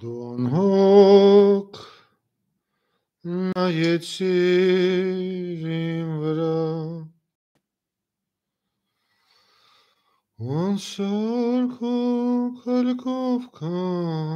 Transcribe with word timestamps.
Дуангок 0.00 1.72
на 3.24 3.68
Ецеримвра. 3.68 4.28
Он 10.38 10.78
сорку 10.78 12.56
кальковка 12.62 13.66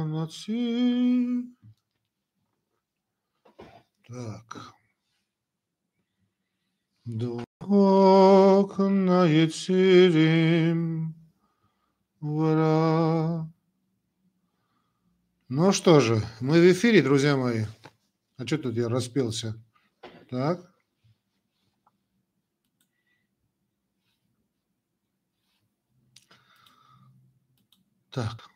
наци. 0.05 1.45
Так. 4.05 4.73
Дуангок 7.05 8.79
на 8.79 9.25
Ецеримвра. 9.27 11.13
Ну 15.55 15.71
что 15.71 15.99
же, 15.99 16.19
мы 16.39 16.59
в 16.59 16.71
эфире, 16.71 17.03
друзья 17.03 17.37
мои. 17.37 17.65
А 18.37 18.47
что 18.47 18.57
тут 18.57 18.75
я 18.75 18.89
распелся? 18.89 19.53
Так. 20.27 20.67
Так. 28.09 28.49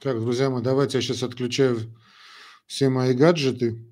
Так, 0.00 0.18
друзья 0.18 0.48
мои, 0.48 0.62
давайте 0.62 0.96
я 0.96 1.02
сейчас 1.02 1.22
отключаю 1.22 1.94
все 2.66 2.88
мои 2.88 3.12
гаджеты. 3.12 3.91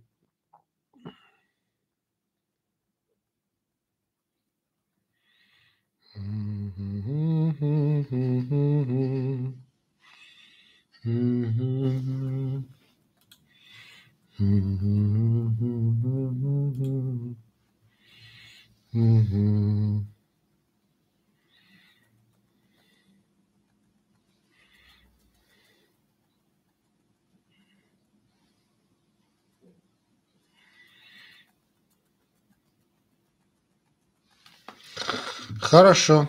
Хорошо. 35.60 36.28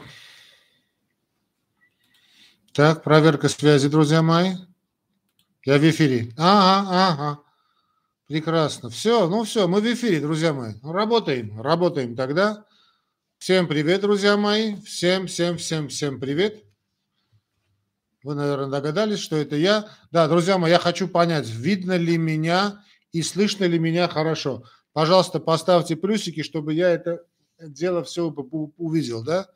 Так, 2.73 3.03
проверка 3.03 3.49
связи, 3.49 3.89
друзья 3.89 4.21
мои. 4.21 4.53
Я 5.65 5.77
в 5.77 5.89
эфире. 5.89 6.31
Ага, 6.37 6.87
ага. 6.89 7.39
Прекрасно. 8.27 8.89
Все, 8.89 9.27
ну 9.27 9.43
все, 9.43 9.67
мы 9.67 9.81
в 9.81 9.93
эфире, 9.93 10.21
друзья 10.21 10.53
мои. 10.53 10.75
Работаем, 10.81 11.61
работаем 11.61 12.15
тогда. 12.15 12.63
Всем 13.39 13.67
привет, 13.67 13.99
друзья 13.99 14.37
мои. 14.37 14.77
Всем, 14.83 15.27
всем, 15.27 15.57
всем, 15.57 15.89
всем 15.89 16.17
привет. 16.21 16.63
Вы, 18.23 18.35
наверное, 18.35 18.69
догадались, 18.69 19.19
что 19.19 19.35
это 19.35 19.57
я. 19.57 19.89
Да, 20.11 20.29
друзья 20.29 20.57
мои, 20.57 20.71
я 20.71 20.79
хочу 20.79 21.09
понять, 21.09 21.49
видно 21.49 21.97
ли 21.97 22.17
меня 22.17 22.85
и 23.11 23.21
слышно 23.21 23.65
ли 23.65 23.79
меня 23.79 24.07
хорошо. 24.07 24.63
Пожалуйста, 24.93 25.41
поставьте 25.41 25.97
плюсики, 25.97 26.41
чтобы 26.41 26.73
я 26.73 26.89
это 26.89 27.25
дело 27.59 28.05
все 28.05 28.29
увидел, 28.29 29.25
да? 29.25 29.49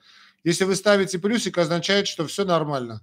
Если 0.46 0.64
вы 0.64 0.76
ставите 0.76 1.18
плюсик, 1.18 1.58
означает, 1.58 2.08
что 2.08 2.28
все 2.28 2.46
нормально. 2.46 3.02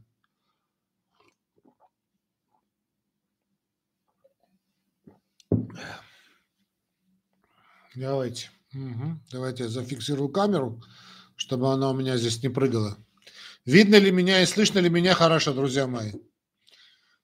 Давайте. 7.96 8.48
Угу. 8.72 9.20
Давайте 9.32 9.64
я 9.64 9.68
зафиксирую 9.68 10.28
камеру, 10.28 10.80
чтобы 11.34 11.72
она 11.72 11.90
у 11.90 11.94
меня 11.94 12.16
здесь 12.16 12.40
не 12.44 12.48
прыгала. 12.48 12.96
Видно 13.64 13.96
ли 13.96 14.12
меня 14.12 14.42
и 14.42 14.46
слышно 14.46 14.78
ли 14.78 14.88
меня 14.88 15.14
хорошо, 15.14 15.52
друзья 15.52 15.88
мои? 15.88 16.12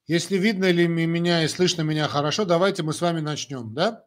Если 0.09 0.37
видно 0.37 0.69
ли 0.73 0.89
меня 0.89 1.45
и 1.45 1.49
слышно 1.49 1.83
меня 1.83 2.09
хорошо, 2.09 2.45
давайте 2.45 2.83
мы 2.83 2.93
с 2.93 3.01
вами 3.01 3.21
начнем, 3.21 3.73
да? 3.73 4.05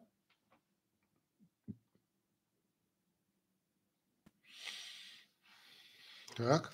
Так. 6.36 6.72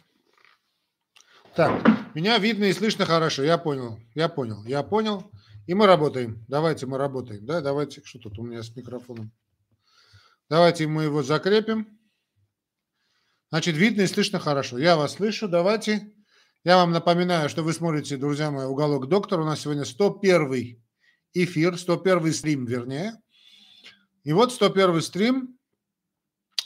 Так, 1.56 2.14
меня 2.14 2.38
видно 2.38 2.64
и 2.64 2.72
слышно 2.72 3.04
хорошо, 3.04 3.42
я 3.42 3.58
понял, 3.58 3.98
я 4.14 4.28
понял, 4.28 4.62
я 4.64 4.82
понял. 4.82 5.30
И 5.66 5.74
мы 5.74 5.86
работаем. 5.86 6.44
Давайте 6.48 6.86
мы 6.86 6.98
работаем, 6.98 7.44
да, 7.44 7.60
давайте, 7.60 8.02
что 8.04 8.18
тут 8.18 8.38
у 8.38 8.42
меня 8.42 8.62
с 8.62 8.74
микрофоном? 8.74 9.32
Давайте 10.48 10.86
мы 10.86 11.02
его 11.04 11.22
закрепим. 11.22 11.98
Значит, 13.50 13.76
видно 13.76 14.02
и 14.02 14.06
слышно 14.06 14.38
хорошо. 14.38 14.78
Я 14.78 14.96
вас 14.96 15.14
слышу, 15.14 15.48
давайте. 15.48 16.12
Я 16.64 16.76
вам 16.76 16.92
напоминаю, 16.92 17.48
что 17.48 17.62
вы 17.62 17.72
смотрите, 17.72 18.16
друзья 18.16 18.50
мои, 18.50 18.66
«Уголок 18.66 19.08
доктора». 19.08 19.42
У 19.42 19.44
нас 19.44 19.60
сегодня 19.60 19.84
101 19.84 20.82
эфир, 21.34 21.76
101 21.76 22.32
стрим, 22.32 22.64
вернее. 22.64 23.14
И 24.24 24.32
вот 24.32 24.52
101 24.52 25.02
стрим. 25.02 25.58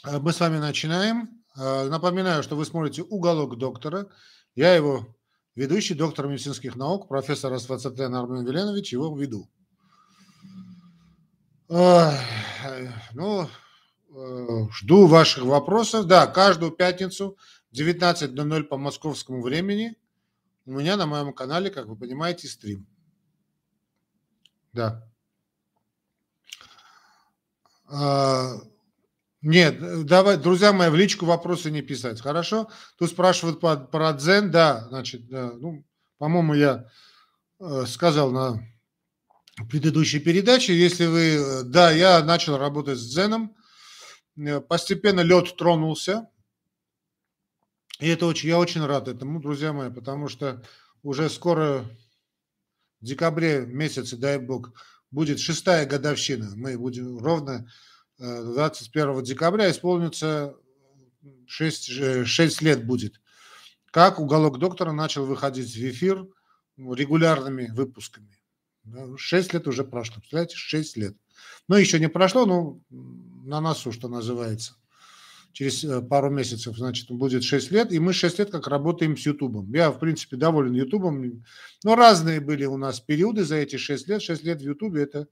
Э, 0.05 0.19
мы 0.19 0.33
с 0.33 0.41
вами 0.41 0.59
начинаем. 0.59 1.42
Э, 1.57 1.89
напоминаю, 1.89 2.43
что 2.43 2.57
вы 2.57 2.65
смотрите 2.65 3.03
«Уголок 3.03 3.59
доктора». 3.59 4.09
Я 4.55 4.75
его 4.75 5.07
ведущий, 5.55 5.95
доктор 5.95 6.29
медицинских 6.29 6.77
наук, 6.77 7.09
профессор 7.09 7.53
Асфацатен 7.53 8.15
Армен 8.15 8.45
Веленович, 8.45 8.93
его 8.93 9.17
веду. 9.19 9.49
Ну, 11.69 13.49
э, 14.15 14.69
жду 14.73 15.07
ваших 15.07 15.45
вопросов. 15.45 16.07
Да, 16.07 16.27
каждую 16.27 16.73
пятницу 16.73 17.39
19.00 17.73 18.65
по 18.65 18.77
московскому 18.77 19.43
времени 19.43 19.97
у 20.67 20.73
меня 20.73 20.97
на 20.97 21.07
моем 21.07 21.33
канале, 21.33 21.71
как 21.71 21.87
вы 21.87 21.97
понимаете, 21.97 22.49
стрим. 22.49 22.87
Да. 24.73 25.09
Нет, 29.43 30.07
давай, 30.07 30.37
друзья 30.37 30.73
мои, 30.73 30.89
в 30.89 30.95
личку 30.95 31.27
вопросы 31.27 31.73
не 31.73 31.83
писать, 31.83 32.21
хорошо? 32.21 32.71
Тут 32.97 33.11
спрашивают 33.11 33.59
про, 33.59 33.77
про 33.77 34.13
дзен, 34.13 34.53
да, 34.53 34.87
значит, 34.89 35.27
да, 35.27 35.53
ну, 35.55 35.85
по-моему, 36.19 36.55
я 36.55 36.89
э, 37.59 37.85
сказал 37.89 38.31
на 38.31 38.65
предыдущей 39.69 40.21
передаче, 40.21 40.79
если 40.79 41.07
вы, 41.07 41.21
э, 41.35 41.63
да, 41.65 41.91
я 41.91 42.23
начал 42.23 42.57
работать 42.57 42.99
с 42.99 43.13
дзеном, 43.13 43.57
э, 44.37 44.61
постепенно 44.61 45.23
лед 45.23 45.57
тронулся, 45.57 46.29
и 47.99 48.07
это 48.07 48.27
очень, 48.27 48.49
я 48.49 48.61
очень 48.61 48.87
рад 48.87 49.09
этому, 49.09 49.41
друзья 49.41 49.73
мои, 49.73 49.91
потому 49.91 50.29
что 50.29 50.63
уже 51.03 51.29
скоро 51.29 51.85
в 53.01 53.05
декабре 53.05 53.67
месяце, 53.67 54.17
дай 54.17 54.39
бог, 54.39 54.71
будет 55.11 55.41
шестая 55.41 55.85
годовщина, 55.85 56.53
мы 56.55 56.79
будем 56.79 57.19
ровно 57.19 57.69
21 58.23 59.23
декабря 59.25 59.71
исполнится 59.71 60.55
6, 61.47 62.27
6 62.27 62.63
лет 62.63 62.87
будет. 62.87 63.21
Как 63.91 64.21
уголок 64.21 64.59
доктора 64.59 64.93
начал 64.93 65.27
выходить 65.27 65.75
в 65.75 65.91
эфир 65.91 66.27
регулярными 66.77 67.69
выпусками. 67.73 68.39
6 69.17 69.55
лет 69.55 69.67
уже 69.67 69.85
прошло, 69.85 70.17
представляете, 70.17 70.57
6 70.57 70.97
лет. 70.97 71.17
Но 71.69 71.77
еще 71.77 71.99
не 71.99 72.09
прошло, 72.09 72.47
но 72.47 72.81
на 72.91 73.61
носу, 73.61 73.93
что 73.93 74.09
называется. 74.09 74.77
Через 75.53 75.85
э, 75.85 76.01
пару 76.01 76.31
месяцев, 76.31 76.77
значит, 76.77 77.11
будет 77.11 77.45
6 77.45 77.71
лет, 77.73 77.93
и 77.93 77.99
мы 77.99 78.13
6 78.15 78.39
лет 78.39 78.51
как 78.51 78.69
работаем 78.69 79.17
с 79.17 79.27
Ютубом. 79.27 79.71
Я, 79.75 79.91
в 79.91 79.99
принципе, 79.99 80.37
доволен 80.37 80.73
Ютубом, 80.73 81.45
но 81.85 81.95
разные 81.95 82.41
были 82.41 82.65
у 82.65 82.79
нас 82.79 83.01
периоды 83.01 83.45
за 83.45 83.57
эти 83.57 83.77
6 83.77 84.09
лет. 84.09 84.23
6 84.23 84.43
лет 84.45 84.63
в 84.63 84.65
Ютубе– 84.65 85.03
это 85.05 85.29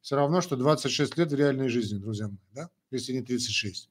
все 0.00 0.16
равно, 0.16 0.40
что 0.40 0.56
26 0.56 1.16
лет 1.18 1.30
в 1.30 1.34
реальной 1.34 1.68
жизни, 1.68 1.98
друзья 1.98 2.28
мои, 2.28 2.38
да? 2.52 2.70
если 2.90 3.12
не 3.12 3.22
36. 3.22 3.90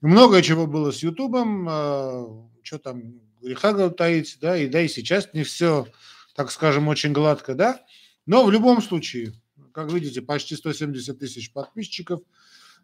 Много 0.00 0.42
чего 0.42 0.66
было 0.66 0.90
с 0.90 1.02
Ютубом, 1.02 1.68
э, 1.68 2.26
что 2.62 2.78
там 2.78 3.20
греха 3.40 3.90
таить, 3.90 4.38
да, 4.40 4.56
и 4.56 4.68
да 4.68 4.80
и 4.80 4.88
сейчас 4.88 5.32
не 5.32 5.42
все, 5.42 5.86
так 6.34 6.50
скажем, 6.50 6.88
очень 6.88 7.12
гладко, 7.12 7.54
да, 7.54 7.80
но 8.26 8.44
в 8.44 8.50
любом 8.50 8.82
случае, 8.82 9.34
как 9.72 9.92
видите, 9.92 10.22
почти 10.22 10.56
170 10.56 11.18
тысяч 11.18 11.52
подписчиков, 11.52 12.20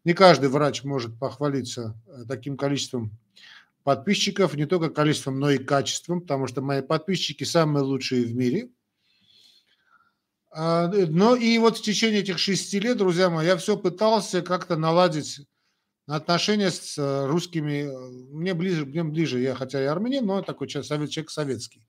не 0.05 0.15
каждый 0.15 0.49
врач 0.49 0.85
может 0.85 1.19
похвалиться 1.19 2.01
э, 2.07 2.25
таким 2.27 2.57
количеством 2.57 3.13
подписчиков, 3.85 4.55
не 4.55 4.67
только 4.67 4.91
количеством, 4.91 5.39
но 5.39 5.51
и 5.51 5.59
качеством, 5.59 6.21
потому 6.21 6.47
что 6.47 6.61
мои 6.61 6.83
подписчики 6.83 7.45
самые 7.45 7.85
лучшие 7.85 8.25
в 8.25 8.35
мире– 8.35 8.71
но 10.55 11.37
и 11.37 11.59
вот 11.59 11.79
в 11.79 11.83
течение 11.83 12.21
этих 12.21 12.39
шести 12.39 12.81
лет, 12.81 12.97
друзья 12.97 13.29
мои, 13.31 13.47
я 13.47 13.57
все 13.57 13.77
пытался 13.77 14.43
как-то 14.43 14.77
наладить 14.77 15.41
отношения 16.09 16.71
с 16.71 16.97
э, 16.97 17.27
русскими, 17.27 17.85
э, 17.85 18.09
мне 18.33 18.55
ближе, 18.55 18.87
мне 18.87 19.05
ближе, 19.05 19.41
я 19.41 19.55
хотя 19.55 19.83
и 19.83 19.85
армянин, 19.85 20.25
но 20.25 20.43
такой 20.43 20.67
человек, 20.67 21.11
человек 21.11 21.31
советский. 21.31 21.87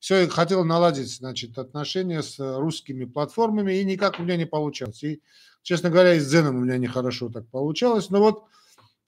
Все, 0.00 0.26
хотел 0.26 0.64
наладить, 0.64 1.14
значит, 1.14 1.56
отношения 1.58 2.22
с 2.22 2.36
русскими 2.40 3.04
платформами, 3.04 3.74
и 3.74 3.84
никак 3.84 4.18
у 4.18 4.24
меня 4.24 4.36
не 4.36 4.46
получалось. 4.46 5.02
И, 5.04 5.22
честно 5.62 5.90
говоря, 5.90 6.14
и 6.14 6.18
с 6.18 6.26
Дзеном 6.26 6.56
у 6.56 6.60
меня 6.60 6.76
нехорошо 6.76 7.28
так 7.28 7.48
получалось. 7.50 8.10
Но 8.10 8.18
вот 8.18 8.44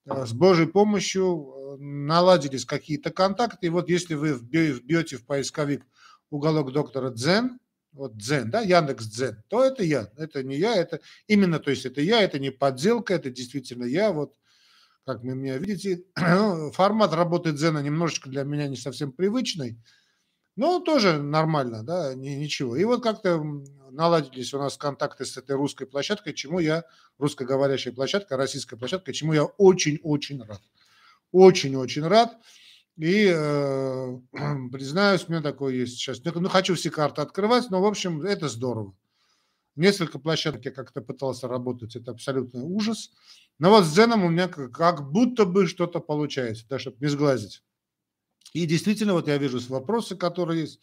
с 0.07 0.33
Божьей 0.33 0.67
помощью 0.67 1.79
наладились 1.81 2.65
какие-то 2.65 3.11
контакты. 3.11 3.67
И 3.67 3.71
вот 3.71 3.89
если 3.89 4.15
вы 4.15 4.35
вбьете 4.35 5.17
в 5.17 5.27
поисковик 5.27 5.85
уголок 6.31 6.71
доктора 6.71 7.11
Дзен, 7.11 7.59
вот 7.95 8.17
Дзен, 8.17 8.51
да, 8.51 8.61
Яндекс 8.61 9.07
Дзен, 9.07 9.43
то 9.49 9.65
это 9.65 9.83
я, 9.83 10.11
это 10.17 10.43
не 10.43 10.57
я, 10.57 10.77
это 10.77 11.01
именно, 11.27 11.59
то 11.59 11.71
есть 11.71 11.87
это 11.87 12.01
я, 12.01 12.21
это 12.21 12.39
не 12.39 12.51
подделка, 12.51 13.15
это 13.15 13.31
действительно 13.31 13.85
я, 13.85 14.13
вот 14.13 14.35
как 15.07 15.23
вы 15.23 15.35
меня 15.35 15.59
видите. 15.59 16.05
Формат 16.73 17.13
работы 17.13 17.53
Дзена 17.53 17.79
немножечко 17.79 18.29
для 18.29 18.43
меня 18.45 18.69
не 18.69 18.77
совсем 18.77 19.13
привычный, 19.13 19.79
но 20.57 20.81
тоже 20.81 21.19
нормально, 21.19 21.83
да, 21.83 22.15
не, 22.15 22.37
ничего. 22.37 22.77
И 22.77 22.85
вот 22.85 23.03
как-то 23.03 23.43
наладились 23.91 24.55
у 24.55 24.59
нас 24.59 24.77
контакты 24.77 25.25
с 25.25 25.37
этой 25.37 25.57
русской 25.57 25.87
площадкой, 25.87 26.33
чему 26.33 26.59
я, 26.59 26.85
русскоговорящая 27.19 27.93
площадка, 27.93 28.37
российская 28.37 28.77
площадка, 28.77 29.13
чему 29.13 29.33
я 29.33 29.45
очень-очень 29.45 30.43
рад. 30.43 30.63
Очень-очень 31.33 32.07
рад. 32.07 32.37
И 32.97 33.27
э, 33.27 34.19
признаюсь, 34.73 35.25
у 35.27 35.33
меня 35.33 35.43
такое 35.43 35.75
есть 35.75 35.97
сейчас. 35.97 36.23
Ну, 36.25 36.49
хочу 36.49 36.75
все 36.75 36.91
карты 36.91 37.23
открывать, 37.23 37.71
но, 37.71 37.81
в 37.81 37.87
общем, 37.87 38.23
это 38.23 38.49
здорово. 38.49 38.95
Несколько 39.77 40.21
площадок 40.21 40.65
я 40.65 40.71
как-то 40.71 41.01
пытался 41.01 41.49
работать, 41.49 41.97
это 41.97 42.13
абсолютно 42.13 42.63
ужас. 42.63 43.11
Но 43.59 43.71
вот 43.71 43.85
с 43.85 43.93
Дзеном 43.93 44.25
у 44.25 44.29
меня 44.29 44.47
как 44.47 45.11
будто 45.11 45.47
бы 45.47 45.67
что-то 45.67 45.99
получается, 45.99 46.65
да, 46.69 46.79
чтобы 46.79 46.99
не 47.01 47.09
сглазить. 47.09 47.63
И 48.53 48.67
действительно, 48.67 49.15
вот 49.15 49.27
я 49.27 49.37
вижу 49.37 49.59
вопросы, 49.69 50.15
которые 50.15 50.63
есть. 50.63 50.81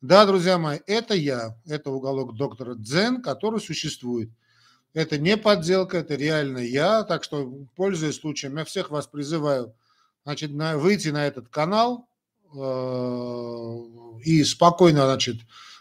Да, 0.00 0.24
друзья 0.24 0.58
мои, 0.58 0.78
это 0.86 1.14
я, 1.14 1.56
это 1.66 1.90
уголок 1.90 2.36
доктора 2.36 2.76
Дзен, 2.76 3.20
который 3.20 3.60
существует. 3.60 4.30
Это 4.94 5.18
не 5.18 5.36
подделка, 5.36 5.98
это 5.98 6.14
реально 6.14 6.58
я. 6.58 7.02
Так 7.02 7.24
что, 7.24 7.66
пользуясь 7.74 8.20
случаем, 8.20 8.56
я 8.56 8.64
всех 8.64 8.90
вас 8.90 9.08
призываю– 9.08 9.74
значит, 10.28 10.52
на, 10.52 10.76
выйти 10.76 11.08
на 11.08 11.26
этот 11.26 11.48
канал 11.48 12.06
э, 12.54 13.76
и 14.24 14.44
спокойно, 14.44 15.06
значит, 15.06 15.36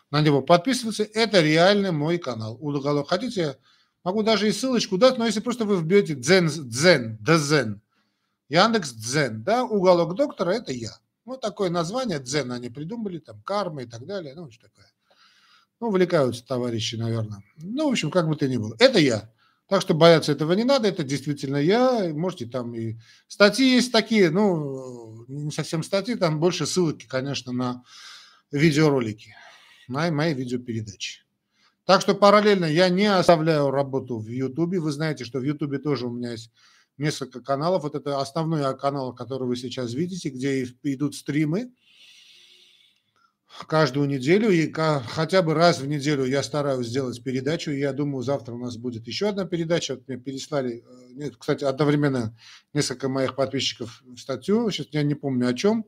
на 0.10 0.22
него 0.22 0.42
подписываться. 0.42 1.04
Это 1.04 1.42
реально 1.42 1.92
мой 1.92 2.18
канал. 2.18 2.58
Уголок. 2.62 3.10
Хотите, 3.10 3.58
могу 4.06 4.24
даже 4.24 4.48
и 4.48 4.54
ссылочку 4.54 4.98
дать, 4.98 5.18
но 5.18 5.26
если 5.26 5.42
просто 5.42 5.66
вы 5.66 5.76
вбьете 5.76 6.16
Дзен, 6.16 6.48
Дзен, 6.48 7.18
Дзен, 7.20 7.82
Яндекс 8.48 8.94
Дзен, 8.94 9.44
да, 9.44 9.66
уголок 9.66 10.16
доктора, 10.16 10.52
это 10.52 10.72
я. 10.72 10.98
Вот 11.26 11.42
такое 11.42 11.70
название 11.70 12.20
Дзен 12.20 12.50
они 12.54 12.70
придумали, 12.70 13.20
там, 13.20 13.42
карма 13.42 13.84
и 13.84 13.86
так 13.86 14.06
далее, 14.06 14.34
ну, 14.34 14.50
что 14.50 14.70
такое. 14.70 14.86
Ну, 15.82 15.90
увлекаются 15.90 16.48
товарищи, 16.48 16.96
наверное. 16.96 17.44
Ну, 17.58 17.90
в 17.90 17.92
общем, 17.92 18.12
как 18.12 18.30
бы 18.30 18.38
то 18.38 18.48
ни 18.48 18.56
было. 18.56 18.78
Это 18.80 18.98
я. 18.98 19.30
Так 19.68 19.82
что 19.82 19.94
бояться 19.94 20.32
этого 20.32 20.54
не 20.54 20.64
надо, 20.64 20.88
это 20.88 21.04
действительно 21.04 21.58
я. 21.58 22.14
Можете 22.14 22.46
там 22.46 22.74
и 22.74 22.98
статьи 23.28 23.76
есть 23.76 23.92
такие, 23.92 24.30
ну, 24.30 25.26
не 25.28 25.52
совсем 25.52 25.84
статьи, 25.84 26.16
там 26.16 26.40
больше 26.40 26.66
ссылки, 26.66 27.06
конечно, 27.06 27.52
на 27.52 27.84
видеоролики, 28.52 29.36
на 29.90 30.10
мои 30.10 30.34
видеопередачи. 30.34 31.24
Так 31.84 32.02
что 32.02 32.16
параллельно 32.16 32.66
я 32.66 32.90
не 32.90 33.06
оставляю 33.06 33.72
работу 33.72 34.20
в 34.20 34.28
Ютубе. 34.28 34.80
Вы 34.80 34.92
знаете, 34.92 35.26
что 35.26 35.40
в 35.40 35.44
Ютубе 35.44 35.80
тоже 35.80 36.08
у 36.08 36.12
меня 36.12 36.32
есть 36.32 36.52
несколько 36.98 37.42
каналов. 37.42 37.84
Вот 37.84 37.96
это 37.96 38.20
основной 38.22 38.78
канал, 38.78 39.14
который 39.14 39.48
вы 39.48 39.58
сейчас 39.58 39.94
видите, 39.94 40.30
где 40.30 40.64
идут 40.64 41.16
стримы 41.16 41.74
каждую 43.68 44.08
неделю, 44.08 44.50
и 44.50 44.72
хотя 44.72 45.42
бы 45.42 45.54
раз 45.54 45.80
в 45.80 45.88
неделю 45.88 46.26
я 46.26 46.44
стараюсь 46.44 46.88
сделать 46.88 47.24
передачу. 47.24 47.72
Я 47.72 47.94
думаю, 47.94 48.24
завтра 48.24 48.54
у 48.54 48.58
нас 48.58 48.78
будет 48.78 49.08
еще 49.08 49.30
одна 49.30 49.46
передача. 49.46 49.96
Вот 49.96 50.08
мне 50.08 50.18
переслали, 50.18 50.84
э, 50.86 51.14
нет, 51.14 51.38
кстати, 51.38 51.64
одновременно 51.64 52.38
несколько 52.74 53.10
моих 53.10 53.36
подписчиков 53.36 54.04
статью, 54.18 54.70
сейчас 54.70 54.88
я 54.92 55.04
не 55.04 55.16
помню 55.16 55.48
о 55.48 55.54
чем. 55.54 55.86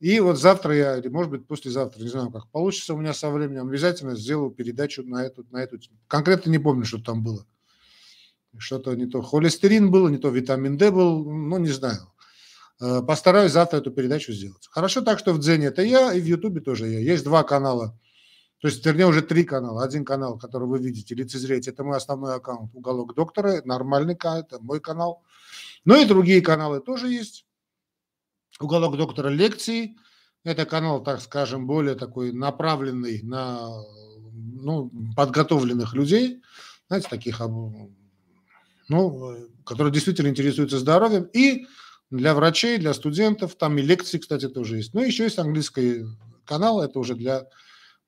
И 0.00 0.20
вот 0.20 0.38
завтра 0.38 0.76
я, 0.76 0.96
или 0.98 1.08
может 1.08 1.30
быть 1.30 1.46
послезавтра, 1.46 2.00
не 2.00 2.08
знаю, 2.08 2.30
как 2.30 2.48
получится 2.50 2.94
у 2.94 2.98
меня 2.98 3.12
со 3.12 3.30
временем, 3.30 3.66
обязательно 3.68 4.16
сделаю 4.16 4.50
передачу 4.50 5.02
на 5.02 5.24
эту, 5.24 5.44
на 5.50 5.58
эту 5.58 5.78
Конкретно 6.06 6.50
не 6.50 6.58
помню, 6.58 6.84
что 6.84 6.98
там 6.98 7.22
было. 7.22 7.44
Что-то 8.56 8.94
не 8.94 9.06
то 9.06 9.22
холестерин 9.22 9.90
был, 9.90 10.08
не 10.08 10.18
то 10.18 10.30
витамин 10.30 10.78
D 10.78 10.90
был, 10.90 11.24
ну, 11.24 11.58
не 11.58 11.70
знаю. 11.70 11.98
Э, 12.80 13.02
постараюсь 13.02 13.52
завтра 13.52 13.78
эту 13.78 13.90
передачу 13.90 14.32
сделать. 14.32 14.68
Хорошо, 14.70 15.00
так 15.00 15.18
что 15.18 15.32
в 15.32 15.40
Дзене 15.40 15.66
это 15.66 15.82
я, 15.82 16.12
и 16.12 16.20
в 16.20 16.24
Ютубе 16.24 16.60
тоже 16.60 16.86
я. 16.88 17.00
Есть 17.00 17.24
два 17.24 17.42
канала, 17.42 17.98
то 18.60 18.68
есть, 18.68 18.84
вернее, 18.84 19.06
уже 19.06 19.22
три 19.22 19.44
канала. 19.44 19.84
Один 19.84 20.04
канал, 20.04 20.38
который 20.38 20.66
вы 20.66 20.78
видите, 20.78 21.14
лицезреете, 21.14 21.70
это 21.70 21.84
мой 21.84 21.96
основной 21.96 22.34
аккаунт 22.34 22.74
«Уголок 22.74 23.14
доктора», 23.14 23.62
нормальный 23.64 24.16
канал, 24.16 24.40
это 24.40 24.58
мой 24.60 24.80
канал. 24.80 25.22
Но 25.84 25.96
и 25.96 26.04
другие 26.04 26.40
каналы 26.40 26.80
тоже 26.80 27.08
есть. 27.08 27.46
«Уголок 28.60 28.96
доктора» 28.96 29.28
лекции, 29.28 29.96
это 30.42 30.64
канал, 30.64 31.02
так 31.02 31.20
скажем, 31.20 31.66
более 31.66 31.94
такой 31.94 32.32
направленный 32.32 33.22
на 33.22 33.70
ну, 34.32 34.90
подготовленных 35.16 35.94
людей, 35.94 36.42
знаете, 36.88 37.08
таких, 37.08 37.40
ну, 38.88 39.36
которые 39.64 39.92
действительно 39.92 40.28
интересуются 40.28 40.78
здоровьем. 40.78 41.28
И 41.32 41.66
для 42.10 42.34
врачей, 42.34 42.78
для 42.78 42.94
студентов. 42.94 43.56
Там 43.56 43.78
и 43.78 43.82
лекции, 43.82 44.18
кстати, 44.18 44.48
тоже 44.48 44.76
есть. 44.76 44.94
Ну, 44.94 45.02
еще 45.02 45.24
есть 45.24 45.38
английский 45.38 46.04
канал, 46.44 46.80
это 46.82 46.98
уже 46.98 47.14
для 47.14 47.46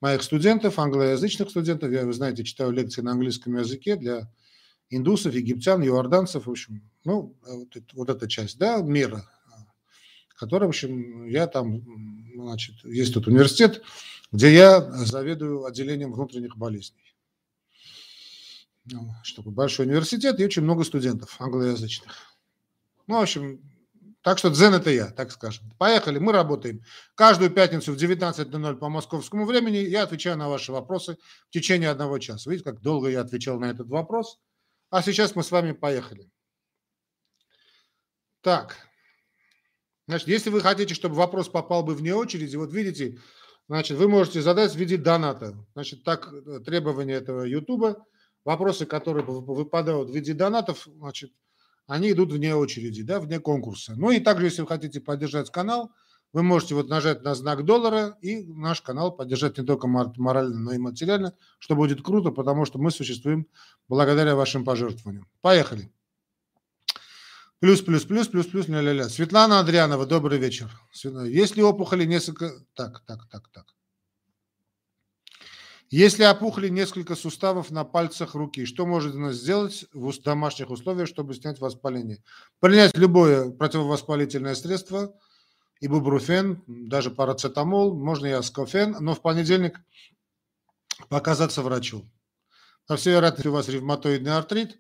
моих 0.01 0.23
студентов, 0.23 0.79
англоязычных 0.79 1.51
студентов. 1.51 1.91
Я, 1.93 2.07
вы 2.07 2.13
знаете, 2.13 2.45
читаю 2.45 2.71
лекции 2.73 3.03
на 3.03 3.13
английском 3.13 3.57
языке 3.57 3.97
для 3.97 4.31
индусов, 4.89 5.35
египтян, 5.35 5.85
иорданцев, 5.85 6.47
в 6.47 6.51
общем, 6.51 6.83
ну, 7.05 7.37
вот, 7.47 7.69
вот 7.93 8.11
эта 8.11 8.29
часть, 8.29 8.59
да, 8.59 8.79
мира, 8.79 9.29
которая, 10.37 10.67
в 10.67 10.71
общем, 10.71 11.27
я 11.27 11.47
там, 11.47 11.83
значит, 12.35 12.83
есть 12.85 13.15
тут 13.15 13.29
университет, 13.29 13.83
где 14.33 14.53
я 14.53 14.81
заведую 14.81 15.65
отделением 15.65 16.13
внутренних 16.13 16.57
болезней. 16.57 17.15
Ну, 18.87 19.11
Чтобы 19.23 19.51
большой 19.51 19.87
университет 19.87 20.41
и 20.41 20.45
очень 20.45 20.63
много 20.63 20.85
студентов 20.85 21.37
англоязычных. 21.39 22.17
Ну, 23.07 23.19
в 23.19 23.23
общем, 23.23 23.61
так 24.23 24.39
что 24.39 24.51
дзен 24.51 24.75
это 24.75 24.91
я, 24.91 25.07
так 25.11 25.33
скажем. 25.33 25.71
Поехали, 25.79 26.19
мы 26.19 26.33
работаем. 26.33 26.83
Каждую 27.15 27.51
пятницу 27.51 27.93
в 27.93 27.97
19.00 27.97 28.77
по 28.77 28.89
московскому 28.91 29.47
времени 29.47 29.79
я 29.79 30.03
отвечаю 30.03 30.37
на 30.37 30.49
ваши 30.49 30.73
вопросы 30.73 31.17
в 31.49 31.51
течение 31.51 31.89
одного 31.89 32.19
часа. 32.19 32.51
Видите, 32.51 32.71
как 32.71 32.83
долго 32.83 33.09
я 33.09 33.23
отвечал 33.23 33.59
на 33.59 33.71
этот 33.71 33.89
вопрос. 33.89 34.39
А 34.91 35.03
сейчас 35.03 35.35
мы 35.35 35.43
с 35.43 35.51
вами 35.51 35.73
поехали. 35.73 36.31
Так. 38.43 38.77
Значит, 40.07 40.29
если 40.29 40.51
вы 40.51 40.61
хотите, 40.61 40.95
чтобы 40.95 41.15
вопрос 41.15 41.49
попал 41.49 41.83
бы 41.83 41.95
вне 41.95 42.15
очереди, 42.15 42.57
вот 42.57 42.73
видите, 42.73 43.19
значит, 43.69 43.97
вы 43.97 44.09
можете 44.09 44.43
задать 44.43 44.73
в 44.73 44.77
виде 44.77 44.99
доната. 44.99 45.55
Значит, 45.73 46.05
так 46.05 46.31
э, 46.33 46.61
требования 46.61 47.15
этого 47.15 47.45
Ютуба, 47.45 48.05
вопросы, 48.45 48.85
которые 48.85 49.25
выпадают 49.25 50.11
в 50.11 50.15
виде 50.15 50.35
донатов, 50.35 50.89
значит, 50.97 51.33
они 51.91 52.13
идут 52.13 52.33
вне 52.33 52.55
очереди, 52.55 53.03
да, 53.03 53.19
вне 53.19 53.41
конкурса. 53.41 53.95
Ну 53.97 54.13
и 54.13 54.21
также, 54.21 54.47
если 54.47 54.63
вы 54.63 54.69
хотите 54.69 55.01
поддержать 55.01 55.51
канал, 55.51 55.91
вы 56.33 56.45
можете 56.45 56.77
вот 56.77 56.89
нажать 56.89 57.23
на 57.23 57.35
знак 57.35 57.65
доллара 57.65 58.17
и 58.21 58.45
наш 58.45 58.81
канал 58.81 59.11
поддержать 59.11 59.59
не 59.59 59.65
только 59.65 59.89
морально, 59.89 60.57
но 60.57 60.73
и 60.73 60.79
материально, 60.79 61.35
что 61.59 61.75
будет 61.75 62.03
круто, 62.03 62.31
потому 62.31 62.65
что 62.65 62.79
мы 62.79 62.93
существуем 62.93 63.49
благодаря 63.89 64.37
вашим 64.37 64.65
пожертвованиям. 64.65 65.27
Поехали. 65.41 65.93
Плюс, 67.59 67.83
плюс, 67.83 68.05
плюс, 68.05 68.29
плюс, 68.29 68.47
плюс, 68.47 68.69
ля-ля-ля. 68.69 69.09
Светлана 69.09 69.59
Андрианова, 69.59 70.07
добрый 70.07 70.39
вечер. 70.39 70.71
Если 70.95 71.61
опухоли 71.61 72.05
несколько... 72.05 72.53
Так, 72.75 73.05
так, 73.05 73.29
так, 73.29 73.49
так. 73.49 73.67
Если 75.91 76.23
опухли 76.23 76.69
несколько 76.69 77.17
суставов 77.17 77.73
на 77.73 77.83
пальцах 77.83 78.37
руки, 78.37 78.65
что 78.65 78.87
можно 78.87 79.33
сделать 79.33 79.87
в 79.93 80.23
домашних 80.23 80.71
условиях, 80.71 81.09
чтобы 81.09 81.35
снять 81.35 81.59
воспаление? 81.59 82.23
Принять 82.61 82.97
любое 82.97 83.51
противовоспалительное 83.51 84.55
средство, 84.55 85.13
ибупрофен, 85.81 86.63
даже 86.69 87.11
парацетамол, 87.11 87.93
можно 87.93 88.27
и 88.27 88.31
аскофен, 88.31 88.99
но 89.01 89.17
в 89.17 89.21
понедельник 89.21 89.81
показаться 91.09 91.61
врачу. 91.61 92.09
По 92.87 92.95
всей 92.95 93.15
вероятности 93.15 93.49
у 93.49 93.53
вас 93.53 93.69
ревматоидный 93.69 94.37
артрит, 94.37 94.79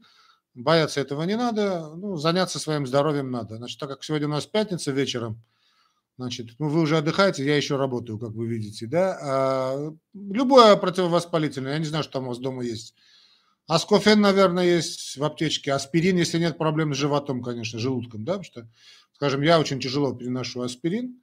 бояться 0.55 1.01
этого 1.01 1.25
не 1.25 1.37
надо, 1.37 1.93
ну, 1.97 2.19
заняться 2.19 2.61
своим 2.61 2.87
здоровьем 2.87 3.33
надо. 3.33 3.57
Значит, 3.57 3.81
так 3.81 3.89
как 3.89 4.05
сегодня 4.05 4.29
у 4.29 4.31
нас 4.31 4.47
пятница 4.47 4.93
вечером– 4.93 5.43
Значит, 6.21 6.51
ну, 6.59 6.69
вы 6.69 6.83
уже 6.83 6.99
отдыхаете, 6.99 7.47
я 7.47 7.57
еще 7.57 7.77
работаю, 7.77 8.19
как 8.19 8.33
вы 8.33 8.47
видите, 8.47 8.87
да. 8.87 9.19
А, 9.23 9.91
любое 10.13 10.77
противовоспалительное, 10.77 11.73
я 11.73 11.79
не 11.79 11.87
знаю, 11.87 12.05
что 12.05 12.13
там 12.13 12.25
у 12.25 12.29
вас 12.29 12.37
дома 12.37 12.63
есть. 12.63 12.95
Аскофен, 13.67 14.21
наверное, 14.21 14.67
есть 14.67 15.17
в 15.17 15.25
аптечке. 15.25 15.73
Аспирин, 15.73 16.19
если 16.19 16.39
нет 16.39 16.59
проблем 16.59 16.93
с 16.93 16.99
животом, 16.99 17.43
конечно, 17.43 17.79
желудком, 17.79 18.27
да, 18.27 18.33
потому 18.33 18.45
что, 18.45 18.69
скажем, 19.15 19.41
я 19.41 19.59
очень 19.59 19.81
тяжело 19.81 20.13
переношу 20.13 20.61
аспирин. 20.61 21.23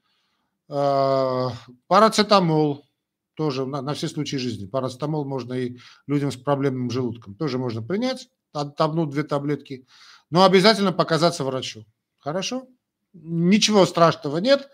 А, 0.68 1.52
парацетамол, 1.86 2.84
тоже 3.36 3.68
на, 3.68 3.84
на 3.84 3.94
все 3.94 4.08
случаи 4.08 4.38
жизни. 4.38 4.66
Парацетамол 4.66 5.26
можно 5.26 5.54
и 5.54 5.78
людям 6.08 6.32
с 6.32 6.38
проблемным 6.38 6.90
желудком 6.90 7.36
тоже 7.36 7.60
можно 7.60 7.84
принять, 7.84 8.30
одну-две 8.52 9.22
таблетки, 9.22 9.86
но 10.32 10.44
обязательно 10.44 10.92
показаться 10.92 11.44
врачу. 11.44 11.86
Хорошо? 12.18 12.68
Ничего 13.24 13.86
страшного 13.86 14.38
нет, 14.38 14.70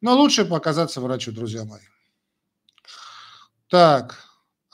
но 0.00 0.14
лучше 0.14 0.44
показаться 0.44 1.00
врачу, 1.00 1.32
друзья 1.32 1.64
мои. 1.64 1.82
Так, 3.68 4.18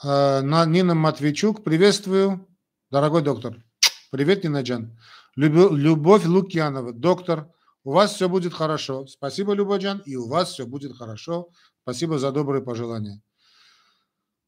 э, 0.03 0.41
Нина 0.43 0.93
Матвейчук, 0.93 1.63
приветствую. 1.63 2.47
Дорогой 2.91 3.21
доктор, 3.21 3.63
привет, 4.11 4.43
Нина 4.43 4.61
Джан. 4.61 4.99
Любовь 5.35 6.25
Лукьянова, 6.25 6.93
доктор, 6.93 7.51
у 7.83 7.91
вас 7.91 8.13
все 8.13 8.29
будет 8.29 8.53
хорошо. 8.53 9.07
Спасибо, 9.07 9.53
Любовь 9.53 9.81
Джан, 9.81 10.01
и 10.05 10.15
у 10.15 10.27
вас 10.27 10.51
все 10.51 10.65
будет 10.65 10.95
хорошо. 10.95 11.49
Спасибо 11.81 12.19
за 12.19 12.31
добрые 12.31 12.63
пожелания. 12.63 13.21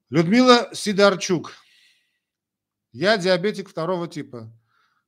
Людмила 0.09 0.69
Сидорчук. 0.73 1.53
Я 2.91 3.17
диабетик 3.17 3.69
второго 3.69 4.07
типа. 4.07 4.53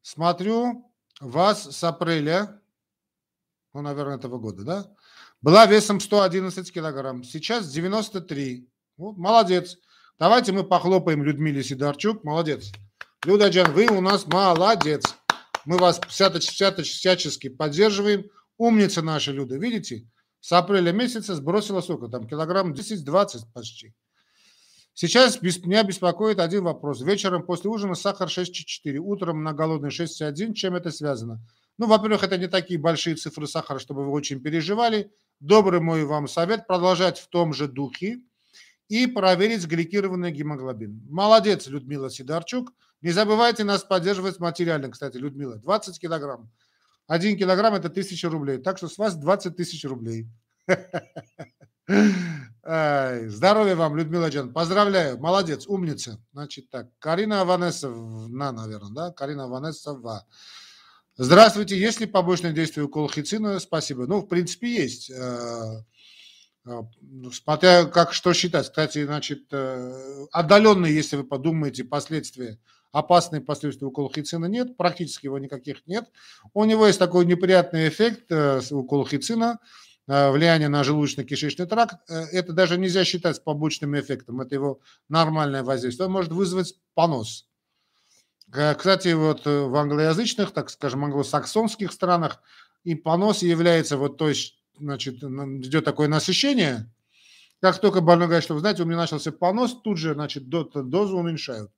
Смотрю 0.01 0.91
вас 1.19 1.63
с 1.63 1.83
апреля, 1.83 2.59
ну, 3.74 3.81
наверное, 3.81 4.17
этого 4.17 4.38
года, 4.38 4.63
да? 4.63 4.86
Была 5.41 5.65
весом 5.65 6.00
111 6.00 6.71
килограмм, 6.71 7.24
сейчас 7.24 7.69
93. 7.69 8.67
Вот, 8.97 9.17
молодец. 9.17 9.77
Давайте 10.19 10.51
мы 10.51 10.63
похлопаем 10.63 11.24
Людмиле 11.24 11.63
Сидорчук. 11.63 12.24
Молодец. 12.24 12.71
Люда 13.24 13.50
Джан, 13.50 13.71
вы 13.74 13.88
у 13.88 14.01
нас 14.01 14.25
молодец. 14.25 15.03
Мы 15.65 15.77
вас 15.77 16.01
всячески, 16.07 16.81
всячески 16.81 17.50
поддерживаем. 17.50 18.25
Умница 18.57 19.03
наша 19.03 19.31
Люда, 19.31 19.57
видите? 19.57 20.07
С 20.39 20.51
апреля 20.53 20.91
месяца 20.91 21.36
сбросила 21.36 21.81
сколько 21.81 22.07
там? 22.07 22.27
Килограмм 22.27 22.74
10-20 22.74 23.41
почти. 23.53 23.93
Сейчас 24.93 25.39
меня 25.43 25.83
беспокоит 25.83 26.39
один 26.39 26.63
вопрос. 26.63 27.01
Вечером 27.01 27.45
после 27.45 27.69
ужина 27.69 27.93
сахар 27.93 28.29
6,4, 28.29 28.97
утром 28.97 29.43
на 29.43 29.53
голодный 29.53 29.89
6,1. 29.89 30.53
Чем 30.53 30.75
это 30.75 30.89
связано? 30.89 31.39
Ну, 31.77 31.86
во-первых, 31.88 32.24
это 32.24 32.38
не 32.38 32.48
такие 32.48 32.79
большие 32.79 33.15
цифры 33.15 33.48
сахара, 33.48 33.79
чтобы 33.79 34.03
вы 34.05 34.12
очень 34.12 34.41
переживали. 34.41 35.12
Добрый 35.39 35.79
мой 35.79 36.03
вам 36.05 36.27
совет– 36.27 36.65
продолжать 36.67 37.19
в 37.19 37.27
том 37.27 37.53
же 37.53 37.67
духе 37.67 38.22
и 38.88 39.05
проверить 39.05 39.67
гликированный 39.67 40.31
гемоглобин. 40.31 41.05
Молодец, 41.10 41.67
Людмила 41.67 42.10
Сидорчук. 42.10 42.74
Не 43.01 43.12
забывайте 43.12 43.63
нас 43.63 43.84
поддерживать 43.84 44.39
материально, 44.39 44.89
кстати, 44.89 45.17
Людмила. 45.17 45.57
20 45.57 46.00
килограмм. 46.00 46.50
Один 47.05 47.38
килограмм– 47.38 47.74
это 47.75 47.89
тысяча 47.89 48.27
рублей. 48.27 48.57
Так 48.57 48.77
что 48.77 48.88
с 48.88 48.98
вас 48.98 49.15
20 49.15 49.55
тысяч 49.55 49.86
рублей. 49.86 50.27
Здоровья 52.63 53.75
вам, 53.75 53.96
Людмила 53.96 54.29
Джан. 54.29 54.51
Поздравляю. 54.51 55.19
Молодец, 55.19 55.67
умница. 55.67 56.19
Значит 56.34 56.69
так, 56.72 56.88
Карина 56.98 57.46
Ванесовна, 57.46 58.51
наверное, 58.51 58.91
да? 58.91 59.12
Карина 59.12 59.48
Ванесова. 59.48 60.25
Здравствуйте. 61.19 61.75
Есть 61.75 62.00
ли 62.00 62.05
побочные 62.05 62.53
действия 62.53 62.83
у 62.83 62.88
колхицина? 62.88 63.59
Спасибо. 63.59 64.05
Ну, 64.05 64.19
в 64.19 64.27
принципе, 64.27 64.71
есть. 64.71 65.09
Э, 65.09 65.83
э, 66.63 66.81
ну, 67.01 67.31
смотря 67.31 67.86
как 67.86 68.13
что 68.13 68.33
считать. 68.33 68.67
Кстати, 68.67 69.03
значит, 69.03 69.45
э, 69.51 70.25
отдаленные, 70.31 70.93
если 70.93 71.15
вы 71.15 71.24
подумаете, 71.24 71.83
последствия, 71.83 72.59
опасные 72.91 73.41
последствия 73.41 73.88
у 73.88 73.91
колхицина 73.91 74.45
нет, 74.45 74.77
практически 74.77 75.25
его 75.25 75.39
никаких 75.39 75.88
нет. 75.88 76.05
У 76.53 76.63
него 76.65 76.86
есть 76.86 77.00
такой 77.00 77.25
неприятный 77.25 77.89
эффект 77.89 78.31
у 78.71 78.83
колхицина– 78.83 79.59
влияние 80.07 80.69
на 80.69 80.83
желудочно-кишечный 80.83 81.65
тракт, 81.65 81.97
это 82.09 82.53
даже 82.53 82.77
нельзя 82.77 83.03
считать 83.03 83.43
побочным 83.43 84.00
эффектом, 84.00 84.39
это 84.39 84.55
его 84.55 84.79
нормальное 85.09 85.63
воздействие. 85.63 86.07
Он 86.07 86.13
может 86.13 86.31
вызвать 86.31 86.75
понос. 86.93 87.47
Э, 88.54 88.75
кстати, 88.75 89.10
вот 89.10 89.46
в 89.46 89.75
англоязычных, 89.75 90.51
так 90.51 90.70
скажем, 90.70 91.06
англосаксонских 91.06 91.92
странах 91.92 92.42
и 92.84 92.96
понос 92.96 93.42
является 93.42 93.98
вот, 93.98 94.18
то 94.18 94.30
есть, 94.30 94.62
значит, 94.80 95.24
идет 95.24 95.86
такое 95.86 96.08
насыщение, 96.08 96.92
как 97.60 97.80
только 97.80 98.01
больной 98.01 98.27
говорит, 98.27 98.44
что, 98.44 98.54
вы 98.54 98.60
знаете, 98.60 98.84
у 98.84 98.86
меня 98.86 98.98
начался 98.98 99.32
понос, 99.32 99.82
тут 99.82 99.98
же, 99.98 100.13
значит, 100.13 100.48
дозу 100.50 101.18
уменьшают. 101.18 101.72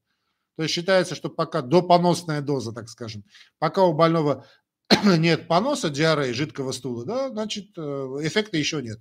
То 0.58 0.64
есть 0.64 0.76
считается, 0.76 1.16
что 1.16 1.30
пока 1.30 1.62
допоносная 1.62 2.42
доза, 2.42 2.74
так 2.74 2.90
скажем, 2.90 3.24
пока 3.60 3.84
у 3.84 3.94
больного 3.94 4.46
нет 5.04 5.48
поноса, 5.48 5.90
диареи, 5.90 6.34
жидкого 6.34 6.74
стула, 6.74 7.06
да, 7.06 7.30
значит, 7.30 7.70
э, 7.78 7.82
эффекта 8.24 8.58
еще 8.58 8.82
нет. 8.82 9.00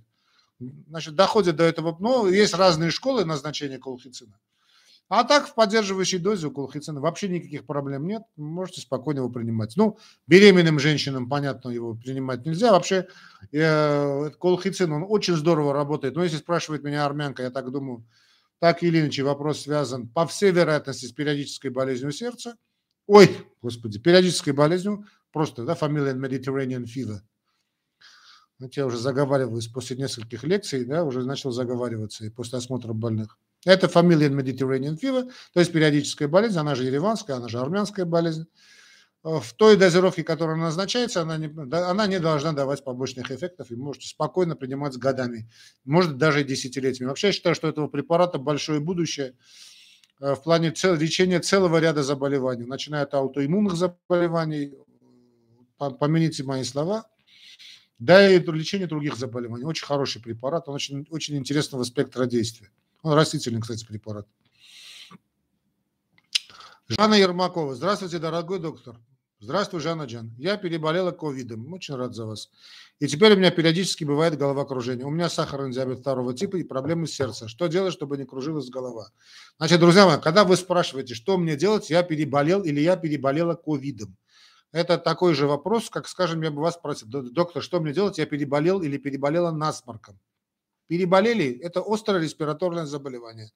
Значит, 0.87 1.15
доходит 1.15 1.57
до 1.57 1.63
этого, 1.63 1.97
ну, 1.99 2.27
есть 2.27 2.53
разные 2.53 2.91
школы 2.91 3.25
назначения 3.25 3.77
колхицина. 3.77 4.39
А 5.09 5.23
так 5.23 5.47
в 5.47 5.55
поддерживающей 5.55 6.19
дозе 6.19 6.47
у 6.47 6.51
колхицина 6.51 7.01
вообще 7.01 7.27
никаких 7.29 7.65
проблем 7.65 8.07
нет, 8.07 8.21
можете 8.37 8.81
спокойно 8.81 9.19
его 9.19 9.29
принимать. 9.29 9.73
Ну, 9.75 9.97
беременным 10.27 10.79
женщинам, 10.79 11.27
понятно, 11.27 11.69
его 11.69 11.95
принимать 11.95 12.45
нельзя. 12.45 12.71
Вообще, 12.71 13.07
э, 13.51 14.29
колхицин, 14.39 14.91
он 14.91 15.05
очень 15.07 15.35
здорово 15.35 15.73
работает. 15.73 16.15
Но 16.15 16.23
если 16.23 16.37
спрашивает 16.37 16.83
меня 16.83 17.05
армянка, 17.05 17.43
я 17.43 17.49
так 17.49 17.71
думаю, 17.71 18.05
так 18.59 18.83
или 18.83 19.01
иначе 19.01 19.23
вопрос 19.23 19.61
связан, 19.61 20.07
по 20.07 20.27
всей 20.27 20.51
вероятности, 20.51 21.07
с 21.07 21.11
периодической 21.11 21.71
болезнью 21.71 22.11
сердца. 22.11 22.55
Ой, 23.07 23.35
господи, 23.61 23.97
периодической 23.99 24.53
болезнью 24.53 25.05
Просто, 25.31 25.63
да, 25.63 25.75
фамилия 25.75 26.13
Mediterranean 26.13 26.85
Fever. 26.85 27.19
Знаете, 28.57 28.81
я 28.81 28.87
уже 28.87 28.97
заговариваюсь 28.97 29.67
после 29.67 29.95
нескольких 29.95 30.43
лекций, 30.43 30.85
да, 30.85 31.03
уже 31.03 31.23
начал 31.23 31.51
заговариваться 31.51 32.25
и 32.25 32.29
после 32.29 32.57
осмотра 32.57 32.93
больных. 32.93 33.37
Это 33.65 33.87
фамилия 33.87 34.29
Mediterranean 34.29 34.97
Fever, 34.97 35.29
то 35.53 35.59
есть 35.59 35.71
периодическая 35.73 36.27
болезнь, 36.27 36.57
она 36.57 36.75
же 36.75 36.85
ереванская, 36.85 37.35
она 37.35 37.49
же 37.49 37.59
армянская 37.59 38.05
болезнь. 38.05 38.47
Э, 39.23 39.39
в 39.39 39.53
той 39.53 39.75
дозировке, 39.75 40.23
которая 40.23 40.55
назначается, 40.55 41.21
она 41.21 41.37
не, 41.37 41.47
она 41.73 42.07
не 42.07 42.19
должна 42.19 42.53
давать 42.53 42.83
побочных 42.83 43.31
эффектов 43.31 43.69
и 43.71 43.75
можете 43.75 44.07
спокойно 44.07 44.55
принимать 44.55 44.93
с 44.93 44.97
годами, 44.97 45.49
может 45.83 46.17
даже 46.17 46.41
и 46.41 46.45
десятилетиями. 46.45 47.09
Вообще 47.09 47.27
я 47.27 47.33
считаю, 47.33 47.55
что 47.55 47.67
этого 47.67 47.87
препарата 47.87 48.37
большое 48.37 48.79
будущее 48.79 49.35
э, 50.21 50.35
в 50.35 50.43
плане 50.43 50.71
цел, 50.71 50.95
лечения 50.95 51.41
целого 51.41 51.79
ряда 51.79 52.01
заболеваний, 52.01 52.65
начиная 52.65 53.03
от 53.03 53.13
аутоиммунных 53.13 53.75
заболеваний, 53.75 54.73
помяните 55.77 56.43
мои 56.43 56.63
слова, 56.63 57.09
да 57.97 58.29
и 58.29 58.39
лечение 58.39 58.87
других 58.87 59.17
заболеваний. 59.17 59.65
Очень 59.65 59.85
хороший 59.85 60.21
препарат, 60.21 60.69
он 60.69 60.75
очень, 60.75 61.05
очень 61.09 61.35
интересного 61.35 61.83
спектра 61.83 62.25
действия. 62.25 62.71
Он 63.01 63.13
растительный, 63.13 63.61
кстати, 63.61 63.85
препарат. 63.85 64.27
Жанна 66.87 67.13
Ермакова. 67.13 67.75
Здравствуйте, 67.75 68.19
дорогой 68.19 68.59
доктор. 68.59 68.99
Здравствуй, 69.39 69.79
Жанна 69.79 70.03
Джан. 70.03 70.33
Я 70.37 70.57
переболела 70.57 71.11
ковидом. 71.11 71.71
Очень 71.71 71.95
рад 71.95 72.13
за 72.13 72.25
вас. 72.25 72.49
И 72.99 73.07
теперь 73.07 73.33
у 73.33 73.37
меня 73.37 73.51
периодически 73.51 74.03
бывает 74.03 74.37
головокружение. 74.37 75.05
У 75.05 75.09
меня 75.09 75.29
сахарный 75.29 75.71
диабет 75.71 75.99
второго 75.99 76.33
типа 76.33 76.57
и 76.57 76.63
проблемы 76.63 77.07
с 77.07 77.13
сердцем. 77.13 77.47
Что 77.47 77.67
делать, 77.67 77.93
чтобы 77.93 78.17
не 78.17 78.25
кружилась 78.25 78.69
голова? 78.69 79.11
Значит, 79.57 79.79
друзья 79.79 80.05
мои, 80.05 80.19
когда 80.19 80.43
вы 80.43 80.57
спрашиваете, 80.57 81.13
что 81.13 81.37
мне 81.37 81.55
делать, 81.55 81.89
я 81.89 82.03
переболел 82.03 82.63
или 82.63 82.81
я 82.81 82.97
переболела 82.97 83.55
ковидом. 83.55 84.17
Это 84.73 84.97
такой 84.97 85.33
же 85.33 85.47
вопрос, 85.47 85.89
как, 85.89 86.07
скажем, 86.07 86.41
я 86.41 86.51
бы 86.51 86.61
вас 86.61 86.75
спросил, 86.75 87.07
доктор, 87.07 87.63
что 87.63 87.79
мне 87.79 87.93
делать, 87.93 88.17
я 88.17 88.25
переболел 88.25 88.81
или 88.81 88.97
переболела 88.97 89.51
насморком? 89.51 90.19
Переболели– 90.89 91.59
это 91.61 91.83
острое 91.85 92.19
респираторное 92.19 92.87
заболевание. 92.87 93.51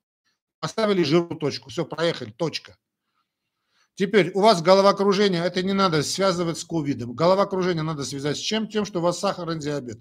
Поставили 0.59 1.01
жирную 1.01 1.39
точку, 1.39 1.71
все, 1.71 1.83
проехали, 1.83 2.29
точка. 2.29 2.77
Теперь 3.95 4.31
у 4.35 4.41
вас 4.41 4.61
головокружение, 4.61 5.43
это 5.43 5.63
не 5.63 5.73
надо 5.73 6.03
связывать 6.03 6.59
с 6.59 6.63
ковидом. 6.63 7.15
Головокружение 7.15 7.81
надо 7.81 8.05
связать 8.05 8.37
с 8.37 8.39
чем? 8.39 8.67
Тем, 8.67 8.85
что 8.85 8.99
у 8.99 9.01
вас 9.01 9.17
сахарный 9.17 9.59
диабет. 9.59 9.99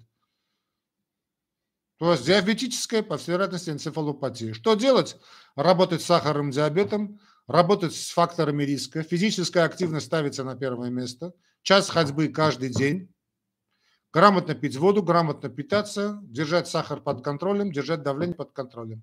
То 1.97 2.11
есть 2.11 2.23
диабетическая, 2.25 3.01
по 3.01 3.17
всей 3.17 3.31
вероятности, 3.31 3.71
энцефалопатия. 3.71 4.53
Что 4.53 4.75
делать? 4.75 5.17
Работать 5.55 6.03
с 6.03 6.05
сахарным 6.05 6.51
диабетом, 6.51 7.19
работать 7.47 7.95
с 7.95 8.11
факторами 8.11 8.63
риска. 8.63 9.01
Физическая 9.01 9.63
активность 9.63 10.05
ставится 10.05 10.43
на 10.43 10.55
первое 10.55 10.91
место. 10.91 11.33
Час 11.63 11.89
ходьбы 11.89 12.27
каждый 12.27 12.69
день. 12.69 13.12
Грамотно 14.13 14.53
пить 14.53 14.77
воду, 14.77 15.01
грамотно 15.01 15.49
питаться, 15.49 16.19
держать 16.21 16.67
сахар 16.67 17.01
под 17.01 17.23
контролем, 17.23 17.71
держать 17.71 18.03
давление 18.03 18.35
под 18.35 18.51
контролем. 18.51 19.01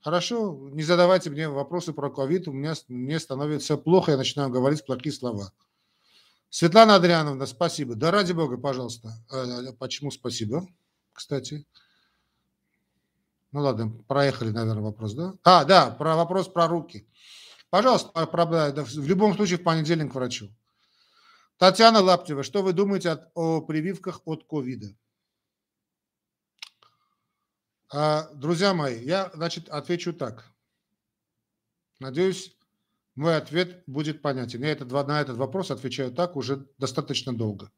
Хорошо, 0.00 0.68
не 0.72 0.84
задавайте 0.84 1.28
мне 1.28 1.48
вопросы 1.48 1.92
про 1.92 2.08
ковид, 2.08 2.46
у 2.46 2.52
меня 2.52 2.74
мне 2.86 3.18
становится 3.18 3.76
плохо, 3.76 4.12
я 4.12 4.16
начинаю 4.16 4.50
говорить 4.50 4.86
плохие 4.86 5.12
слова. 5.12 5.52
Светлана 6.50 6.96
Адриановна, 6.96 7.46
спасибо. 7.46 7.96
Да 7.96 8.12
ради 8.12 8.32
бога, 8.32 8.58
пожалуйста. 8.58 9.12
А, 9.28 9.72
почему 9.78 10.12
спасибо, 10.12 10.68
кстати? 11.12 11.66
Ну 13.50 13.60
ладно, 13.60 13.90
проехали, 14.06 14.50
наверное, 14.50 14.82
вопрос, 14.82 15.14
да? 15.14 15.34
А, 15.42 15.64
да, 15.64 15.90
про 15.90 16.14
вопрос 16.14 16.46
про 16.46 16.68
руки. 16.68 17.08
Пожалуйста, 17.70 18.10
в 18.14 19.06
любом 19.06 19.34
случае 19.34 19.58
в 19.58 19.64
понедельник 19.64 20.12
к 20.12 20.14
врачу. 20.14 20.48
Татьяна 21.58 22.00
Лаптева, 22.00 22.42
что 22.42 22.62
вы 22.62 22.72
думаете 22.72 23.28
о 23.34 23.60
прививках 23.60 24.22
от 24.24 24.44
ковида? 24.44 24.94
А, 27.92 28.28
друзья 28.34 28.72
мои, 28.72 29.04
я, 29.04 29.30
значит, 29.34 29.68
отвечу 29.68 30.12
так. 30.12 30.50
Надеюсь, 32.00 32.56
мой 33.14 33.36
ответ 33.36 33.84
будет 33.86 34.22
понятен. 34.22 34.62
Я 34.62 34.72
этот, 34.72 34.90
на 34.90 35.20
этот 35.20 35.36
вопрос 35.36 35.70
отвечаю 35.70 36.10
так 36.12 36.36
уже 36.36 36.66
достаточно 36.78 37.36
долго. 37.36 37.70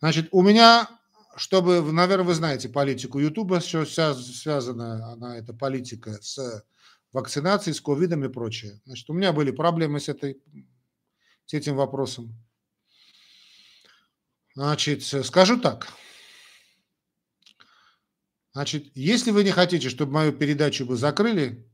Значит, 0.00 0.28
у 0.32 0.42
меня, 0.42 0.88
чтобы, 1.36 1.80
наверное, 1.92 2.26
вы 2.26 2.34
знаете 2.34 2.68
политику 2.68 3.18
Ютуба, 3.18 3.60
все 3.60 3.84
связано, 3.84 5.12
она, 5.12 5.36
эта 5.36 5.52
политика 5.52 6.12
с 6.22 6.64
вакцинацией, 7.12 7.74
с 7.74 7.80
ковидом 7.80 8.24
и 8.24 8.28
прочее. 8.28 8.80
Значит, 8.86 9.08
у 9.10 9.12
меня 9.12 9.32
были 9.32 9.50
проблемы 9.50 10.00
с, 10.00 10.08
этой, 10.08 10.42
с 11.44 11.52
этим 11.52 11.76
вопросом. 11.76 12.34
Значит, 14.56 15.04
скажу 15.04 15.60
так. 15.60 15.92
Значит, 18.52 18.90
если 18.94 19.30
вы 19.30 19.44
не 19.44 19.50
хотите, 19.50 19.90
чтобы 19.90 20.12
мою 20.12 20.32
передачу 20.32 20.86
бы 20.86 20.96
закрыли, 20.96 21.70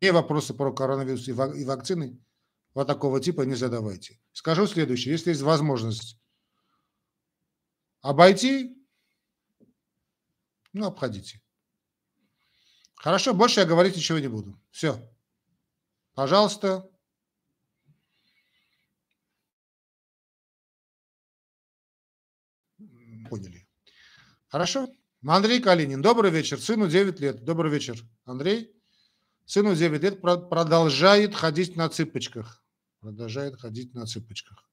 мне 0.00 0.12
вопросы 0.12 0.54
про 0.54 0.72
коронавирус 0.72 1.26
и 1.26 1.32
вакцины 1.32 2.16
вот 2.74 2.86
такого 2.86 3.20
типа 3.20 3.42
не 3.42 3.56
задавайте. 3.56 4.20
Скажу 4.32 4.68
следующее. 4.68 5.10
Если 5.12 5.30
есть 5.30 5.42
возможность 5.42 6.16
обойти, 8.02 8.78
ну, 10.72 10.86
обходите. 10.86 11.42
Хорошо, 12.94 13.34
больше 13.34 13.58
я 13.58 13.66
говорить 13.66 13.96
ничего 13.96 14.20
не 14.20 14.28
буду. 14.28 14.62
Все. 14.70 15.12
Пожалуйста. 16.14 16.88
Поняли. 23.30 23.64
Хорошо? 24.48 24.88
Андрей 25.24 25.60
Калинин. 25.60 26.02
Добрый 26.02 26.32
вечер. 26.32 26.60
Сыну 26.60 26.88
9 26.88 27.20
лет. 27.20 27.44
Добрый 27.44 27.70
вечер. 27.70 27.96
Андрей. 28.24 28.74
Сыну 29.46 29.76
9 29.76 30.02
лет 30.02 30.20
продолжает 30.20 31.36
ходить 31.36 31.76
на 31.76 31.88
цыпочках. 31.88 32.64
Продолжает 32.98 33.60
ходить 33.60 33.94
на 33.94 34.04
цыпочках. 34.06 34.68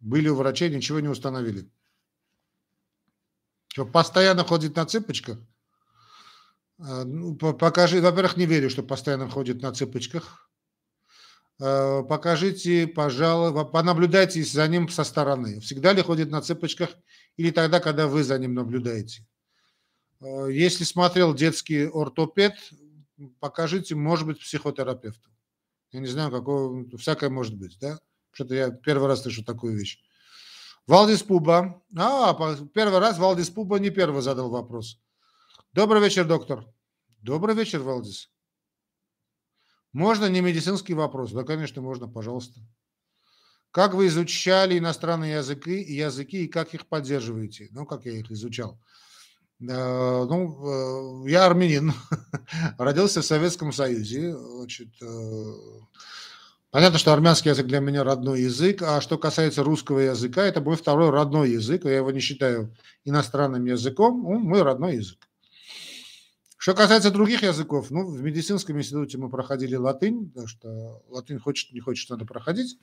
Были 0.00 0.28
у 0.28 0.36
врачей, 0.36 0.74
ничего 0.74 1.00
не 1.00 1.08
установили. 1.08 1.70
Что, 3.68 3.84
постоянно 3.84 4.44
ходит 4.44 4.74
на 4.74 4.86
цыпочках? 4.86 5.38
А, 6.78 7.04
ну, 7.04 7.36
покажи, 7.36 8.00
во-первых, 8.00 8.38
не 8.38 8.46
верю, 8.46 8.70
что 8.70 8.82
постоянно 8.82 9.28
ходит 9.28 9.60
на 9.60 9.72
цыпочках. 9.72 10.49
А, 11.60 12.02
покажите, 12.02 12.86
пожалуйста, 12.86 13.64
понаблюдайте 13.64 14.42
за 14.42 14.66
ним 14.66 14.88
со 14.88 15.04
стороны. 15.04 15.60
Всегда 15.60 15.92
ли 15.92 16.02
ходит 16.02 16.30
на 16.30 16.40
цыпочках 16.40 16.90
или 17.36 17.50
тогда, 17.50 17.80
когда 17.80 18.06
вы 18.06 18.24
за 18.24 18.38
ним 18.38 18.54
наблюдаете? 18.54 19.26
А, 20.20 20.46
если 20.46 20.84
смотрел 20.84 21.34
детский 21.34 21.86
ортопед, 21.86 22.54
покажите, 23.40 23.94
может 23.94 24.26
быть, 24.26 24.40
психотерапевту. 24.40 25.28
Я 25.92 26.00
не 26.00 26.06
знаю, 26.06 26.30
какого, 26.30 26.86
всякое 26.96 27.28
может 27.28 27.54
быть, 27.54 27.76
да? 27.78 27.98
Что-то 28.32 28.54
я 28.54 28.70
первый 28.70 29.08
раз 29.08 29.22
слышу 29.22 29.44
такую 29.44 29.76
вещь. 29.76 29.98
Валдис 30.86 31.22
Пуба. 31.22 31.82
А, 31.96 32.34
первый 32.72 33.00
раз 33.00 33.18
Валдис 33.18 33.50
Пуба 33.50 33.78
не 33.78 33.90
первый 33.90 34.22
задал 34.22 34.48
вопрос. 34.48 34.98
Добрый 35.72 36.00
вечер, 36.00 36.24
доктор. 36.24 36.64
Добрый 37.20 37.54
вечер, 37.54 37.80
Валдис. 37.80 38.30
Можно 39.92 40.26
не 40.26 40.40
медицинский 40.40 40.94
вопрос? 40.94 41.32
Да, 41.32 41.42
конечно, 41.42 41.82
можно, 41.82 42.08
пожалуйста. 42.08 42.60
Как 43.72 43.94
вы 43.94 44.08
изучали 44.08 44.78
иностранные 44.78 45.34
языки 45.34 45.80
языки, 45.80 46.44
и 46.44 46.48
как 46.48 46.74
их 46.74 46.86
поддерживаете? 46.86 47.68
Ну, 47.70 47.86
как 47.86 48.04
я 48.04 48.12
их 48.12 48.30
изучал. 48.30 48.80
Э, 49.60 50.24
ну, 50.28 51.24
э, 51.26 51.30
я 51.30 51.46
армянин, 51.46 51.92
родился 52.78 53.20
в 53.20 53.26
Советском 53.26 53.72
Союзе. 53.72 54.34
Значит, 54.36 54.88
э, 55.02 55.52
понятно, 56.70 56.98
что 56.98 57.12
армянский 57.12 57.50
язык 57.50 57.66
для 57.66 57.80
меня 57.80 58.02
родной 58.02 58.42
язык, 58.42 58.82
а 58.82 59.00
что 59.00 59.18
касается 59.18 59.62
русского 59.62 59.98
языка, 60.00 60.42
это 60.44 60.60
мой 60.60 60.76
второй 60.76 61.10
родной 61.10 61.50
язык, 61.50 61.84
я 61.84 61.96
его 61.96 62.10
не 62.10 62.20
считаю 62.20 62.74
иностранным 63.04 63.64
языком, 63.66 64.24
он 64.26 64.42
мой 64.42 64.62
родной 64.62 64.96
язык. 64.96 65.29
Что 66.60 66.74
касается 66.74 67.10
других 67.10 67.42
языков, 67.42 67.86
ну, 67.90 68.06
в 68.06 68.20
медицинском 68.20 68.78
институте 68.78 69.16
мы 69.16 69.30
проходили 69.30 69.76
латынь, 69.76 70.28
потому 70.28 70.46
что 70.46 71.02
латынь 71.08 71.38
хочет, 71.38 71.72
не 71.72 71.80
хочет, 71.80 72.10
надо 72.10 72.26
проходить. 72.26 72.78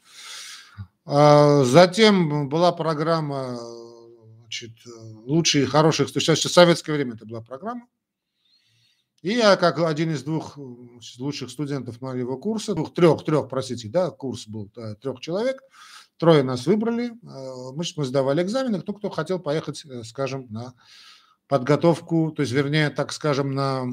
А 1.06 1.64
затем 1.64 2.50
была 2.50 2.72
программа 2.72 3.60
значит, 4.40 4.72
э, 4.84 4.90
лучшие, 5.28 5.68
хороших, 5.68 6.12
то 6.12 6.18
есть 6.20 6.28
в 6.28 6.52
советское 6.52 6.94
время 6.94 7.14
это 7.14 7.28
была 7.28 7.42
программа. 7.42 7.86
И 9.22 9.34
я, 9.34 9.56
как 9.58 9.78
один 9.78 10.10
из 10.10 10.24
двух 10.24 10.58
э, 10.58 10.62
лучших 11.20 11.52
студентов 11.52 12.02
моего 12.02 12.36
курса, 12.40 12.74
двух, 12.74 12.96
трех, 12.96 13.24
трех, 13.26 13.48
простите, 13.48 13.90
да, 13.90 14.10
курс 14.10 14.48
был 14.48 14.72
да, 14.74 14.96
трех 14.96 15.20
человек, 15.20 15.62
трое 16.18 16.42
нас 16.42 16.66
выбрали, 16.66 17.10
э, 17.10 17.12
мы, 17.76 17.84
мы 17.96 18.06
сдавали 18.06 18.42
экзамены, 18.42 18.82
кто, 18.82 18.94
кто 18.94 19.12
хотел 19.12 19.38
поехать, 19.38 19.86
скажем, 20.04 20.48
на 20.50 20.74
подготовку, 21.48 22.32
то 22.32 22.42
есть, 22.42 22.54
вернее, 22.54 22.90
так 22.90 23.14
скажем, 23.14 23.54
на 23.54 23.86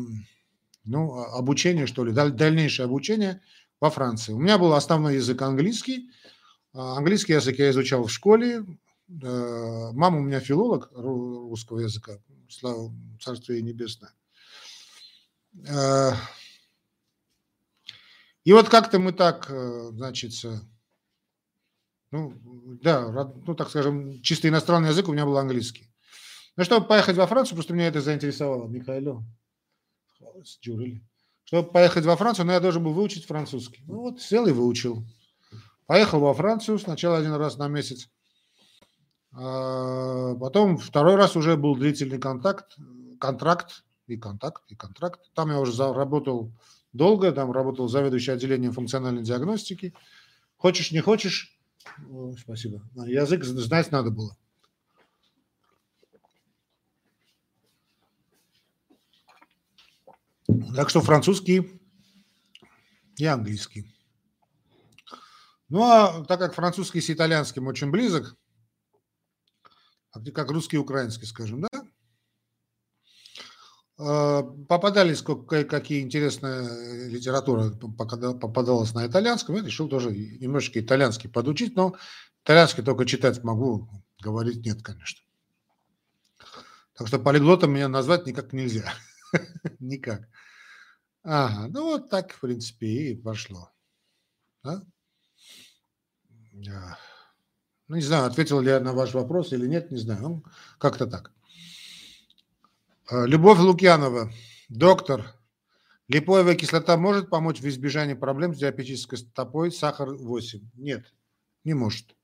ну, 0.85 1.23
обучение, 1.23 1.87
что 1.87 2.05
ли, 2.05 2.13
дальнейшее 2.13 2.85
обучение 2.87 3.41
во 3.81 3.91
Франции. 3.91 4.33
У 4.33 4.39
меня 4.39 4.59
был 4.59 4.75
основной 4.75 5.17
язык 5.17 5.41
английский. 5.43 6.11
Английский 6.73 7.35
язык 7.35 7.59
я 7.59 7.71
изучал 7.71 8.05
в 8.05 8.11
школе, 8.11 8.65
Мама 9.07 10.19
у 10.19 10.23
меня 10.23 10.41
филолог 10.41 10.91
русского 10.95 11.81
языка, 11.81 12.19
слава 12.49 12.91
царствие 13.21 13.61
небесное. 13.61 14.13
Э, 15.69 16.13
и 18.45 18.53
вот 18.53 18.71
как-то 18.71 18.99
мы 18.99 19.13
так, 19.13 19.47
э, 19.51 19.91
значит, 19.93 20.33
ну, 22.11 22.35
да, 22.83 23.09
ну, 23.47 23.55
так 23.55 23.69
скажем, 23.69 24.23
чисто 24.23 24.49
иностранный 24.49 24.89
язык 24.89 25.09
у 25.09 25.13
меня 25.13 25.27
был 25.27 25.37
английский. 25.37 25.94
Ну, 26.57 26.65
чтобы 26.65 26.87
поехать 26.87 27.17
во 27.17 27.27
Францию, 27.27 27.57
просто 27.57 27.75
меня 27.75 27.89
это 27.89 28.01
заинтересовало, 28.01 28.69
Михаило. 28.69 29.25
Чтобы 31.45 31.71
поехать 31.71 32.05
во 32.05 32.17
Францию, 32.17 32.47
ну, 32.47 32.53
я 32.53 32.61
должен 32.61 32.83
был 32.83 32.93
выучить 32.93 33.27
французский. 33.27 33.83
Ну, 33.87 34.01
вот 34.01 34.21
сел 34.21 34.47
и 34.47 34.53
выучил. 34.53 35.05
Поехал 35.87 36.21
во 36.21 36.33
Францию 36.33 36.79
сначала 36.79 37.19
один 37.19 37.35
раз 37.35 37.59
на 37.59 37.69
месяц. 37.69 38.09
А, 39.33 40.35
потом 40.37 40.79
второй 40.79 41.17
раз 41.17 41.37
уже 41.37 41.57
был 41.57 41.77
длительный 41.77 42.19
контакт, 42.19 42.77
контракт 43.21 43.85
и 44.07 44.17
контакт, 44.17 44.63
и 44.69 44.77
контракт. 44.77 45.21
Там 45.35 45.51
я 45.51 45.61
уже 45.61 45.93
работал 45.93 46.53
долго, 46.93 47.33
там 47.33 47.51
работал 47.51 47.89
заведующий 47.89 48.31
отделением 48.31 48.73
функциональной 48.73 49.23
диагностики. 49.23 49.93
Хочешь, 50.57 50.93
не 50.93 51.01
хочешь, 51.01 51.59
О, 52.09 52.33
спасибо, 52.39 52.81
язык 53.07 53.45
знать 53.45 53.91
надо 53.91 54.11
было. 54.11 54.37
Так 60.75 60.91
что 60.91 61.01
французский 61.01 61.81
и 63.17 63.25
английский. 63.27 63.95
Ну, 65.69 65.83
а 65.83 66.25
так 66.25 66.39
как 66.39 66.55
французский 66.55 67.01
с 67.01 67.11
итальянским 67.11 67.67
очень 67.67 67.91
близок, 67.91 68.37
а 70.13 70.21
как 70.33 70.51
русский 70.51 70.77
и 70.77 70.81
украинский, 70.81 71.27
скажем, 71.27 71.63
да? 71.63 71.69
А, 73.97 74.43
попадались 74.43 75.23
какие 75.23 76.03
интересные 76.03 77.09
литература 77.09 77.71
попадалась 77.71 78.95
на 78.95 79.07
итальянском, 79.07 79.57
я 79.57 79.63
решил 79.63 79.89
тоже 79.89 80.11
немножечко 80.11 80.81
итальянский 80.81 81.31
подучить, 81.31 81.77
но 81.77 81.97
итальянский 82.45 82.83
только 82.83 83.07
читать 83.07 83.43
могу, 83.43 83.89
говорить 84.21 84.65
нет, 84.65 84.83
конечно. 84.83 85.21
Так 86.97 87.09
что 87.09 87.19
полиглотом 87.19 87.73
меня 87.73 87.89
назвать 87.89 88.27
никак 88.27 88.53
нельзя. 88.53 88.93
Никак. 89.81 90.29
Ага, 91.25 91.69
ну 91.69 91.85
вот 91.85 92.11
так, 92.11 92.33
в 92.33 92.41
принципе, 92.41 92.87
и 92.87 93.15
пошло. 93.17 93.71
Да? 94.63 94.83
Ну, 97.89 97.97
не 97.97 98.03
знаю, 98.03 98.27
ответил 98.27 98.61
ли 98.61 98.69
я 98.69 98.81
на 98.81 98.93
ваш 98.93 99.15
вопрос 99.15 99.53
или 99.53 99.67
нет, 99.67 99.91
не 99.91 99.99
знаю. 99.99 100.21
Ну, 100.23 100.45
как-то 100.79 101.07
так. 101.07 101.33
А, 103.07 103.25
Любовь 103.25 103.59
Лукьянова. 103.59 104.31
Доктор, 104.69 105.35
липоевая 106.09 106.57
кислота 106.57 106.97
может 106.99 107.31
помочь 107.31 107.61
в 107.61 107.69
избежании 107.69 108.15
проблем 108.15 108.55
с 108.55 108.59
диабетической 108.59 109.19
стопой, 109.19 109.73
сахар 109.73 110.11
8? 110.11 110.71
Нет, 110.75 111.15
не 111.65 111.73
может. 111.73 112.15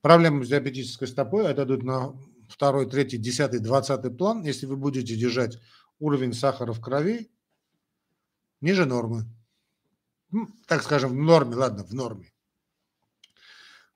Проблемы 0.00 0.44
с 0.44 0.48
диабетической 0.48 1.06
стопой 1.06 1.48
отойдут 1.48 1.84
на 1.84 2.14
второй, 2.48 2.88
третий, 2.88 3.18
десятый, 3.18 3.60
двадцатый 3.60 4.10
план, 4.10 4.42
если 4.42 4.66
вы 4.66 4.76
будете 4.76 5.16
держать 5.16 5.58
уровень 5.98 6.32
сахара 6.32 6.72
в 6.72 6.80
крови 6.80 7.30
ниже 8.60 8.84
нормы. 8.86 9.24
так 10.66 10.82
скажем, 10.82 11.10
в 11.10 11.14
норме, 11.14 11.56
ладно, 11.56 11.84
в 11.84 11.94
норме. 11.94 12.32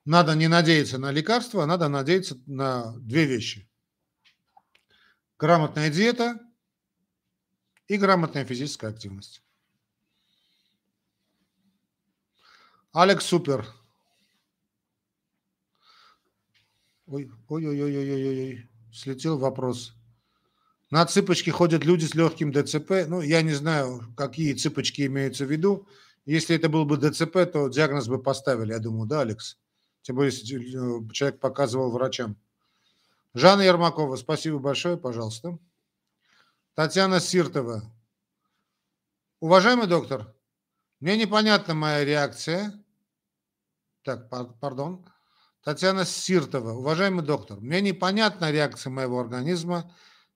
Надо 0.05 0.35
не 0.35 0.47
надеяться 0.47 0.97
на 0.97 1.11
лекарства, 1.11 1.63
а 1.63 1.67
надо 1.67 1.87
надеяться 1.87 2.37
на 2.45 2.97
две 2.99 3.25
вещи. 3.25 3.69
Грамотная 5.39 5.89
диета 5.89 6.39
и 7.87 7.97
грамотная 7.97 8.45
физическая 8.45 8.91
активность. 8.91 9.43
Алекс 12.91 13.25
Супер. 13.25 13.65
Ой, 17.07 17.31
ой, 17.47 17.65
ой, 17.65 17.81
ой, 17.81 17.97
ой, 17.97 18.27
ой, 18.27 18.69
слетел 18.93 19.37
вопрос. 19.37 19.95
На 20.93 21.07
цыпочки 21.07 21.49
ходят 21.49 21.83
люди 21.85 22.05
с 22.05 22.13
легким 22.13 22.51
ДЦП. 22.51 23.07
Ну, 23.07 23.21
я 23.21 23.41
не 23.41 23.53
знаю, 23.53 24.13
какие 24.15 24.53
цыпочки 24.53 25.07
имеются 25.07 25.43
в 25.43 25.51
виду. 25.51 25.87
Если 26.25 26.55
это 26.55 26.69
был 26.69 26.85
бы 26.85 26.97
ДЦП, 26.97 27.51
то 27.51 27.67
диагноз 27.67 28.07
бы 28.07 28.21
поставили, 28.21 28.73
я 28.73 28.77
думаю, 28.79 29.07
да, 29.07 29.21
Алекс? 29.21 29.57
Тем 30.03 30.17
более, 30.17 30.31
если 30.31 30.55
э, 30.55 31.11
человек 31.11 31.39
показывал 31.39 31.89
врачам. 31.89 32.37
Жанна 33.33 33.63
Ермакова, 33.63 34.17
спасибо 34.17 34.59
большое, 34.59 34.95
пожалуйста. 34.95 35.57
Татьяна 36.75 37.19
Сиртова. 37.19 37.81
Уважаемый 39.39 39.87
доктор, 39.87 40.31
мне 40.99 41.17
непонятна 41.17 41.73
моя 41.73 42.05
реакция. 42.05 42.71
Так, 44.03 44.29
пардон. 44.29 45.03
Татьяна 45.63 46.05
Сиртова. 46.05 46.73
Уважаемый 46.73 47.25
доктор, 47.25 47.59
мне 47.61 47.81
непонятна 47.81 48.51
реакция 48.51 48.91
моего 48.91 49.19
организма 49.19 49.91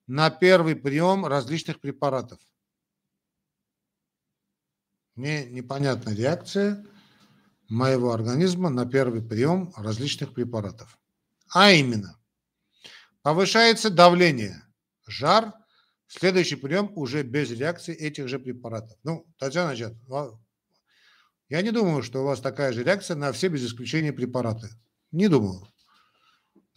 на 0.08 0.30
первый 0.30 0.74
прием 0.74 1.26
различных 1.26 1.80
препаратов. 1.80 2.40
Мне 5.14 5.46
непонятна 5.46 6.10
реакция 6.10 6.84
моего 7.68 8.12
организма 8.12 8.70
на 8.70 8.86
первый 8.86 9.22
прием 9.22 9.72
различных 9.76 10.32
препаратов. 10.32 10.98
А 11.52 11.72
именно, 11.72 12.18
повышается 13.22 13.90
давление, 13.90 14.62
жар, 15.06 15.52
следующий 16.06 16.56
прием 16.56 16.90
уже 16.96 17.22
без 17.22 17.50
реакции 17.50 17.94
этих 17.94 18.28
же 18.28 18.38
препаратов. 18.38 18.98
Ну, 19.02 19.26
Татьяна 19.38 19.74
Джан, 19.74 20.00
я 21.50 21.62
не 21.62 21.70
думаю, 21.70 22.02
что 22.02 22.22
у 22.22 22.24
вас 22.24 22.40
такая 22.40 22.72
же 22.72 22.82
реакция 22.82 23.16
на 23.16 23.32
все 23.32 23.48
без 23.48 23.66
исключения 23.66 24.12
препараты. 24.12 24.70
Не 25.10 25.28
думаю. 25.28 25.66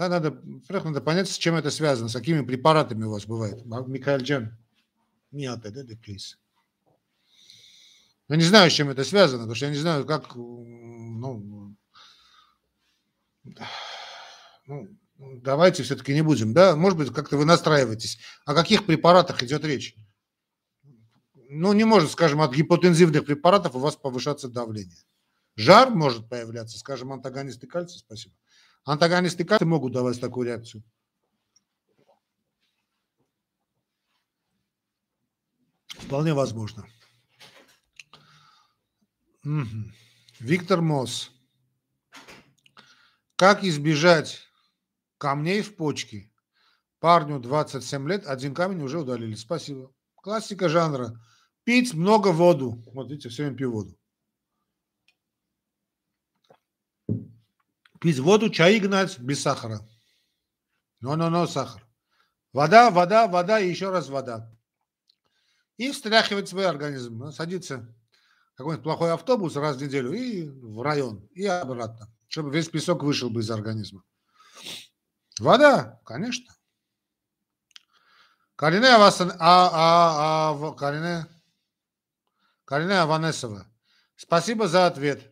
Да, 0.01 0.09
надо, 0.09 0.31
во 0.31 0.83
надо 0.83 0.99
понять, 0.99 1.29
с 1.29 1.37
чем 1.37 1.53
это 1.53 1.69
связано, 1.69 2.09
с 2.09 2.13
какими 2.13 2.41
препаратами 2.41 3.03
у 3.03 3.11
вас 3.11 3.27
бывает. 3.27 3.63
Михаил 3.85 4.19
Джан, 4.21 4.57
отдай, 5.31 5.71
да, 5.71 5.83
please. 5.93 6.37
Я 8.27 8.35
не 8.35 8.43
знаю, 8.43 8.71
с 8.71 8.73
чем 8.73 8.89
это 8.89 9.03
связано, 9.03 9.43
потому 9.43 9.53
что 9.53 9.65
я 9.67 9.71
не 9.71 9.77
знаю, 9.77 10.07
как, 10.07 10.35
ну, 10.35 11.77
ну 14.65 14.87
давайте 15.17 15.83
все-таки 15.83 16.15
не 16.15 16.23
будем, 16.23 16.51
да, 16.51 16.75
может 16.75 16.97
быть, 16.97 17.13
как-то 17.13 17.37
вы 17.37 17.45
настраиваетесь. 17.45 18.17
О 18.47 18.55
каких 18.55 18.87
препаратах 18.87 19.43
идет 19.43 19.63
речь? 19.63 19.95
Ну, 21.47 21.73
не 21.73 21.83
может, 21.83 22.09
скажем, 22.09 22.41
от 22.41 22.55
гипотензивных 22.55 23.23
препаратов 23.23 23.75
у 23.75 23.79
вас 23.79 23.97
повышаться 23.97 24.49
давление. 24.49 24.97
Жар 25.55 25.91
может 25.91 26.27
появляться, 26.27 26.79
скажем, 26.79 27.13
антагонисты 27.13 27.67
кальция, 27.67 27.99
спасибо. 27.99 28.33
Антагонисты 28.83 29.43
кальция 29.43 29.67
могут 29.67 29.93
давать 29.93 30.19
такую 30.19 30.47
реакцию. 30.47 30.83
Вполне 35.87 36.33
возможно. 36.33 36.85
Угу. 39.43 39.91
Виктор 40.39 40.81
Мосс. 40.81 41.31
Как 43.35 43.63
избежать 43.63 44.41
камней 45.17 45.61
в 45.61 45.75
почке? 45.75 46.31
Парню 46.99 47.39
27 47.39 48.07
лет, 48.07 48.27
один 48.27 48.53
камень 48.53 48.83
уже 48.83 48.99
удалили. 48.99 49.35
Спасибо. 49.35 49.91
Классика 50.15 50.69
жанра. 50.69 51.19
Пить 51.63 51.93
много 51.93 52.29
воду. 52.29 52.83
Вот 52.93 53.09
видите, 53.09 53.29
все 53.29 53.43
время 53.43 53.57
пью 53.57 53.71
воду. 53.71 53.97
Пить 58.01 58.17
воду, 58.17 58.49
чай 58.49 58.79
гнать 58.79 59.19
без 59.19 59.43
сахара. 59.43 59.79
Но-но-но, 61.01 61.45
сахар. 61.45 61.87
Вода, 62.51 62.89
вода, 62.89 63.27
вода 63.27 63.59
и 63.59 63.69
еще 63.69 63.91
раз 63.91 64.09
вода. 64.09 64.51
И 65.77 65.91
встряхивать 65.91 66.49
свой 66.49 66.67
организм. 66.67 67.31
Садиться 67.31 67.95
какой-нибудь 68.55 68.83
плохой 68.83 69.13
автобус 69.13 69.55
раз 69.55 69.77
в 69.77 69.83
неделю 69.83 70.13
и 70.13 70.47
в 70.47 70.81
район, 70.81 71.27
и 71.33 71.45
обратно, 71.45 72.11
чтобы 72.27 72.51
весь 72.51 72.69
песок 72.69 73.03
вышел 73.03 73.29
бы 73.29 73.41
из 73.41 73.51
организма. 73.51 74.03
Вода, 75.39 76.01
конечно. 76.03 76.53
Карине 78.55 78.95
Авасан, 78.95 79.31
а, 79.39 79.69
а, 79.73 80.57
а, 80.59 80.73
Карине, 80.73 81.27
Карине 82.65 82.99
Аванесова. 82.99 83.67
Спасибо 84.15 84.67
за 84.67 84.87
ответ. 84.87 85.30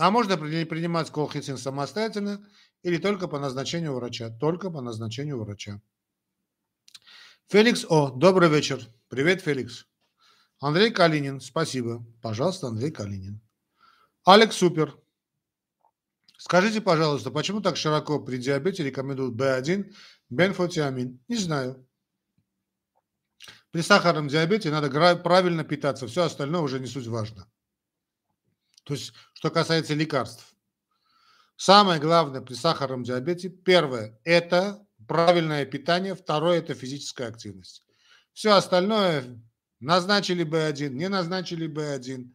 А 0.00 0.10
можно 0.10 0.38
принимать 0.38 1.10
колхицин 1.10 1.58
самостоятельно 1.58 2.42
или 2.82 2.96
только 2.96 3.28
по 3.28 3.38
назначению 3.38 3.96
врача? 3.96 4.30
Только 4.30 4.70
по 4.70 4.80
назначению 4.80 5.38
врача. 5.38 5.82
Феликс 7.48 7.84
О, 7.86 8.08
добрый 8.08 8.48
вечер. 8.48 8.80
Привет, 9.08 9.42
Феликс. 9.42 9.84
Андрей 10.58 10.90
Калинин, 10.90 11.38
спасибо. 11.42 12.02
Пожалуйста, 12.22 12.68
Андрей 12.68 12.90
Калинин. 12.90 13.42
Алекс 14.24 14.56
Супер. 14.56 14.96
Скажите, 16.38 16.80
пожалуйста, 16.80 17.30
почему 17.30 17.60
так 17.60 17.76
широко 17.76 18.20
при 18.20 18.38
диабете 18.38 18.82
рекомендуют 18.82 19.38
B1 19.38 19.92
бенфотиамин? 20.30 21.22
Не 21.28 21.36
знаю. 21.36 21.86
При 23.70 23.82
сахарном 23.82 24.28
диабете 24.28 24.70
надо 24.70 24.88
правильно 25.16 25.62
питаться, 25.62 26.06
все 26.06 26.22
остальное 26.22 26.62
уже 26.62 26.80
не 26.80 26.86
суть 26.86 27.06
важно. 27.06 27.50
То 28.90 28.94
есть, 28.94 29.12
что 29.34 29.50
касается 29.50 29.94
лекарств. 29.94 30.44
Самое 31.54 32.00
главное 32.00 32.40
при 32.40 32.54
сахарном 32.54 33.04
диабете, 33.04 33.48
первое, 33.48 34.18
это 34.24 34.84
правильное 35.06 35.64
питание, 35.64 36.16
второе, 36.16 36.58
это 36.58 36.74
физическая 36.74 37.28
активность. 37.28 37.84
Все 38.32 38.50
остальное 38.52 39.40
Назначили 39.78 40.44
Б1, 40.44 40.88
не 40.88 41.08
назначили 41.08 41.68
Б1. 41.68 42.30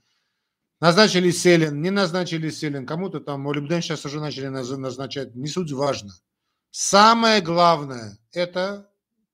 Назначили 0.80 1.30
селен, 1.32 1.82
не 1.82 1.92
назначили 1.92 2.50
селен. 2.50 2.88
Кому-то 2.88 3.20
там 3.20 3.42
молибден 3.42 3.82
сейчас 3.82 4.06
уже 4.06 4.22
начали 4.22 4.48
назначать. 4.48 5.36
Не 5.36 5.48
суть 5.48 5.74
важно. 5.74 6.14
Самое 6.72 7.42
главное– 7.42 8.18
это 8.32 8.90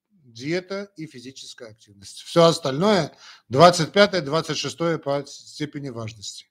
диета 0.09 0.91
и 0.97 1.05
физическая 1.05 1.69
активность. 1.69 2.23
Все 2.23 2.45
остальное 2.45 3.15
25-26 3.51 4.97
по 4.97 5.23
степени 5.27 5.89
важности. 5.89 6.50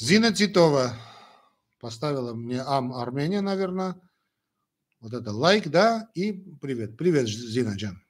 Зина 0.00 0.32
Титова 0.32 0.94
поставила 1.80 2.32
мне 2.32 2.62
Ам 2.62 2.92
Армения, 2.92 3.40
наверное. 3.40 4.00
Вот 5.00 5.12
это 5.12 5.32
лайк, 5.32 5.66
да, 5.68 6.08
и 6.14 6.32
привет. 6.60 6.96
Привет, 6.96 7.26
Зина 7.26 7.74
Джан. 7.74 8.00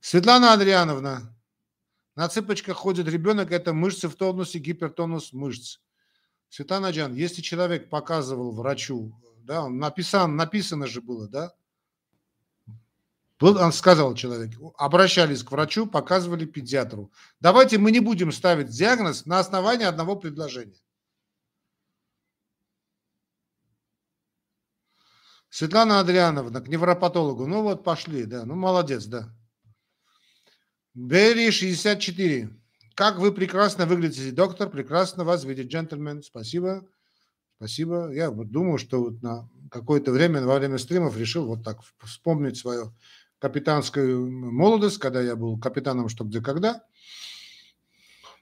Светлана 0.00 0.52
Андриановна, 0.52 1.34
на 2.14 2.28
цыпочках 2.28 2.76
ходит 2.76 3.08
ребенок, 3.08 3.52
это 3.52 3.72
мышцы 3.72 4.06
в 4.08 4.16
тонусе, 4.16 4.58
гипертонус 4.58 5.32
мышц. 5.32 5.78
Светлана 6.50 6.90
Джан, 6.90 7.14
если 7.14 7.40
человек 7.40 7.88
показывал 7.88 8.52
врачу, 8.52 9.18
да, 9.38 9.66
написан, 9.66 10.36
написано 10.36 10.86
же 10.86 11.00
было, 11.00 11.26
да, 11.26 11.54
он 13.40 13.72
сказал 13.72 14.14
человек, 14.14 14.50
обращались 14.76 15.42
к 15.42 15.52
врачу, 15.52 15.86
показывали 15.86 16.44
педиатру. 16.44 17.10
Давайте 17.40 17.78
мы 17.78 17.92
не 17.92 18.00
будем 18.00 18.30
ставить 18.30 18.68
диагноз 18.68 19.24
на 19.24 19.38
основании 19.38 19.86
одного 19.86 20.14
предложения. 20.14 20.76
Светлана 25.50 26.00
Андриановна, 26.00 26.60
к 26.60 26.68
невропатологу. 26.68 27.46
Ну 27.46 27.62
вот 27.62 27.84
пошли, 27.84 28.24
да. 28.24 28.44
Ну 28.44 28.54
молодец, 28.54 29.06
да. 29.06 29.34
Берри 30.94 31.50
64. 31.50 32.50
Как 32.94 33.18
вы 33.18 33.32
прекрасно 33.32 33.86
выглядите, 33.86 34.32
доктор. 34.32 34.68
Прекрасно 34.68 35.24
вас 35.24 35.44
видеть, 35.44 35.68
джентльмен. 35.68 36.22
Спасибо. 36.22 36.86
Спасибо. 37.56 38.10
Я 38.12 38.30
вот 38.30 38.50
думаю, 38.50 38.78
что 38.78 39.00
вот 39.00 39.22
на 39.22 39.48
какое-то 39.70 40.12
время 40.12 40.44
во 40.44 40.58
время 40.58 40.78
стримов 40.78 41.16
решил 41.16 41.46
вот 41.46 41.64
так 41.64 41.78
вспомнить 42.04 42.56
свою 42.56 42.94
капитанскую 43.38 44.30
молодость, 44.30 44.98
когда 44.98 45.20
я 45.20 45.36
был 45.36 45.58
капитаном 45.58 46.08
что 46.08 46.24
где 46.24 46.40
когда. 46.40 46.82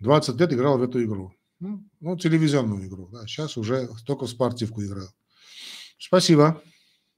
20 0.01 0.41
лет 0.41 0.53
играл 0.53 0.79
в 0.79 0.83
эту 0.83 1.03
игру. 1.05 1.33
Ну, 1.61 1.85
ну 2.01 2.17
телевизионную 2.17 2.87
игру. 2.87 3.09
Да. 3.13 3.27
Сейчас 3.27 3.57
уже 3.57 3.89
только 4.05 4.27
в 4.27 4.31
спортивку 4.31 4.83
играю. 4.83 5.09
Спасибо. 5.99 6.63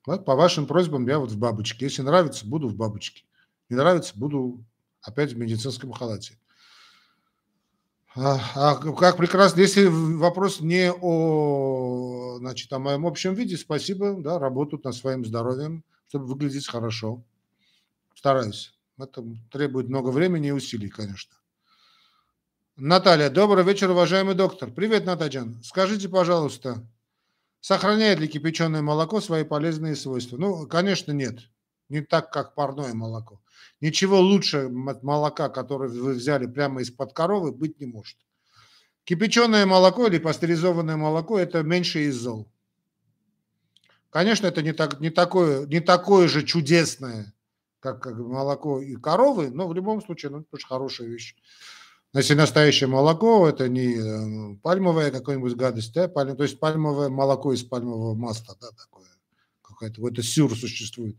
Вот 0.09 0.25
по 0.25 0.35
вашим 0.35 0.66
просьбам 0.66 1.07
я 1.07 1.18
вот 1.18 1.31
в 1.31 1.37
бабочке. 1.37 1.85
Если 1.85 2.01
нравится, 2.01 2.47
буду 2.47 2.66
в 2.66 2.75
бабочке. 2.75 3.25
Не 3.68 3.77
нравится, 3.77 4.18
буду 4.18 4.64
опять 5.03 5.35
в 5.35 5.38
медицинском 5.38 5.92
халате. 5.92 6.38
А, 8.16 8.40
а 8.55 8.75
как 8.77 9.18
прекрасно. 9.18 9.61
Если 9.61 9.85
вопрос 9.85 10.61
не 10.62 10.90
о, 10.90 12.38
значит, 12.38 12.73
о 12.73 12.79
моем 12.79 13.07
общем 13.07 13.35
виде, 13.35 13.59
спасибо, 13.59 14.14
да, 14.18 14.38
работают 14.38 14.85
над 14.85 14.94
своим 14.94 15.27
здоровьем, 15.27 15.85
чтобы 16.09 16.25
выглядеть 16.25 16.68
хорошо. 16.68 17.23
Стараюсь. 18.14 18.73
Это 18.97 19.23
требует 19.53 19.90
много 19.90 20.09
времени 20.09 20.49
и 20.49 20.53
усилий, 20.53 20.88
конечно. 20.88 21.35
Наталья, 22.77 23.29
добрый 23.29 23.62
вечер, 23.62 23.90
уважаемый 23.90 24.35
доктор. 24.35 24.71
Привет, 24.71 25.05
Натаджан. 25.05 25.62
Скажите, 25.62 26.09
пожалуйста, 26.09 26.83
сохраняет 27.61 28.18
ли 28.21 28.29
кипяченое 28.29 28.83
молоко 28.83 29.21
свои 29.21 29.44
полезные 29.44 29.97
свойства? 29.97 30.37
Ну, 30.37 30.66
конечно, 30.66 31.12
нет. 31.12 31.38
Не 31.88 32.03
так, 32.03 32.33
как 32.33 32.55
парное 32.55 32.94
молоко. 32.94 33.40
Ничего 33.81 34.21
лучше 34.21 34.68
молока, 34.68 35.49
которое 35.49 35.88
вы 35.88 36.14
взяли 36.14 36.47
прямо 36.47 36.83
из-под 36.83 37.12
коровы, 37.12 37.53
быть 37.53 37.81
не 37.81 37.87
может. 37.87 38.16
Кипяченое 39.05 39.64
молоко 39.64 40.07
или 40.07 40.18
пастеризованное 40.18 40.97
молоко– 40.97 41.38
это 41.40 41.62
меньше 41.62 42.01
из 42.01 42.16
зол. 42.16 42.51
Конечно, 44.11 44.47
это 44.47 44.62
не, 44.62 44.73
так, 44.73 45.01
не, 45.01 45.11
такое, 45.11 45.66
не 45.66 45.81
такое 45.81 46.29
же 46.29 46.42
чудесное, 46.42 47.33
как, 47.81 48.03
как 48.03 48.18
молоко 48.18 48.81
и 48.81 48.97
коровы, 48.97 49.51
но 49.51 49.68
в 49.68 49.75
любом 49.75 50.03
случае, 50.03 50.31
ну, 50.31 50.40
это 50.40 50.49
очень 50.53 50.66
хорошая 50.66 51.09
вещь. 51.09 51.37
Если 52.18 52.35
настоящее 52.35 52.88
молоко, 52.88 53.48
это 53.48 53.68
не 53.68 53.94
э, 53.94 54.57
пальмовая 54.57 55.12
какая-нибудь 55.12 55.54
гадость, 55.54 55.94
да, 55.94 56.09
пальм, 56.09 56.37
то 56.37 56.42
есть 56.42 56.59
пальмовое 56.59 57.11
молоко 57.11 57.52
из 57.52 57.62
пальмового 57.62 58.16
масла, 58.16 58.57
да, 58.61 58.70
такое, 58.72 59.07
какое-то, 59.62 59.94
какой-то 59.94 60.22
сюр 60.24 60.52
существует. 60.57 61.16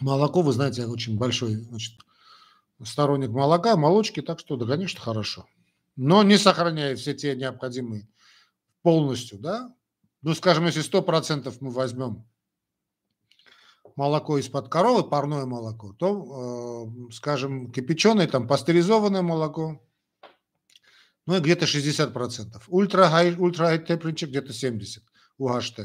Молоко, 0.00 0.42
вы 0.42 0.52
знаете, 0.52 0.82
я 0.82 0.88
очень 0.88 1.16
большой 1.16 1.54
значит, 1.54 1.92
сторонник 2.82 3.30
молока, 3.30 3.76
молочки, 3.76 4.20
так 4.20 4.40
что, 4.40 4.56
да, 4.56 4.66
конечно, 4.66 5.00
хорошо. 5.00 5.46
Но 5.94 6.24
не 6.24 6.38
сохраняет 6.38 6.98
все 6.98 7.14
те 7.14 7.36
необходимые 7.36 8.08
полностью, 8.82 9.38
да. 9.38 9.72
Ну, 10.22 10.34
скажем, 10.34 10.66
если 10.66 10.82
100% 10.82 11.56
мы 11.60 11.70
возьмем 11.70 12.24
молоко 13.96 14.38
из-под 14.38 14.68
коровы, 14.68 15.08
парное 15.08 15.46
молоко, 15.46 15.92
то, 15.94 16.88
э, 17.08 17.12
скажем, 17.12 17.70
кипяченое, 17.70 18.26
там, 18.26 18.46
пастеризованное 18.46 19.22
молоко, 19.22 19.80
ну, 21.26 21.40
где-то 21.40 21.66
60%. 21.66 22.64
Ультра 22.68 23.04
high, 23.04 23.36
ультра 23.38 23.66
high 23.66 23.84
где-то 24.26 24.52
70 24.52 25.04
UHT. 25.38 25.84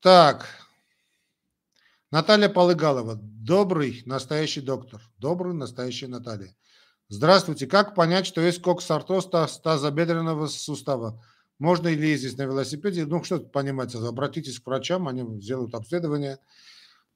Так, 0.00 0.48
Наталья 2.10 2.48
Полыгалова. 2.48 3.18
Добрый 3.20 4.02
настоящий 4.06 4.62
доктор. 4.62 5.02
Добрый 5.18 5.52
настоящий 5.52 6.06
Наталья. 6.06 6.56
Здравствуйте. 7.08 7.66
Как 7.66 7.94
понять, 7.94 8.26
что 8.26 8.40
есть 8.40 8.62
коксартроз 8.62 9.28
тазобедренного 9.62 10.46
сустава? 10.46 11.22
Можно 11.58 11.88
ли 11.88 12.08
ездить 12.08 12.38
на 12.38 12.42
велосипеде? 12.42 13.04
Ну, 13.06 13.22
что 13.24 13.40
понимать? 13.40 13.94
Обратитесь 13.94 14.60
к 14.60 14.66
врачам, 14.66 15.08
они 15.08 15.40
сделают 15.40 15.74
обследование. 15.74 16.38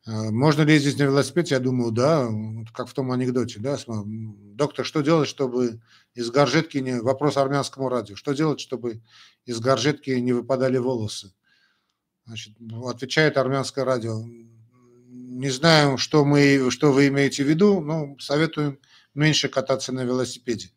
Э, 0.06 0.30
можно 0.30 0.62
ли 0.62 0.74
ездить 0.74 0.98
на 0.98 1.04
велосипеде? 1.04 1.54
Я 1.54 1.60
думаю, 1.60 1.92
да, 1.92 2.28
как 2.74 2.88
в 2.88 2.92
том 2.94 3.12
анекдоте. 3.12 3.60
Да? 3.60 3.78
Доктор, 3.86 4.84
что 4.84 5.02
делать, 5.02 5.28
чтобы 5.28 5.80
из 6.14 6.30
горжетки 6.30 6.78
не... 6.78 7.00
Вопрос 7.00 7.36
армянскому 7.36 7.88
радио. 7.88 8.16
Что 8.16 8.32
делать, 8.32 8.60
чтобы 8.60 9.02
из 9.44 9.60
горжетки 9.60 10.10
не 10.10 10.32
выпадали 10.32 10.78
волосы? 10.78 11.32
Значит, 12.26 12.54
отвечает 12.84 13.36
армянское 13.36 13.84
радио 13.84 14.24
не 15.42 15.50
знаю, 15.50 15.98
что, 15.98 16.24
мы, 16.24 16.70
что 16.70 16.92
вы 16.92 17.08
имеете 17.08 17.42
в 17.42 17.48
виду, 17.48 17.80
но 17.80 18.16
советуем 18.18 18.78
меньше 19.14 19.48
кататься 19.48 19.92
на 19.92 20.04
велосипеде. 20.04 20.70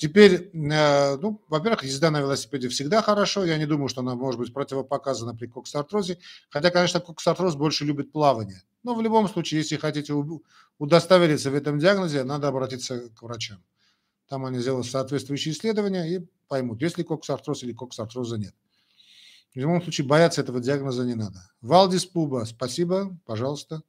Теперь, 0.00 0.50
э, 0.54 1.16
ну, 1.18 1.42
во-первых, 1.48 1.84
езда 1.84 2.10
на 2.10 2.20
велосипеде 2.20 2.70
всегда 2.70 3.02
хорошо. 3.02 3.44
Я 3.44 3.58
не 3.58 3.66
думаю, 3.66 3.88
что 3.88 4.00
она 4.00 4.14
может 4.14 4.40
быть 4.40 4.50
противопоказана 4.50 5.34
при 5.34 5.46
коксартрозе. 5.46 6.18
Хотя, 6.48 6.70
конечно, 6.70 7.00
коксартроз 7.00 7.54
больше 7.54 7.84
любит 7.84 8.10
плавание. 8.10 8.62
Но 8.82 8.94
в 8.94 9.02
любом 9.02 9.28
случае, 9.28 9.60
если 9.60 9.76
хотите 9.76 10.14
удостовериться 10.78 11.50
в 11.50 11.54
этом 11.54 11.78
диагнозе, 11.78 12.24
надо 12.24 12.48
обратиться 12.48 13.10
к 13.10 13.20
врачам. 13.20 13.62
Там 14.26 14.46
они 14.46 14.60
сделают 14.60 14.86
соответствующие 14.86 15.52
исследования 15.52 16.06
и 16.06 16.26
поймут, 16.48 16.80
есть 16.80 16.96
ли 16.96 17.04
коксартроз 17.04 17.62
или 17.62 17.74
коксартроза 17.74 18.38
нет. 18.38 18.54
В 19.54 19.58
любом 19.58 19.82
случае, 19.82 20.06
бояться 20.06 20.40
этого 20.40 20.60
диагноза 20.60 21.04
не 21.04 21.14
надо. 21.14 21.42
Валдис 21.60 22.06
Пуба, 22.06 22.46
спасибо, 22.46 23.18
пожалуйста. 23.26 23.82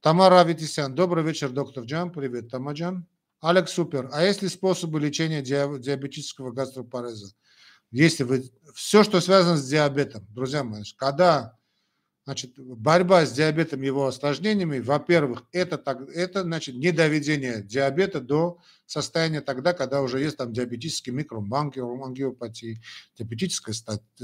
Тамара 0.00 0.40
Аветисян, 0.40 0.94
добрый 0.94 1.22
вечер, 1.22 1.50
доктор 1.50 1.84
Джан, 1.84 2.10
привет, 2.10 2.48
Тамаджан. 2.48 3.06
Алекс 3.42 3.72
Супер, 3.72 4.08
а 4.12 4.24
есть 4.24 4.40
ли 4.40 4.48
способы 4.48 5.00
лечения 5.00 5.42
диабетического 5.42 6.52
гастропареза? 6.52 7.34
Если 7.90 8.22
вы... 8.22 8.50
Все, 8.74 9.02
что 9.02 9.20
связано 9.20 9.58
с 9.58 9.68
диабетом, 9.68 10.26
друзья 10.30 10.64
мои, 10.64 10.82
когда 10.96 11.58
Значит, 12.24 12.52
борьба 12.56 13.26
с 13.26 13.32
диабетом, 13.32 13.82
его 13.82 14.06
осложнениями, 14.06 14.78
во-первых, 14.78 15.42
это, 15.50 15.76
так, 15.76 16.08
это 16.08 16.42
значит, 16.42 16.76
не 16.76 16.92
доведение 16.92 17.64
диабета 17.64 18.20
до 18.20 18.58
состояния 18.86 19.40
тогда, 19.40 19.72
когда 19.72 20.00
уже 20.02 20.20
есть 20.20 20.36
там 20.36 20.52
диабетический 20.52 21.12
микромангиопатия, 21.12 22.80
диабетическая 23.18 23.74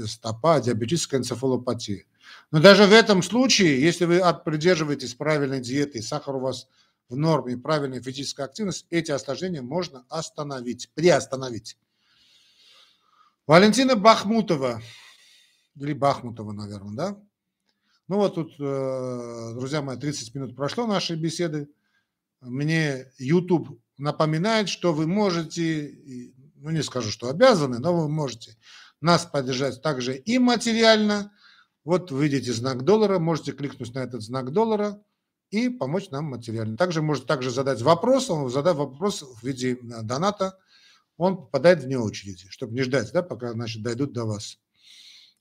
стопа, 0.05 0.61
диабетическая 0.61 1.19
энцефалопатия. 1.19 2.05
Но 2.51 2.61
даже 2.61 2.85
в 2.85 2.93
этом 2.93 3.21
случае, 3.21 3.81
если 3.81 4.05
вы 4.05 4.21
придерживаетесь 4.45 5.13
правильной 5.15 5.59
диеты, 5.59 6.01
сахар 6.01 6.37
у 6.37 6.39
вас 6.39 6.69
в 7.09 7.17
норме, 7.17 7.57
правильная 7.57 8.01
физическая 8.01 8.45
активность, 8.45 8.85
эти 8.91 9.11
осложнения 9.11 9.61
можно 9.61 10.05
остановить, 10.09 10.91
приостановить. 10.93 11.77
Валентина 13.47 13.95
Бахмутова, 13.95 14.81
или 15.75 15.93
Бахмутова, 15.93 16.51
наверное, 16.51 16.95
да? 16.95 17.21
Ну 18.07 18.17
вот 18.17 18.35
тут, 18.35 18.55
э, 18.59 19.51
друзья 19.55 19.81
мои, 19.81 19.97
30 19.97 20.35
минут 20.35 20.55
прошло 20.55 20.85
нашей 20.85 21.15
беседы. 21.15 21.69
Мне 22.41 23.11
YouTube 23.17 23.79
напоминает, 23.97 24.69
что 24.69 24.93
вы 24.93 25.07
можете, 25.07 26.31
ну 26.55 26.69
не 26.69 26.83
скажу, 26.83 27.11
что 27.11 27.29
обязаны, 27.29 27.79
но 27.79 27.95
вы 27.95 28.07
можете 28.07 28.55
нас 29.01 29.25
поддержать 29.25 29.81
также 29.81 30.15
и 30.15 30.37
материально. 30.37 31.31
Вот 31.83 32.11
видите 32.11 32.53
знак 32.53 32.83
доллара, 32.83 33.19
можете 33.19 33.51
кликнуть 33.51 33.93
на 33.93 33.99
этот 33.99 34.21
знак 34.21 34.51
доллара 34.51 35.01
и 35.51 35.69
помочь 35.69 36.09
нам 36.09 36.25
материально. 36.25 36.77
Также 36.77 37.01
можете 37.01 37.27
также 37.27 37.51
задать 37.51 37.81
вопрос, 37.81 38.29
он 38.29 38.49
задать 38.49 38.75
вопрос 38.75 39.21
в 39.21 39.45
виде 39.45 39.73
э, 39.73 40.01
доната, 40.03 40.57
он 41.17 41.37
попадает 41.37 41.83
вне 41.83 41.99
очереди, 41.99 42.47
чтобы 42.49 42.73
не 42.73 42.81
ждать, 42.83 43.11
да, 43.11 43.23
пока 43.23 43.51
значит, 43.51 43.83
дойдут 43.83 44.13
до 44.13 44.25
вас 44.25 44.59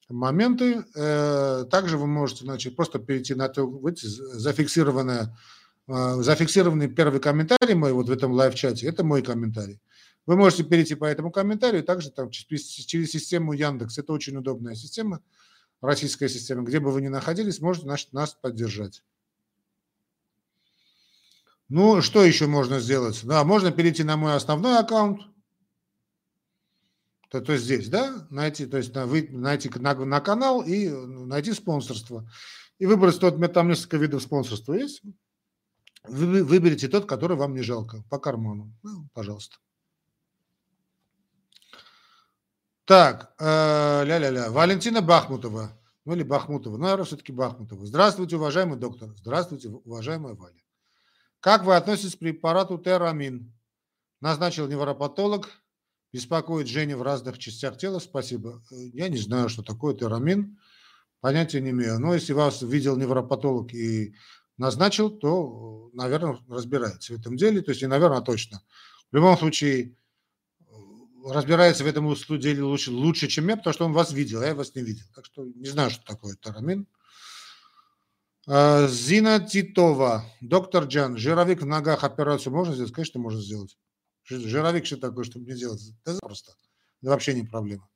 моменты. 0.09 0.85
Э, 0.95 1.65
также 1.71 1.99
вы 1.99 2.07
можете 2.07 2.45
значит, 2.45 2.77
просто 2.77 2.99
перейти 2.99 3.35
на 3.35 3.49
то, 3.49 3.67
видите, 3.67 4.09
зафиксированное, 4.09 5.37
э, 5.87 6.23
зафиксированный 6.23 6.89
первый 6.89 7.21
комментарий 7.21 7.75
мой 7.75 7.93
вот 7.93 8.09
в 8.09 8.13
этом 8.13 8.33
лайв-чате, 8.33 8.87
это 8.87 9.05
мой 9.05 9.23
комментарий. 9.23 9.81
Вы 10.27 10.37
можете 10.37 10.65
перейти 10.65 10.95
по 10.95 11.07
этому 11.07 11.31
комментарию, 11.31 11.83
также 11.83 12.11
там 12.11 12.31
через, 12.31 12.67
через 12.67 13.11
систему 13.11 13.53
Яндекс. 13.53 13.99
Это 13.99 14.13
очень 14.13 14.37
удобная 14.37 14.75
система, 14.75 15.21
российская 15.81 16.29
система. 16.29 16.63
Где 16.63 16.81
бы 16.81 16.91
вы 16.91 17.01
ни 17.01 17.09
находились, 17.09 17.61
можете 17.61 17.87
значит, 17.87 18.13
нас 18.13 18.35
поддержать. 18.35 19.03
Ну, 21.69 22.01
что 22.01 22.25
еще 22.25 22.47
можно 22.47 22.81
сделать? 22.81 23.21
Да, 23.25 23.45
можно 23.45 23.71
перейти 23.71 24.03
на 24.03 24.17
мой 24.17 24.35
основной 24.35 24.79
аккаунт, 24.79 25.21
то, 27.31 27.43
то 27.43 27.53
есть 27.53 27.65
здесь, 27.65 27.89
да, 27.89 28.27
найти, 28.31 28.67
то 28.67 28.79
есть 28.79 28.95
на, 28.95 29.05
вы, 29.07 29.29
найти 29.31 29.71
на, 29.77 29.95
на 29.95 30.21
канал 30.21 30.63
и 30.63 30.89
найти 30.89 31.53
спонсорство. 31.53 32.31
И 32.79 32.87
выбрать 32.87 33.21
тот, 33.21 33.53
там 33.53 33.69
несколько 33.69 33.99
видов 33.99 34.23
спонсорства 34.23 34.73
есть. 34.73 35.03
Вы, 36.05 36.43
выберите 36.43 36.89
тот, 36.89 37.07
который 37.07 37.37
вам 37.37 37.55
не 37.55 37.63
жалко, 37.63 38.03
по 38.09 38.19
карману. 38.19 38.73
Ну, 38.83 39.09
пожалуйста. 39.13 39.57
Так, 42.87 43.35
э, 43.39 44.05
ля-ля-ля. 44.07 44.51
Валентина 44.51 45.03
Бахмутова. 45.03 45.79
Ну 46.07 46.15
или 46.15 46.23
Бахмутова. 46.23 46.79
Ну, 46.79 46.85
наверное, 46.85 47.05
все-таки 47.05 47.33
Бахмутова. 47.33 47.85
Здравствуйте, 47.85 48.37
уважаемый 48.37 48.79
доктор. 48.79 49.11
Здравствуйте, 49.19 49.69
уважаемая 49.69 50.35
Валя. 50.35 50.57
Как 51.41 51.65
вы 51.65 51.77
относитесь 51.77 52.17
к 52.17 52.19
препарату 52.19 52.79
Терамин? 52.79 53.53
Назначил 54.21 54.67
невропатолог 54.67 55.49
Беспокоит 56.13 56.67
Женя 56.69 56.97
в 56.97 57.03
разных 57.03 57.39
частях 57.39 57.77
тела, 57.77 57.99
спасибо. 57.99 58.63
Я 58.71 59.09
не 59.09 59.19
знаю, 59.19 59.51
что 59.51 59.63
такое 59.63 59.95
терамин, 59.95 60.59
понятия 61.21 61.61
не 61.61 61.71
имею. 61.71 61.99
Но 61.99 62.15
если 62.15 62.33
вас 62.33 62.63
видел 62.63 62.97
невропатолог 62.97 63.75
и 63.75 64.15
назначил, 64.57 65.11
то, 65.11 65.91
наверное, 65.93 66.39
разбирается 66.49 67.13
в 67.13 67.21
этом 67.21 67.37
деле. 67.37 67.61
То 67.61 67.73
есть 67.73 67.83
не 67.83 67.89
наверное, 67.89 68.19
а 68.19 68.23
точно. 68.23 68.63
В 69.13 69.17
любом 69.17 69.37
случае, 69.37 69.97
разбирается 71.27 71.85
в 71.85 71.87
этом 71.87 72.11
деле 72.41 72.63
лучше, 72.63 72.91
лучше, 72.91 73.29
чем 73.29 73.47
я, 73.49 73.59
потому 73.59 73.75
что 73.75 73.85
он 73.85 73.93
вас 73.93 74.11
видел, 74.11 74.41
а 74.41 74.47
я 74.47 74.55
вас 74.55 74.75
не 74.75 74.83
видел. 74.83 75.05
Так 75.15 75.27
что 75.27 75.45
не 75.45 75.69
знаю, 75.69 75.91
что 75.91 76.03
такое 76.07 76.37
терамин. 76.37 76.87
Э, 78.51 78.89
Зина 78.89 79.41
Титова. 79.41 80.25
Доктор 80.41 80.85
Джан, 80.85 81.19
жировик 81.19 81.61
в 81.61 81.67
ногах 81.67 82.03
операцию 82.03 82.51
можно 82.53 82.75
сделать? 82.75 82.93
Конечно, 82.93 83.21
можно 83.21 83.43
сделать. 83.43 83.77
Жировик 84.25 84.87
что 84.87 84.97
такое, 84.97 85.25
чтобы 85.25 85.45
мне 85.45 85.55
делать? 85.55 85.93
Да 86.05 86.19
просто. 86.19 86.53
Это 87.03 87.11
вообще 87.11 87.35
не 87.35 87.45
проблема. 87.45 87.87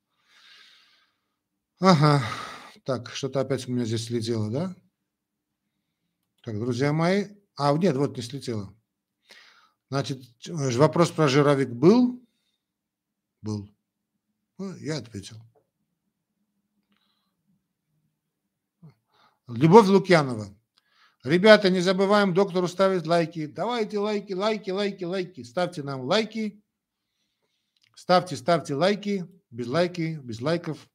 Ага. 1.80 2.22
Так, 2.84 3.10
что-то 3.10 3.40
опять 3.40 3.66
у 3.66 3.72
меня 3.72 3.86
здесь 3.86 4.06
слетело, 4.06 4.50
да? 4.50 4.76
Так, 6.42 6.58
друзья 6.58 6.92
мои. 6.92 7.28
А, 7.56 7.72
нет, 7.78 7.96
вот 7.96 8.16
не 8.16 8.22
слетело. 8.22 8.74
Значит, 9.88 10.22
вопрос 10.48 11.10
про 11.12 11.28
жировик 11.28 11.70
был? 11.70 12.22
Был. 13.40 13.70
Ну, 14.58 14.76
я 14.76 14.98
ответил. 14.98 15.36
Любовь 19.48 19.88
Лукьянова. 19.88 20.46
Ребята, 21.24 21.70
не 21.70 21.80
забываем 21.80 22.34
доктору 22.34 22.68
ставить 22.68 23.06
лайки. 23.06 23.46
Давайте 23.46 23.98
лайки, 23.98 24.32
лайки, 24.32 24.70
лайки, 24.70 25.04
лайки. 25.04 25.42
Ставьте 25.42 25.82
нам 25.82 26.02
лайки. 26.02 26.62
Ставьте, 27.94 28.36
ставьте 28.36 28.74
лайки. 28.74 29.26
Без 29.50 29.66
лайки, 29.66 30.18
без 30.22 30.40
лайков. 30.40 30.88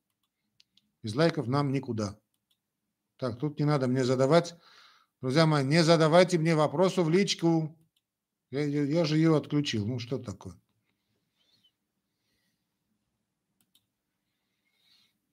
Без 1.03 1.15
лайков 1.15 1.47
нам 1.47 1.71
никуда. 1.71 2.19
Так, 3.17 3.39
тут 3.39 3.59
не 3.59 3.65
надо 3.65 3.87
мне 3.87 4.03
задавать. 4.03 4.55
Друзья 5.21 5.45
мои, 5.45 5.63
не 5.63 5.83
задавайте 5.83 6.37
мне 6.37 6.55
вопросы 6.55 7.01
в 7.01 7.09
личку. 7.09 7.77
Я, 8.51 8.63
я, 8.63 8.83
я 8.83 9.05
же 9.05 9.17
ее 9.17 9.35
отключил. 9.35 9.85
Ну, 9.87 9.99
что 9.99 10.17
такое? 10.17 10.55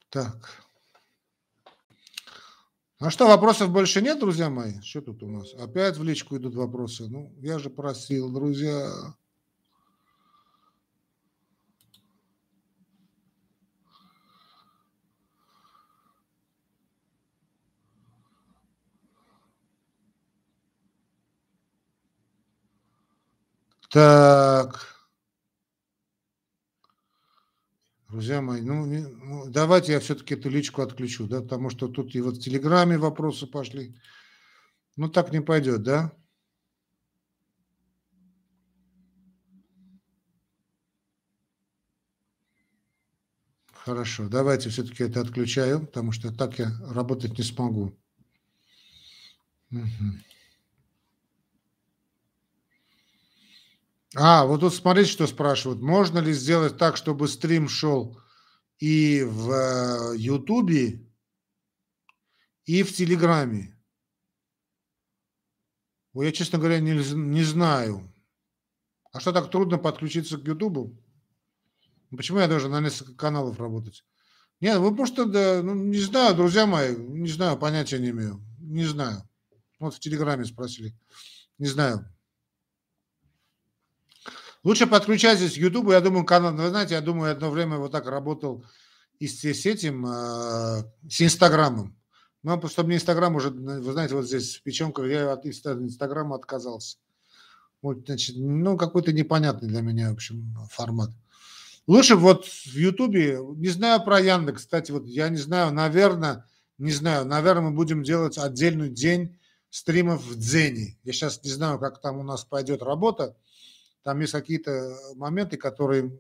Так. 0.09 0.64
А 3.01 3.11
что, 3.11 3.27
вопросов 3.27 3.71
больше 3.71 4.01
нет, 4.03 4.21
друзья 4.21 4.49
мои? 4.51 4.81
Что 4.81 5.01
тут 5.01 5.23
у 5.25 5.29
нас? 5.29 5.53
Опять 5.55 5.97
в 5.99 6.05
личку 6.05 6.37
идут 6.37 6.55
вопросы. 6.55 7.09
Ну, 7.09 7.33
я 7.41 7.59
же 7.59 7.69
просил, 7.69 8.33
друзья. 8.33 9.15
Так. 23.91 24.94
Друзья 28.15 28.41
мои, 28.41 28.61
ну, 28.61 28.87
ну 28.87 29.51
давайте 29.51 29.91
я 29.91 29.99
все-таки 29.99 30.35
эту 30.35 30.49
личку 30.49 30.83
отключу, 30.83 31.27
да, 31.27 31.41
потому 31.41 31.69
что 31.69 31.89
тут 31.89 32.15
и 32.15 32.21
вот 32.21 32.37
в 32.37 32.41
Телеграме 32.41 32.97
вопросы 32.97 33.49
пошли. 33.49 33.93
Ну 34.95 35.09
так 35.09 35.33
не 35.33 35.41
пойдет, 35.41 35.83
да? 35.83 36.13
Хорошо, 43.73 44.29
давайте 44.29 44.69
все-таки 44.69 45.03
это 45.03 45.21
отключаю, 45.21 45.85
потому 45.85 46.13
что 46.13 46.33
так 46.33 46.61
я 46.61 46.71
работать 46.89 47.37
не 47.37 47.43
смогу. 47.43 47.99
Угу. 49.73 50.34
А, 54.17 54.45
вот 54.45 54.61
тут 54.61 54.75
смотрите, 54.75 55.11
что 55.11 55.27
спрашивают. 55.27 55.81
Можно 55.81 56.19
ли 56.19 56.33
сделать 56.33 56.79
так, 56.79 56.97
чтобы 56.97 57.27
стрим 57.29 57.69
шел 57.69 58.19
и 58.79 59.23
в 59.25 59.51
э, 59.51 60.17
Ютубе, 60.17 61.05
и 62.65 62.83
в 62.83 62.95
Телеграме? 62.95 63.77
Я, 66.15 66.31
честно 66.31 66.59
говоря, 66.59 66.79
не, 66.79 66.93
не 66.93 67.43
знаю. 67.43 68.13
А 69.13 69.19
что, 69.19 69.33
так 69.33 69.51
трудно 69.51 69.79
подключиться 69.79 70.39
к 70.39 70.47
Ютубу? 70.47 70.97
Почему 72.17 72.39
я 72.39 72.47
должен 72.47 72.71
на 72.71 72.81
несколько 72.81 73.15
каналов 73.15 73.59
работать? 73.59 74.05
Нет, 74.61 74.79
вы 74.79 74.95
просто, 74.95 75.27
да, 75.27 75.61
ну, 75.63 75.75
не 75.75 75.99
знаю, 75.99 76.37
друзья 76.37 76.67
мои, 76.67 76.95
не 76.97 77.29
знаю, 77.29 77.59
понятия 77.59 77.99
не 77.99 78.11
имею. 78.11 78.41
Не 78.61 78.85
знаю. 78.85 79.29
Вот 79.81 79.95
в 79.95 79.99
Телеграме 79.99 80.45
спросили. 80.45 80.97
Не 81.59 81.67
знаю. 81.67 82.14
Лучше 84.65 84.87
подключайтесь 84.87 85.55
к 85.55 85.59
YouTube. 85.59 85.91
Я 85.91 86.01
думаю, 86.01 86.25
канал, 86.25 86.55
вы 86.55 86.71
знаете, 86.71 86.95
я 86.95 87.03
думаю, 87.03 87.33
одно 87.33 87.51
время 87.51 87.77
вот 87.77 87.93
так 87.93 88.07
работал 88.07 88.65
и 89.19 89.29
с, 89.29 89.45
с 89.45 89.67
этим, 89.67 90.07
э, 90.07 90.85
с 91.09 91.21
Инстаграмом. 91.21 91.97
Ну, 92.43 92.55
потому 92.55 92.71
что 92.71 92.83
мне 92.83 92.97
Инстаграм 92.97 93.35
уже, 93.37 93.51
вы 93.51 93.93
знаете, 93.93 94.15
вот 94.15 94.27
здесь 94.27 94.61
печенка, 94.65 95.03
я 95.05 95.33
от 95.33 95.47
Инстаграма 95.47 96.37
отказался. 96.37 96.99
Вот, 97.83 98.07
значит, 98.07 98.37
ну, 98.37 98.77
какой-то 98.79 99.13
непонятный 99.13 99.69
для 99.69 99.83
меня, 99.83 100.11
в 100.11 100.15
общем, 100.15 100.57
формат. 100.71 101.11
Лучше 101.87 102.17
вот 102.17 102.47
в 102.47 102.75
Ютубе, 102.75 103.39
не 103.57 103.69
знаю 103.69 104.03
про 104.03 104.19
Яндекс, 104.21 104.63
кстати, 104.63 104.91
вот 104.91 105.07
я 105.07 105.29
не 105.29 105.37
знаю, 105.37 105.73
наверное, 105.73 106.47
не 106.79 106.93
знаю, 106.93 107.27
наверное, 107.27 107.69
мы 107.69 107.71
будем 107.73 108.03
делать 108.03 108.39
отдельный 108.39 108.89
день 108.89 109.39
стримов 109.69 110.25
в 110.25 110.39
Дзене. 110.39 110.99
Я 111.05 111.13
сейчас 111.13 111.43
не 111.45 111.51
знаю, 111.51 111.79
как 111.79 112.01
там 112.01 112.19
у 112.19 112.23
нас 112.23 112.45
пойдет 112.45 112.83
работа, 112.83 113.37
там 114.05 114.21
есть 114.21 114.33
какие-то 114.33 114.97
моменты, 115.17 115.57
которые 115.57 116.13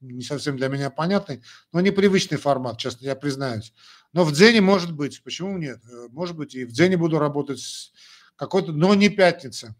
не 0.00 0.22
совсем 0.22 0.56
для 0.56 0.68
меня 0.68 0.90
понятны, 0.90 1.42
но 1.72 1.80
непривычный 1.80 2.38
формат, 2.38 2.78
честно, 2.78 3.04
я 3.04 3.14
признаюсь. 3.14 3.72
Но 4.12 4.24
в 4.24 4.32
Дзене 4.32 4.60
может 4.60 4.92
быть, 4.92 5.22
почему 5.22 5.56
нет? 5.58 5.80
Э, 5.90 6.08
может 6.10 6.36
быть, 6.36 6.54
и 6.54 6.64
в 6.64 6.72
Дзене 6.72 6.96
буду 6.96 7.18
работать 7.18 7.92
какой-то, 8.36 8.72
но 8.72 8.94
не 8.94 9.08
пятница. 9.08 9.76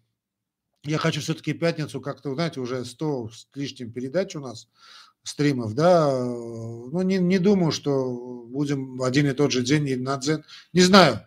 Я 0.84 0.98
хочу 0.98 1.20
все-таки 1.20 1.52
пятницу 1.52 2.00
как-то, 2.00 2.34
знаете, 2.34 2.60
уже 2.60 2.84
100 2.84 3.30
с 3.30 3.48
лишним 3.54 3.90
передач 3.92 4.36
у 4.36 4.40
нас, 4.40 4.68
стримов, 5.22 5.74
да, 5.74 6.08
ну, 6.12 7.02
не, 7.02 7.18
не 7.18 7.38
думаю, 7.38 7.72
что 7.72 8.44
будем 8.46 8.96
в 8.96 9.02
один 9.02 9.28
и 9.28 9.32
тот 9.32 9.50
же 9.50 9.62
день 9.62 9.88
и 9.88 9.96
на 9.96 10.16
Дзен. 10.18 10.44
Не 10.72 10.82
знаю. 10.82 11.26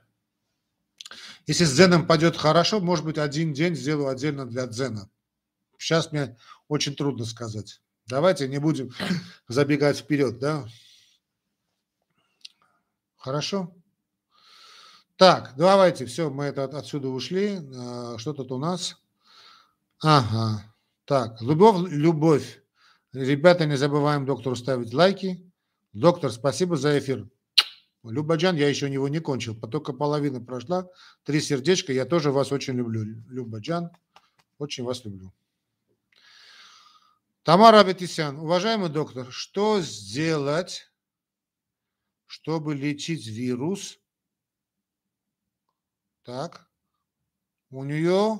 Если 1.47 1.65
с 1.65 1.73
Дзеном 1.73 2.05
пойдет 2.05 2.37
хорошо, 2.37 2.79
может 2.79 3.03
быть, 3.03 3.17
один 3.17 3.53
день 3.53 3.75
сделаю 3.75 4.09
отдельно 4.09 4.45
для 4.45 4.67
Дзена. 4.67 5.09
Сейчас 5.79 6.11
мне 6.11 6.37
очень 6.67 6.93
трудно 6.93 7.23
сказать. 7.25 7.81
Давайте 8.05 8.49
не 8.49 8.59
будем 8.59 8.91
забегать 9.47 9.97
вперед, 9.97 10.37
да? 10.37 10.67
Хорошо? 13.15 13.73
Так, 15.15 15.53
давайте, 15.57 16.05
все, 16.05 16.29
мы 16.29 16.45
это 16.45 16.65
отсюда 16.65 17.07
ушли. 17.07 17.59
А, 17.75 18.17
что 18.17 18.33
тут 18.33 18.51
у 18.51 18.57
нас? 18.57 18.97
Ага. 20.01 20.63
Так, 21.05 21.41
любовь, 21.41 21.89
любовь. 21.89 22.61
Ребята, 23.13 23.65
не 23.65 23.77
забываем 23.77 24.25
доктору 24.25 24.55
ставить 24.57 24.93
лайки. 24.93 25.49
Доктор, 25.93 26.31
спасибо 26.31 26.75
за 26.75 26.99
эфир. 26.99 27.29
Любаджан, 28.03 28.55
я 28.55 28.67
еще 28.67 28.89
него 28.89 29.07
не 29.07 29.19
кончил, 29.19 29.55
только 29.55 29.93
половина 29.93 30.41
прошла. 30.41 30.89
Три 31.23 31.41
сердечка, 31.41 31.93
я 31.93 32.05
тоже 32.05 32.31
вас 32.31 32.51
очень 32.51 32.75
люблю. 32.75 33.03
Любаджан, 33.27 33.91
очень 34.57 34.83
вас 34.83 35.03
люблю. 35.05 35.33
Тамара 37.49 37.79
Аветисян, 37.79 38.37
уважаемый 38.37 38.89
доктор, 38.89 39.31
что 39.31 39.81
сделать, 39.81 40.83
чтобы 42.27 42.75
лечить 42.75 43.25
вирус? 43.25 43.97
Так, 46.21 46.69
у 47.71 47.83
нее 47.83 48.39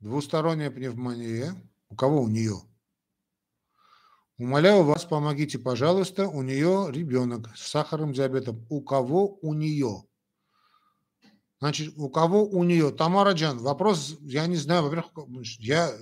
двусторонняя 0.00 0.70
пневмония. 0.70 1.54
У 1.90 1.94
кого 1.94 2.22
у 2.22 2.28
нее? 2.28 2.56
Умоляю 4.38 4.82
вас, 4.84 5.04
помогите, 5.04 5.58
пожалуйста, 5.58 6.26
у 6.26 6.40
нее 6.40 6.88
ребенок 6.90 7.54
с 7.54 7.68
сахарным 7.68 8.14
диабетом. 8.14 8.66
У 8.70 8.80
кого 8.80 9.36
у 9.42 9.52
нее? 9.52 10.08
Значит, 11.60 11.94
у 11.96 12.08
кого 12.08 12.44
у 12.44 12.62
нее? 12.62 12.92
Тамара 12.92 13.32
Джан, 13.32 13.58
вопрос, 13.58 14.16
я 14.20 14.46
не 14.46 14.56
знаю, 14.56 14.84
во-первых, 14.84 15.10
я, 15.58 15.92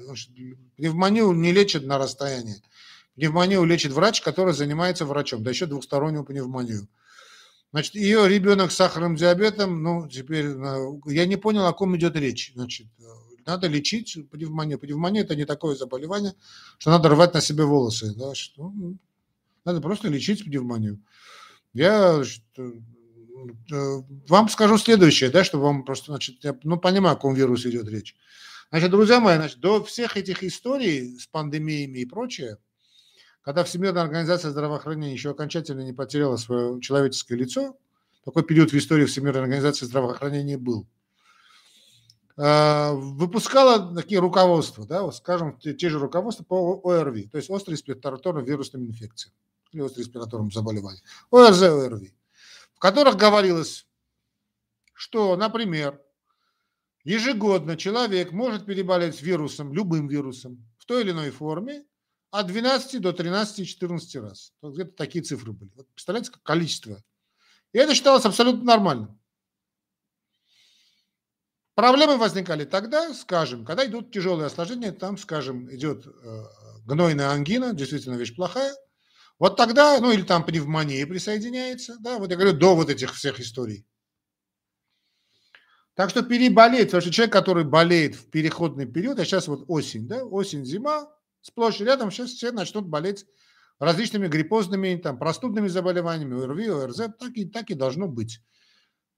пневмонию 0.76 1.32
не 1.32 1.52
лечат 1.52 1.84
на 1.84 1.96
расстоянии. 1.96 2.62
Пневмонию 3.14 3.64
лечит 3.64 3.92
врач, 3.92 4.20
который 4.20 4.52
занимается 4.52 5.06
врачом, 5.06 5.42
да 5.42 5.50
еще 5.50 5.64
двухстороннюю 5.64 6.24
пневмонию. 6.24 6.88
Значит, 7.72 7.94
ее 7.94 8.28
ребенок 8.28 8.70
с 8.70 8.76
сахарным 8.76 9.16
диабетом, 9.16 9.82
ну, 9.82 10.08
теперь, 10.08 10.46
э, 10.46 10.86
я 11.06 11.26
не 11.26 11.36
понял, 11.36 11.66
о 11.66 11.72
ком 11.72 11.96
идет 11.96 12.16
речь. 12.16 12.52
Значит, 12.54 12.86
э, 12.98 13.02
надо 13.46 13.66
лечить 13.66 14.30
пневмонию. 14.30 14.78
Пневмония– 14.78 15.22
это 15.24 15.34
не 15.34 15.46
такое 15.46 15.74
заболевание, 15.74 16.34
что 16.78 16.90
надо 16.90 17.08
рвать 17.08 17.34
на 17.34 17.40
себе 17.40 17.64
волосы. 17.64 18.14
Да, 18.14 18.34
что, 18.34 18.70
ну, 18.70 18.98
надо 19.64 19.80
просто 19.80 20.08
лечить 20.08 20.44
пневмонию. 20.44 21.00
Я 21.72 22.22
Э, 22.58 22.72
вам 24.28 24.48
скажу 24.48 24.78
следующее, 24.78 25.30
да, 25.30 25.44
чтобы 25.44 25.64
вам 25.64 25.84
просто, 25.84 26.12
значит, 26.12 26.44
я, 26.44 26.56
ну, 26.62 26.78
понимаю, 26.78 27.12
о 27.12 27.16
каком 27.16 27.34
вирусе 27.34 27.70
идет 27.70 27.88
речь. 27.88 28.16
Значит, 28.70 28.90
друзья 28.90 29.20
мои, 29.20 29.36
значит, 29.36 29.60
до 29.60 29.82
всех 29.84 30.16
этих 30.16 30.42
историй 30.42 31.18
с 31.18 31.26
пандемиями 31.26 32.00
и 32.00 32.06
прочее, 32.06 32.58
когда 33.42 33.62
Всемирная 33.62 34.02
организация 34.02 34.50
здравоохранения 34.50 35.12
еще 35.12 35.30
окончательно 35.30 35.82
не 35.82 35.92
потеряла 35.92 36.36
свое 36.36 36.80
человеческое 36.80 37.36
лицо, 37.36 37.76
такой 38.24 38.42
период 38.42 38.72
в 38.72 38.76
истории 38.76 39.04
Всемирной 39.06 39.42
организации 39.42 39.86
здравоохранения 39.86 40.58
был. 40.58 40.88
э, 42.36 42.92
выпускала 42.92 43.94
такие 43.94 44.20
руководства, 44.20 44.86
да, 44.86 45.10
скажем, 45.12 45.58
те, 45.58 45.88
же 45.88 45.98
руководства 45.98 46.44
по 46.44 46.80
ОРВИ, 46.84 47.28
то 47.28 47.38
есть 47.38 47.50
острой 47.50 47.76
респираторной 47.76 48.44
вирусным 48.44 48.86
инфекциям 48.86 49.32
или 49.72 49.80
острым 49.80 50.04
респираторным 50.04 50.52
заболеваниям, 50.52 51.02
ОРЗ, 51.30 51.62
ОРВИ, 51.62 52.14
в 52.76 52.78
которых 52.78 53.16
говорилось, 53.16 53.86
что, 54.92 55.34
например, 55.36 56.00
ежегодно 57.04 57.76
человек 57.76 58.32
может 58.32 58.66
переболеть 58.66 59.22
вирусом, 59.22 59.72
любым 59.72 60.08
вирусом, 60.08 60.66
в 60.78 60.84
той 60.84 61.02
или 61.02 61.10
иной 61.10 61.30
форме, 61.30 61.84
от 62.30 62.46
12 62.48 63.00
до 63.00 63.10
13-14 63.10 64.20
раз. 64.20 64.52
Где-то 64.62 64.92
такие 64.92 65.24
цифры 65.24 65.52
были. 65.52 65.70
Вот 65.74 65.88
представляете, 65.94 66.32
как 66.32 66.42
количество. 66.42 67.02
И 67.72 67.78
это 67.78 67.94
считалось 67.94 68.26
абсолютно 68.26 68.64
нормальным. 68.64 69.18
Проблемы 71.74 72.16
возникали 72.16 72.64
тогда, 72.64 73.12
скажем, 73.14 73.64
когда 73.64 73.86
идут 73.86 74.12
тяжелые 74.12 74.46
осложнения, 74.46 74.92
там, 74.92 75.16
скажем, 75.18 75.74
идет 75.74 76.06
э, 76.06 76.42
гнойная 76.84 77.30
ангина, 77.30 77.74
действительно 77.74 78.16
вещь 78.16 78.34
плохая. 78.34 78.74
Вот 79.38 79.56
тогда, 79.56 80.00
ну 80.00 80.12
или 80.12 80.22
там 80.22 80.44
пневмония 80.44 81.06
присоединяется, 81.06 81.96
да, 82.00 82.18
вот 82.18 82.30
я 82.30 82.36
говорю, 82.36 82.56
до 82.56 82.74
вот 82.74 82.88
этих 82.88 83.14
всех 83.14 83.38
историй. 83.38 83.86
Так 85.94 86.10
что 86.10 86.22
переболеть, 86.22 86.88
потому 86.88 87.00
что 87.00 87.10
человек, 87.10 87.32
который 87.32 87.64
болеет 87.64 88.14
в 88.14 88.30
переходный 88.30 88.86
период, 88.86 89.18
а 89.18 89.24
сейчас 89.24 89.48
вот 89.48 89.64
осень, 89.68 90.06
да, 90.06 90.24
осень, 90.24 90.64
зима, 90.64 91.10
сплошь 91.40 91.80
и 91.80 91.84
рядом 91.84 92.10
сейчас 92.10 92.30
все 92.30 92.52
начнут 92.52 92.86
болеть 92.86 93.26
различными 93.78 94.26
гриппозными, 94.26 94.96
там, 94.96 95.18
простудными 95.18 95.68
заболеваниями, 95.68 96.42
ОРВИ, 96.42 96.68
ОРЗ, 96.68 96.96
так 97.18 97.32
и, 97.34 97.44
так 97.44 97.70
и 97.70 97.74
должно 97.74 98.08
быть. 98.08 98.40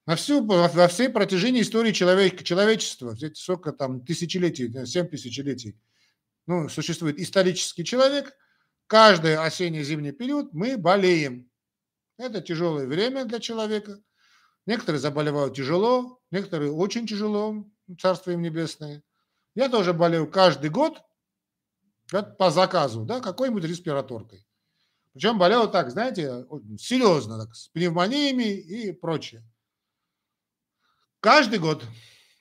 На 0.07 0.17
всю, 0.17 0.45
во, 0.45 0.89
всей 0.89 1.09
протяжении 1.11 1.63
истории 1.63 1.93
человек, 1.93 2.43
человечества, 2.43 3.17
сколько 3.35 3.73
там 3.73 4.01
тысячелетий, 4.01 4.87
семь 4.87 5.09
тысячелетий, 5.09 5.77
ну, 6.47 6.69
существует 6.69 7.21
исторический 7.21 7.85
человек, 7.85 8.35
каждый 8.89 9.37
осенне-зимний 9.37 10.13
период 10.13 10.53
мы 10.53 10.77
болеем. 10.77 11.49
Это 12.17 12.41
тяжелое 12.41 12.89
время 12.89 13.25
для 13.25 13.39
человека. 13.39 14.01
Некоторые 14.67 14.99
заболевают 14.99 15.55
тяжело, 15.55 16.21
некоторые 16.33 16.73
очень 16.73 17.07
тяжело, 17.07 17.65
царство 18.01 18.33
им 18.33 18.43
небесное. 18.43 19.05
Я 19.55 19.69
тоже 19.69 19.93
болею 19.93 20.29
каждый 20.29 20.71
год, 20.71 21.01
по 22.39 22.51
заказу, 22.51 23.05
да, 23.05 23.21
какой-нибудь 23.21 23.65
респираторкой. 23.65 24.47
Причем 25.13 25.39
болел 25.39 25.71
так, 25.71 25.91
знаете, 25.91 26.47
серьезно, 26.79 27.39
так, 27.45 27.55
с 27.55 27.69
пневмониями 27.69 28.45
и 28.45 28.93
прочее. 28.93 29.43
Каждый 31.21 31.59
год. 31.59 31.85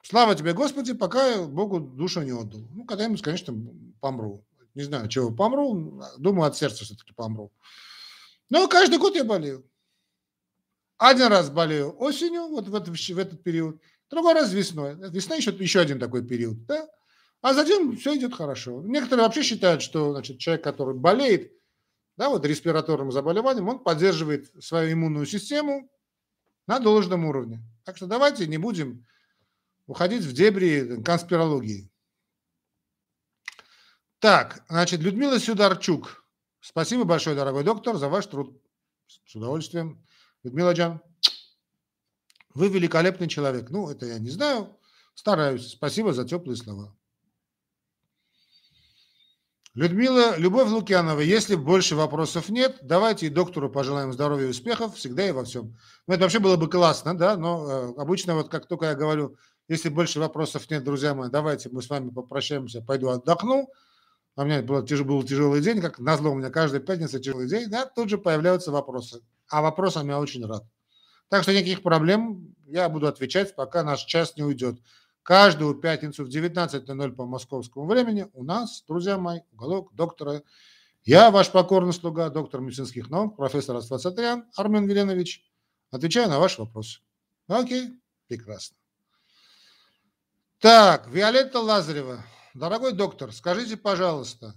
Слава 0.04 0.36
тебе, 0.36 0.54
Господи, 0.54 0.94
пока 0.94 1.44
Богу 1.46 1.80
душу 1.80 2.22
не 2.22 2.32
отдал. 2.32 2.62
Ну, 2.72 2.86
когда-нибудь, 2.86 3.22
конечно, 3.22 3.54
помру. 4.00 4.47
Не 4.78 4.84
знаю, 4.84 5.08
чего 5.08 5.32
помру. 5.32 6.04
Думаю, 6.20 6.48
от 6.48 6.56
сердца 6.56 6.86
все-таки 6.86 7.12
помру. 7.12 7.52
Но 8.52 8.68
каждый 8.68 9.00
год 9.00 9.16
я 9.16 9.24
болею. 9.24 9.68
Один 11.00 11.30
раз 11.30 11.50
болею 11.50 12.00
осенью, 12.00 12.48
вот 12.48 12.68
в 12.68 12.76
этот, 12.76 12.96
в 12.96 13.18
этот 13.18 13.42
период. 13.42 13.82
Другой 14.12 14.36
раз 14.36 14.54
весной. 14.54 14.94
Весна 15.10 15.36
еще, 15.36 15.50
еще 15.50 15.80
один 15.80 16.00
такой 16.00 16.24
период. 16.24 16.64
Да? 16.68 16.88
А 17.42 17.56
затем 17.56 17.98
все 17.98 18.16
идет 18.18 18.36
хорошо. 18.36 18.84
Некоторые 18.84 19.26
вообще 19.26 19.42
считают, 19.42 19.82
что 19.82 20.12
значит, 20.12 20.38
человек, 20.38 20.64
который 20.64 20.94
болеет 20.94 21.54
да, 22.16 22.30
вот 22.30 22.46
респираторным 22.46 23.12
заболеванием, 23.12 23.68
он 23.68 23.80
поддерживает 23.80 24.64
свою 24.64 24.94
иммунную 24.94 25.26
систему 25.26 25.90
на 26.68 26.78
должном 26.78 27.26
уровне. 27.26 27.64
Так 27.84 27.98
что 27.98 28.06
давайте 28.06 28.46
не 28.46 28.60
будем 28.60 29.08
уходить 29.88 30.22
в 30.22 30.34
дебри 30.34 31.02
конспирологии. 31.04 31.90
Так, 34.20 34.64
значит, 34.68 35.02
Людмила 35.02 35.40
Сюдарчук. 35.40 36.24
Спасибо 36.60 37.04
большое, 37.04 37.36
дорогой 37.36 37.64
доктор, 37.64 37.98
за 37.98 38.10
ваш 38.10 38.26
труд. 38.26 38.60
С 39.26 39.36
удовольствием. 39.36 40.04
Людмила 40.44 40.74
Джан, 40.74 41.02
вы 42.54 42.70
великолепный 42.70 43.28
человек. 43.28 43.70
Ну, 43.70 43.90
это 43.90 44.06
я 44.06 44.18
не 44.20 44.30
знаю. 44.30 44.76
Стараюсь. 45.14 45.72
Спасибо 45.72 46.14
за 46.14 46.26
теплые 46.26 46.58
слова. 46.58 46.96
Людмила, 49.76 50.36
Любовь 50.38 50.70
Лукьянова, 50.70 51.20
если 51.20 51.54
больше 51.54 51.96
вопросов 51.96 52.50
нет, 52.50 52.80
давайте 52.82 53.28
и 53.28 53.30
доктору 53.30 53.70
пожелаем 53.70 54.12
здоровья 54.12 54.48
и 54.48 54.50
успехов 54.50 54.96
всегда 54.96 55.28
и 55.28 55.32
во 55.32 55.46
всем. 55.46 55.78
Ну, 56.08 56.16
это 56.16 56.24
вообще 56.24 56.40
было 56.40 56.56
бы 56.58 56.68
классно, 56.68 57.16
да, 57.16 57.38
но 57.38 57.70
э, 57.70 57.94
обычно 58.02 58.34
вот 58.34 58.50
как 58.50 58.68
только 58.68 58.88
я 58.88 58.96
говорю, 58.96 59.38
если 59.68 59.90
больше 59.90 60.20
вопросов 60.20 60.68
нет, 60.72 60.84
друзья 60.84 61.14
мои, 61.14 61.30
давайте 61.30 61.70
мы 61.70 61.84
с 61.84 61.90
вами 61.92 62.10
попрощаемся, 62.10 62.82
пойду 62.82 63.10
отдохну. 63.10 63.70
А 64.38 64.44
у 64.44 64.46
меня 64.46 64.62
был, 64.62 64.84
был 64.84 65.24
тяжелый 65.24 65.62
день, 65.62 65.82
как 65.82 65.98
назло 65.98 66.30
у 66.30 66.36
меня 66.36 66.52
каждая 66.52 66.80
пятница 66.80 67.20
тяжелый 67.20 67.50
день, 67.50 67.70
да, 67.70 67.88
тут 67.88 68.08
же 68.08 68.20
появляются 68.20 68.72
вопросы. 68.72 69.24
А 69.50 69.64
вопросам 69.64 70.08
я 70.10 70.20
очень 70.20 70.46
рад. 70.46 70.64
Так 71.28 71.42
что 71.42 71.54
никаких 71.54 71.82
проблем, 71.82 72.56
я 72.68 72.88
буду 72.88 73.08
отвечать, 73.08 73.56
пока 73.56 73.82
наш 73.82 74.06
час 74.06 74.38
не 74.38 74.44
уйдет. 74.44 74.80
Каждую 75.24 75.74
пятницу 75.74 76.24
в 76.24 76.30
19.00 76.30 77.12
по 77.14 77.26
московскому 77.26 77.88
времени 77.88 78.28
у 78.34 78.44
нас, 78.44 78.84
друзья 78.88 79.18
мои, 79.18 79.40
уголок 79.54 79.96
доктора. 79.96 80.44
Я 81.02 81.32
ваш 81.32 81.52
покорный 81.52 81.92
слуга, 81.92 82.30
доктор 82.30 82.62
медицинских 82.62 83.10
наук, 83.10 83.38
профессор 83.38 83.76
Асфасатрян 83.78 84.46
Армен 84.56 84.86
Веленович. 84.86 85.44
Отвечаю 85.90 86.30
на 86.30 86.38
ваш 86.38 86.60
вопрос. 86.60 87.02
Окей, 87.48 87.90
прекрасно. 88.28 88.78
Так, 90.60 91.08
Виолетта 91.08 91.60
Лазарева. 91.60 92.24
Дорогой 92.58 92.94
доктор, 92.94 93.32
скажите, 93.32 93.78
пожалуйста, 93.78 94.56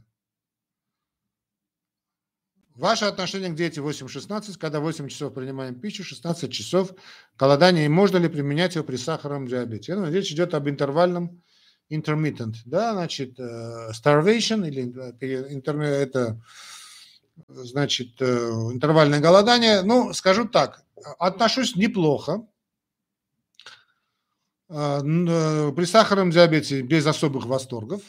Ваше 2.74 3.04
отношение 3.04 3.50
к 3.50 3.54
диете 3.54 3.82
8-16, 3.82 4.56
когда 4.58 4.80
8 4.80 5.08
часов 5.08 5.34
принимаем 5.34 5.78
пищу, 5.78 6.02
16 6.02 6.50
часов 6.50 6.94
голодания, 7.38 7.84
и 7.84 7.88
можно 7.88 8.16
ли 8.16 8.30
применять 8.30 8.74
его 8.74 8.84
при 8.86 8.96
сахарном 8.96 9.46
диабете? 9.46 9.96
Ну, 9.96 10.10
речь 10.10 10.32
идет 10.32 10.54
об 10.54 10.66
интервальном 10.66 11.42
intermittent, 11.90 12.54
да, 12.64 12.94
значит, 12.94 13.38
э, 13.38 13.90
starvation 13.92 14.66
или 14.66 14.94
э, 15.20 16.02
это 16.02 16.42
значит 17.48 18.22
э, 18.22 18.24
интервальное 18.72 19.20
голодание. 19.20 19.82
Ну, 19.82 20.14
скажу 20.14 20.48
так, 20.48 20.84
отношусь 21.18 21.76
неплохо. 21.76 22.46
При 24.70 25.84
сахарном 25.84 26.30
диабете 26.30 26.82
без 26.82 27.04
особых 27.04 27.46
восторгов. 27.46 28.02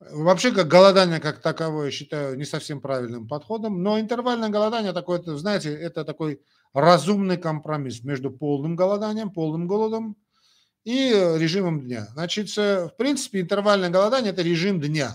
Вообще, 0.00 0.50
как 0.50 0.66
голодание 0.66 1.20
как 1.20 1.42
таковое, 1.42 1.90
считаю 1.90 2.38
не 2.38 2.46
совсем 2.46 2.80
правильным 2.80 3.28
подходом, 3.28 3.82
но 3.82 4.00
интервальное 4.00 4.48
голодание 4.48 4.94
такое, 4.94 5.20
знаете, 5.36 5.74
это 5.74 6.06
такой 6.06 6.40
разумный 6.72 7.36
компромисс 7.36 8.02
между 8.02 8.30
полным 8.30 8.76
голоданием, 8.76 9.28
полным 9.28 9.66
голодом 9.66 10.16
и 10.84 11.10
режимом 11.10 11.82
дня. 11.82 12.06
Значит, 12.12 12.48
в 12.56 12.94
принципе, 12.96 13.42
интервальное 13.42 13.90
голодание– 13.90 14.32
это 14.32 14.40
режим 14.40 14.80
дня. 14.80 15.14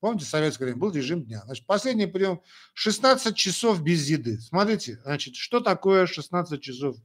Помните, 0.00 0.24
в 0.24 0.28
советское 0.28 0.64
время 0.64 0.80
был 0.80 0.90
режим 0.90 1.22
дня. 1.22 1.42
Значит, 1.44 1.66
последний 1.66 2.06
прием– 2.06 2.40
16 2.74 3.36
часов 3.36 3.80
без 3.80 4.08
еды. 4.08 4.40
Смотрите, 4.40 4.98
значит, 5.04 5.36
что 5.36 5.60
такое 5.60 6.06
16 6.06 6.60
часов? 6.60 6.96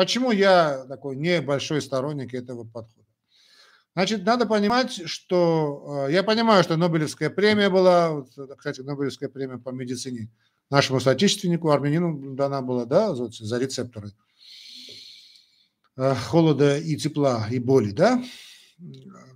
Почему 0.00 0.30
я 0.30 0.86
такой 0.88 1.14
небольшой 1.14 1.82
сторонник 1.82 2.32
этого 2.32 2.64
подхода? 2.64 3.06
Значит, 3.94 4.24
надо 4.24 4.46
понимать, 4.46 5.06
что 5.06 6.06
э, 6.08 6.12
я 6.12 6.22
понимаю, 6.22 6.64
что 6.64 6.78
Нобелевская 6.78 7.28
премия 7.28 7.68
была, 7.68 8.24
кстати, 8.56 8.80
Нобелевская 8.80 9.28
премия 9.28 9.58
по 9.58 9.68
медицине 9.68 10.30
нашему 10.70 11.00
соотечественнику, 11.00 11.70
армянину 11.70 12.34
дана 12.34 12.62
была, 12.62 12.86
да, 12.86 13.14
за 13.14 13.58
рецепторы 13.58 14.12
э, 15.98 16.14
холода 16.14 16.78
и 16.78 16.96
тепла 16.96 17.46
и 17.50 17.58
боли, 17.58 17.90
да. 17.90 18.24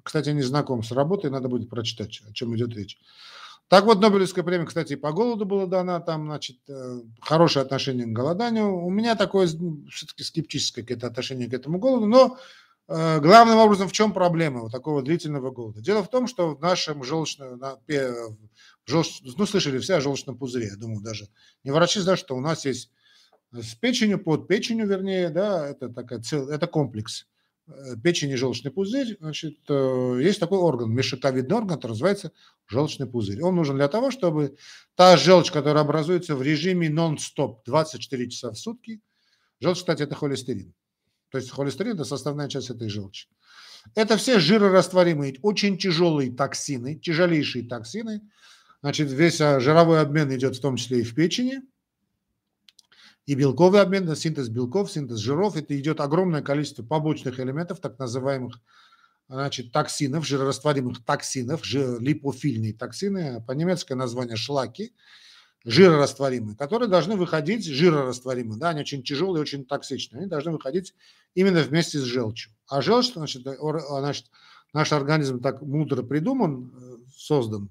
Кстати, 0.03 0.31
не 0.31 0.41
знаком 0.41 0.83
с 0.83 0.93
работой, 0.93 1.31
надо 1.31 1.49
будет 1.49 1.69
прочитать, 1.69 2.23
о 2.27 2.33
чем 2.33 2.57
идет 2.57 2.75
речь. 2.75 2.99
Так 3.69 3.85
вот, 3.85 4.01
Нобелевская 4.01 4.45
премия, 4.45 4.67
кстати, 4.67 4.93
и 4.93 4.97
по 4.97 5.13
голоду 5.13 5.47
была 5.47 5.67
дана, 5.67 6.01
там, 6.01 6.27
значит, 6.27 6.59
э, 6.69 7.01
хорошее 7.21 7.65
отношение 7.65 8.07
к 8.07 8.11
голоданию. 8.11 8.77
У 8.77 8.91
меня 8.91 9.17
такое 9.17 9.47
все-таки 9.47 10.23
скептическое 10.23 10.85
какое-то 10.85 11.07
отношение 11.07 11.49
к 11.49 11.55
этому 11.55 11.79
голоду, 11.79 12.07
но 12.07 12.39
Э, 12.87 13.19
главным 13.19 13.59
образом 13.59 13.89
в 13.89 13.93
чем 13.93 14.13
проблема 14.13 14.61
вот 14.61 14.73
такого 14.73 15.03
длительного 15.03 15.51
голода? 15.51 15.81
Дело 15.81 16.03
в 16.03 16.11
том, 16.11 16.27
что 16.27 16.55
в 16.55 16.61
нашем 16.61 17.03
желчном, 17.03 17.61
желч, 18.87 19.23
ну, 19.23 19.47
слышали 19.47 19.79
все 19.79 19.95
о 19.95 20.01
желчном 20.01 20.37
пузыре, 20.37 20.69
я 20.69 20.77
думаю, 20.77 21.01
даже 21.01 21.29
не 21.63 21.71
врачи 21.71 22.01
знают, 22.01 22.21
что 22.21 22.37
у 22.37 22.41
нас 22.41 22.67
есть 22.67 22.91
с 23.53 23.75
печенью, 23.75 24.23
под 24.23 24.49
печенью, 24.49 24.87
вернее, 24.87 25.31
да, 25.31 25.67
это, 25.67 25.89
такая 25.89 26.21
это 26.51 26.67
комплекс 26.67 27.23
э, 27.23 27.27
печень 28.03 28.31
и 28.31 28.37
желчный 28.37 28.71
пузырь, 28.71 29.17
значит, 29.21 29.59
э, 29.69 30.19
есть 30.23 30.41
такой 30.41 30.59
орган, 30.59 30.93
мешаковидный 30.93 31.57
орган, 31.57 31.77
который 31.77 31.93
называется 31.93 32.33
желчный 32.67 33.07
пузырь. 33.07 33.43
Он 33.43 33.57
нужен 33.57 33.77
для 33.77 33.89
того, 33.89 34.11
чтобы 34.11 34.57
та 34.95 35.17
желчь, 35.17 35.51
которая 35.51 35.83
образуется 35.83 36.37
в 36.37 36.43
режиме 36.43 36.91
нон-стоп 36.91 37.65
24 37.65 38.31
часа 38.31 38.51
в 38.51 38.59
сутки, 38.59 39.01
желчь, 39.61 39.79
кстати, 39.79 40.03
это 40.03 40.15
холестерин, 40.15 40.75
то 41.31 41.39
есть 41.39 41.51
холестерин– 41.51 41.95
это 41.95 42.05
составная 42.05 42.49
часть 42.49 42.71
этой 42.71 42.89
желчи. 42.89 43.29
Это 43.95 44.17
все 44.17 44.39
жирорастворимые, 44.39 45.37
очень 45.43 45.77
тяжелые 45.77 46.33
токсины, 46.33 46.97
тяжелейшие 46.97 47.67
токсины. 47.67 48.23
Значит, 48.81 49.11
весь 49.11 49.41
а, 49.41 49.61
жировой 49.61 50.01
обмен 50.01 50.35
идет 50.35 50.57
в 50.57 50.61
том 50.61 50.77
числе 50.77 51.01
и 51.01 51.03
в 51.03 51.15
печени. 51.15 51.61
И 53.27 53.35
белковый 53.35 53.81
обмен, 53.81 54.15
синтез 54.17 54.49
белков, 54.49 54.91
синтез 54.91 55.19
жиров. 55.19 55.57
Это 55.57 55.79
идет 55.79 56.01
огромное 56.01 56.43
количество 56.43 56.83
побочных 56.83 57.41
элементов, 57.41 57.81
так 57.81 57.99
называемых 57.99 58.61
значит, 59.29 59.73
токсинов, 59.73 60.27
жирорастворимых 60.27 61.05
токсинов, 61.05 61.65
жир, 61.65 62.01
липофильные 62.01 62.75
токсины, 62.75 63.43
по-немецки 63.47 63.95
название 63.95 64.37
шлаки, 64.37 64.93
жирорастворимые, 65.65 66.57
которые 66.57 66.89
должны 66.89 67.17
выходить, 67.17 67.65
жирорастворимые, 67.65 68.59
да, 68.59 68.71
они 68.71 68.81
очень 68.81 69.03
тяжелые, 69.03 69.41
очень 69.41 69.65
токсичные, 69.65 70.21
они 70.21 70.29
должны 70.29 70.53
выходить 70.53 70.95
именно 71.35 71.61
вместе 71.61 71.99
с 71.99 72.03
желчью. 72.03 72.53
А 72.69 72.83
желчь, 72.83 73.13
значит, 73.15 73.43
значит 73.43 74.27
наш 74.75 74.93
организм 74.93 75.41
так 75.41 75.63
мудро 75.63 76.03
придуман, 76.03 76.73
э, 76.77 76.97
создан, 77.17 77.71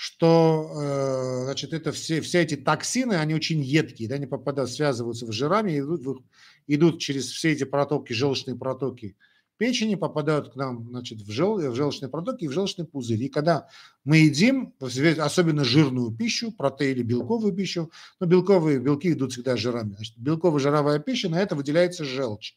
что 0.00 0.70
э, 0.80 1.44
значит, 1.44 1.72
это 1.72 1.92
все, 1.92 2.20
все 2.20 2.42
эти 2.42 2.56
токсины, 2.56 3.14
они 3.14 3.34
очень 3.34 3.60
едкие, 3.60 4.08
да, 4.08 4.14
они 4.14 4.26
попадают, 4.26 4.70
связываются 4.70 5.26
в 5.26 5.32
жирами, 5.32 5.78
идут, 5.78 6.24
идут 6.66 7.00
через 7.00 7.30
все 7.30 7.52
эти 7.52 7.64
протоки, 7.64 8.12
желчные 8.12 8.56
протоки– 8.56 9.16
печени 9.60 9.94
попадают 9.94 10.54
к 10.54 10.56
нам 10.56 10.86
значит, 10.88 11.20
в, 11.20 11.30
жел, 11.30 11.58
в 11.58 11.74
желчные 11.74 12.08
протоки 12.08 12.44
и 12.44 12.48
в 12.48 12.52
желчный 12.52 12.86
пузырь. 12.86 13.24
И 13.24 13.28
когда 13.28 13.68
мы 14.04 14.16
едим, 14.16 14.72
особенно 14.80 15.64
жирную 15.64 16.10
пищу, 16.12 16.50
протеин 16.50 16.96
или 16.96 17.02
белковую 17.02 17.52
пищу, 17.52 17.90
но 18.20 18.26
белковые 18.26 18.78
белки 18.78 19.12
идут 19.12 19.32
всегда 19.32 19.58
жирами. 19.58 19.92
Значит, 19.96 20.16
белково-жировая 20.16 20.98
пища, 20.98 21.28
на 21.28 21.38
это 21.38 21.56
выделяется 21.56 22.06
желчь. 22.06 22.54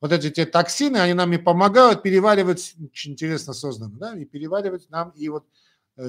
Вот 0.00 0.12
эти 0.12 0.30
те 0.30 0.46
токсины, 0.46 0.98
они 0.98 1.12
нам 1.12 1.32
и 1.32 1.38
помогают 1.38 2.04
переваривать, 2.04 2.76
очень 2.92 3.12
интересно 3.12 3.52
создано, 3.52 3.98
да, 3.98 4.16
и 4.16 4.24
переваривать 4.24 4.88
нам 4.90 5.10
и 5.16 5.28
вот 5.28 5.44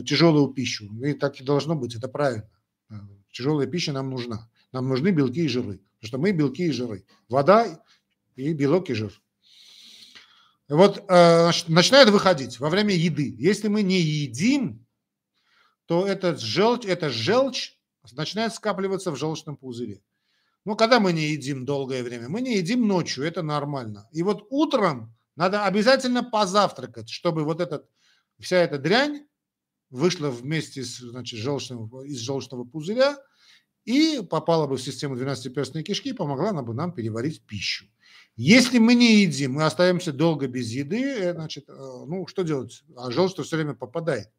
тяжелую 0.04 0.54
пищу. 0.54 0.90
И 1.04 1.14
так 1.14 1.40
и 1.40 1.44
должно 1.44 1.76
быть, 1.76 1.96
это 1.96 2.08
правильно. 2.08 2.50
Э, 2.90 2.96
тяжелая 3.32 3.68
пища 3.68 3.92
нам 3.92 4.10
нужна. 4.10 4.50
Нам 4.72 4.88
нужны 4.88 5.10
белки 5.10 5.46
и 5.46 5.48
жиры, 5.48 5.80
потому 6.00 6.08
что 6.08 6.18
мы 6.20 6.32
белки 6.32 6.68
и 6.68 6.72
жиры. 6.72 7.06
Вода 7.28 7.84
и 8.36 8.54
белок 8.54 8.90
и 8.90 8.94
жир. 8.94 9.20
Вот 10.68 11.04
э, 11.08 11.52
начинает 11.68 12.10
выходить 12.10 12.60
во 12.60 12.70
время 12.70 12.94
еды. 12.94 13.36
Если 13.40 13.68
мы 13.68 13.82
не 13.82 14.00
едим, 14.00 14.86
то 15.88 16.06
этот 16.06 16.40
желчь, 16.40 16.86
эта 16.86 17.10
желчь 17.10 17.76
начинает 18.12 18.54
скапливаться 18.54 19.12
в 19.12 19.16
желчном 19.16 19.58
пузыре. 19.58 20.02
Но 20.66 20.76
когда 20.76 21.00
мы 21.00 21.14
не 21.14 21.30
едим 21.30 21.66
долгое 21.66 22.04
время, 22.04 22.30
мы 22.30 22.42
не 22.42 22.58
едим 22.58 22.88
ночью, 22.88 23.24
это 23.24 23.42
нормально. 23.42 24.08
И 24.12 24.22
вот 24.22 24.46
утром 24.52 25.16
надо 25.36 25.66
обязательно 25.66 26.24
позавтракать, 26.24 27.10
чтобы 27.10 27.44
вот 27.44 27.60
этот, 27.60 27.90
вся 28.40 28.58
эта 28.58 28.78
дрянь 28.78 29.26
вышла 29.90 30.30
вместе 30.30 30.84
с, 30.84 30.98
значит, 30.98 31.40
желчным, 31.40 31.88
из 32.04 32.20
желчного 32.20 32.64
пузыря 32.64 33.18
и 33.86 34.22
попала 34.22 34.68
бы 34.68 34.78
в 34.78 34.82
систему 34.82 35.16
12-перстной 35.16 35.84
кишки 35.84 36.14
помогла 36.14 36.54
бы 36.62 36.74
нам 36.74 36.92
переварить 36.92 37.42
пищу. 37.46 37.86
Если 38.36 38.78
мы 38.78 38.94
не 38.94 39.22
едим, 39.22 39.54
мы 39.54 39.66
остаемся 39.66 40.14
долго 40.14 40.48
без 40.48 40.70
еды, 40.72 41.02
э, 41.02 41.34
значит, 41.34 41.66
э, 41.68 41.74
ну, 41.74 42.26
что 42.28 42.44
делать? 42.44 42.84
А 42.96 43.12
желчь 43.12 43.34
все 43.34 43.56
время 43.56 43.74
попадает. 43.74 44.30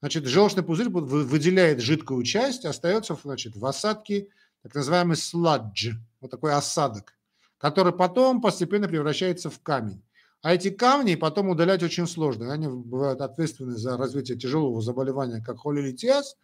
Значит, 0.00 0.26
желчный 0.26 0.62
пузырь 0.62 0.88
выделяет 0.88 1.80
жидкую 1.80 2.22
часть, 2.22 2.64
остается 2.64 3.18
значит, 3.22 3.56
в 3.56 3.66
осадке 3.66 4.28
так 4.62 4.74
называемый 4.74 5.16
сладж, 5.16 5.90
вот 6.20 6.30
такой 6.30 6.52
осадок, 6.52 7.14
который 7.58 7.92
потом 7.92 8.40
постепенно 8.40 8.88
превращается 8.88 9.50
в 9.50 9.60
камень. 9.60 10.02
А 10.40 10.54
эти 10.54 10.70
камни 10.70 11.16
потом 11.16 11.48
удалять 11.48 11.82
очень 11.82 12.06
сложно. 12.06 12.52
Они 12.52 12.68
бывают 12.68 13.20
ответственны 13.20 13.76
за 13.76 13.96
развитие 13.96 14.38
тяжелого 14.38 14.80
заболевания, 14.80 15.42
как 15.44 15.60
холелитиаз, 15.60 16.36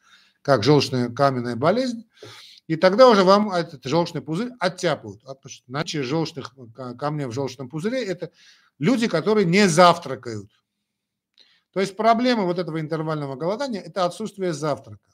как 0.42 0.64
желчная 0.64 1.10
каменная 1.10 1.54
болезнь. 1.54 2.08
И 2.66 2.76
тогда 2.76 3.08
уже 3.08 3.22
вам 3.22 3.52
этот 3.52 3.84
желчный 3.84 4.20
пузырь 4.20 4.50
оттяпают. 4.58 5.22
А 5.26 5.36
Иначе 5.68 6.02
желчных 6.02 6.54
камней 6.98 7.26
в 7.26 7.32
желчном 7.32 7.68
пузыре– 7.68 8.04
это 8.06 8.32
люди, 8.78 9.06
которые 9.06 9.44
не 9.44 9.68
завтракают. 9.68 10.50
То 11.72 11.80
есть 11.80 11.96
проблема 11.96 12.44
вот 12.44 12.58
этого 12.58 12.80
интервального 12.80 13.36
голодания– 13.36 13.80
это 13.84 14.04
отсутствие 14.06 14.52
завтрака. 14.52 15.04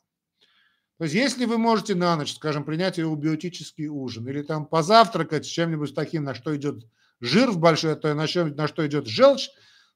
То 0.98 1.04
есть 1.04 1.14
если 1.14 1.44
вы 1.46 1.58
можете 1.58 1.94
на 1.94 2.14
ночь, 2.16 2.34
скажем, 2.34 2.64
принять 2.64 2.98
эубиотический 2.98 3.88
ужин 3.88 4.28
или 4.28 4.42
там 4.42 4.66
позавтракать 4.66 5.46
чем-нибудь 5.46 5.94
таким, 5.94 6.24
на 6.24 6.34
что 6.34 6.54
идет 6.54 6.84
жир 7.20 7.50
в 7.50 7.58
большой, 7.58 7.96
то 7.96 8.12
на 8.14 8.26
что, 8.26 8.46
на 8.46 8.68
что 8.68 8.86
идет 8.86 9.06
желчь, 9.06 9.48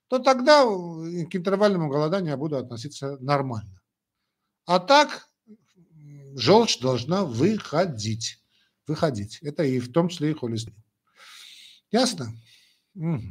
то 0.09 0.19
тогда 0.19 0.65
к 0.65 1.35
интервальному 1.35 1.89
голоданию 1.89 2.31
я 2.31 2.37
буду 2.37 2.57
относиться 2.57 3.17
нормально. 3.21 3.81
А 4.67 4.79
так 4.79 5.29
желчь 6.37 6.79
должна 6.81 7.25
выходить. 7.25 8.41
Выходить. 8.87 9.39
Это 9.43 9.65
и 9.65 9.81
в 9.81 9.91
том 9.93 10.09
числе 10.09 10.33
и 10.33 10.35
холестерин. 10.35 10.83
Ясно? 11.91 12.35
Угу. 12.95 13.23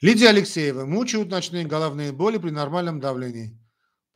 Лидия 0.00 0.28
Алексеева. 0.28 0.86
Мучают 0.86 1.30
ночные 1.30 1.66
головные 1.66 2.12
боли 2.12 2.38
при 2.38 2.50
нормальном 2.50 3.00
давлении. 3.00 3.58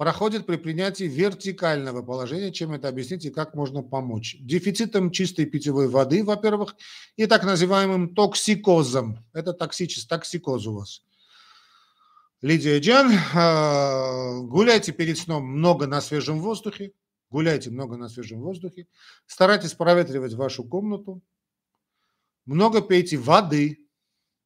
Проходит 0.00 0.46
при 0.46 0.56
принятии 0.56 1.04
вертикального 1.04 2.00
положения. 2.00 2.50
Чем 2.50 2.72
это 2.72 2.88
объяснить 2.88 3.26
и 3.26 3.30
как 3.30 3.54
можно 3.54 3.82
помочь? 3.82 4.38
Дефицитом 4.40 5.10
чистой 5.10 5.44
питьевой 5.44 5.88
воды, 5.88 6.24
во-первых, 6.24 6.74
и 7.16 7.26
так 7.26 7.44
называемым 7.44 8.14
токсикозом. 8.14 9.22
Это 9.34 9.52
токсичес, 9.52 10.06
токсикоз 10.06 10.66
у 10.66 10.72
вас. 10.72 11.02
Лидия 12.40 12.80
Джан, 12.80 13.12
а, 13.34 14.40
гуляйте 14.40 14.92
перед 14.92 15.18
сном 15.18 15.44
много 15.44 15.86
на 15.86 16.00
свежем 16.00 16.40
воздухе, 16.40 16.92
гуляйте 17.28 17.68
много 17.68 17.98
на 17.98 18.08
свежем 18.08 18.40
воздухе, 18.40 18.86
старайтесь 19.26 19.74
проветривать 19.74 20.32
вашу 20.32 20.64
комнату, 20.64 21.20
много 22.46 22.80
пейте 22.80 23.18
воды 23.18 23.86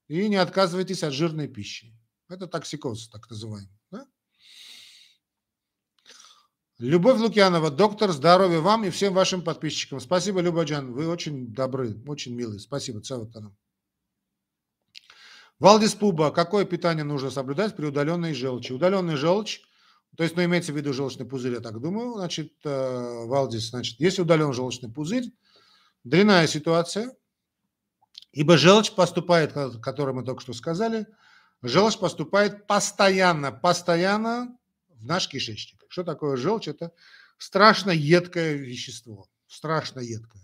и 0.08 0.28
не 0.28 0.34
отказывайтесь 0.34 1.04
от 1.04 1.12
жирной 1.12 1.46
пищи. 1.46 1.96
Это 2.28 2.48
токсикоз, 2.48 3.08
так 3.08 3.30
называемый. 3.30 3.70
Любовь 6.80 7.20
Лукьянова, 7.20 7.70
доктор, 7.70 8.10
здоровья 8.10 8.58
вам 8.58 8.84
и 8.84 8.90
всем 8.90 9.14
вашим 9.14 9.42
подписчикам. 9.42 10.00
Спасибо, 10.00 10.40
Люба 10.40 10.64
Джан, 10.64 10.92
вы 10.92 11.06
очень 11.06 11.54
добры, 11.54 11.96
очень 12.08 12.34
милые. 12.34 12.58
Спасибо, 12.58 13.00
Цаватанам. 13.00 13.56
Валдис 15.60 15.94
Пуба. 15.94 16.32
Какое 16.32 16.64
питание 16.64 17.04
нужно 17.04 17.30
соблюдать 17.30 17.76
при 17.76 17.86
удаленной 17.86 18.34
желчи? 18.34 18.72
Удаленная 18.72 19.16
желчь, 19.16 19.60
то 20.16 20.24
есть, 20.24 20.34
ну, 20.34 20.42
имеется 20.42 20.72
в 20.72 20.76
виду 20.76 20.92
желчный 20.92 21.26
пузырь, 21.26 21.54
я 21.54 21.60
так 21.60 21.80
думаю, 21.80 22.14
значит, 22.14 22.52
э, 22.64 23.24
Валдис, 23.24 23.70
значит, 23.70 24.00
если 24.00 24.22
удален 24.22 24.52
желчный 24.52 24.90
пузырь, 24.90 25.32
дрянная 26.02 26.48
ситуация, 26.48 27.14
ибо 28.32 28.56
желчь 28.56 28.92
поступает, 28.92 29.56
о 29.56 29.78
которой 29.78 30.12
мы 30.12 30.24
только 30.24 30.40
что 30.40 30.52
сказали, 30.52 31.06
желчь 31.62 31.98
поступает 31.98 32.66
постоянно, 32.66 33.52
постоянно 33.52 34.58
в 34.88 35.06
наш 35.06 35.28
кишечник. 35.28 35.83
Что 35.94 36.02
такое 36.02 36.36
желчь? 36.36 36.66
Это 36.66 36.90
страшно 37.38 37.92
едкое 37.92 38.54
вещество, 38.54 39.28
страшно 39.46 40.00
едкое. 40.00 40.42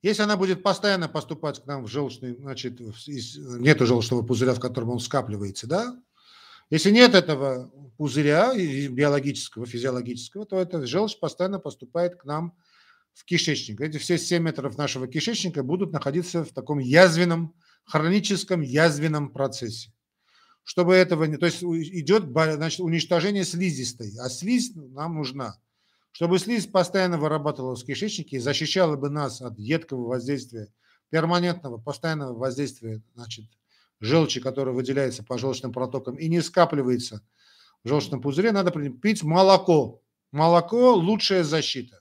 Если 0.00 0.22
она 0.22 0.38
будет 0.38 0.62
постоянно 0.62 1.06
поступать 1.06 1.62
к 1.62 1.66
нам 1.66 1.84
в 1.84 1.88
желчный, 1.88 2.34
значит, 2.34 2.80
из, 2.80 3.36
нету 3.36 3.84
желчного 3.84 4.22
пузыря, 4.22 4.54
в 4.54 4.58
котором 4.58 4.88
он 4.88 5.00
скапливается, 5.00 5.66
да? 5.66 6.02
Если 6.70 6.90
нет 6.90 7.14
этого 7.14 7.70
пузыря 7.98 8.54
биологического, 8.54 9.66
физиологического, 9.66 10.46
то 10.46 10.58
эта 10.58 10.86
желчь 10.86 11.18
постоянно 11.18 11.58
поступает 11.58 12.16
к 12.16 12.24
нам 12.24 12.56
в 13.12 13.26
кишечник. 13.26 13.82
Эти 13.82 13.98
все 13.98 14.16
7 14.16 14.42
метров 14.42 14.78
нашего 14.78 15.08
кишечника 15.08 15.62
будут 15.62 15.92
находиться 15.92 16.42
в 16.42 16.54
таком 16.54 16.78
язвенном, 16.78 17.54
хроническом 17.84 18.62
язвенном 18.62 19.30
процессе. 19.30 19.92
Чтобы 20.64 20.94
этого 20.94 21.24
не... 21.24 21.36
То 21.36 21.46
есть 21.46 21.62
идет 21.62 22.24
значит, 22.30 22.80
уничтожение 22.80 23.44
слизистой, 23.44 24.12
а 24.20 24.28
слизь 24.28 24.72
нам 24.74 25.16
нужна– 25.16 25.56
чтобы 26.12 26.38
слизь 26.38 26.66
постоянно 26.66 27.18
вырабатывалась 27.18 27.82
в 27.82 27.86
кишечнике 27.86 28.36
и 28.36 28.40
защищала 28.40 28.96
бы 28.96 29.10
нас 29.10 29.40
от 29.40 29.58
едкого 29.58 30.08
воздействия, 30.08 30.68
перманентного, 31.10 31.78
постоянного 31.78 32.36
воздействия 32.36 33.02
значит, 33.14 33.46
желчи, 34.00 34.40
которая 34.40 34.74
выделяется 34.74 35.22
по 35.22 35.38
желчным 35.38 35.72
протокам 35.72 36.16
и 36.16 36.28
не 36.28 36.40
скапливается 36.40 37.22
в 37.84 37.88
желчном 37.88 38.20
пузыре, 38.20 38.52
надо 38.52 38.70
пить 38.70 39.22
молоко. 39.22 40.02
Молоко– 40.32 40.94
лучшая 40.94 41.42
защита. 41.42 42.00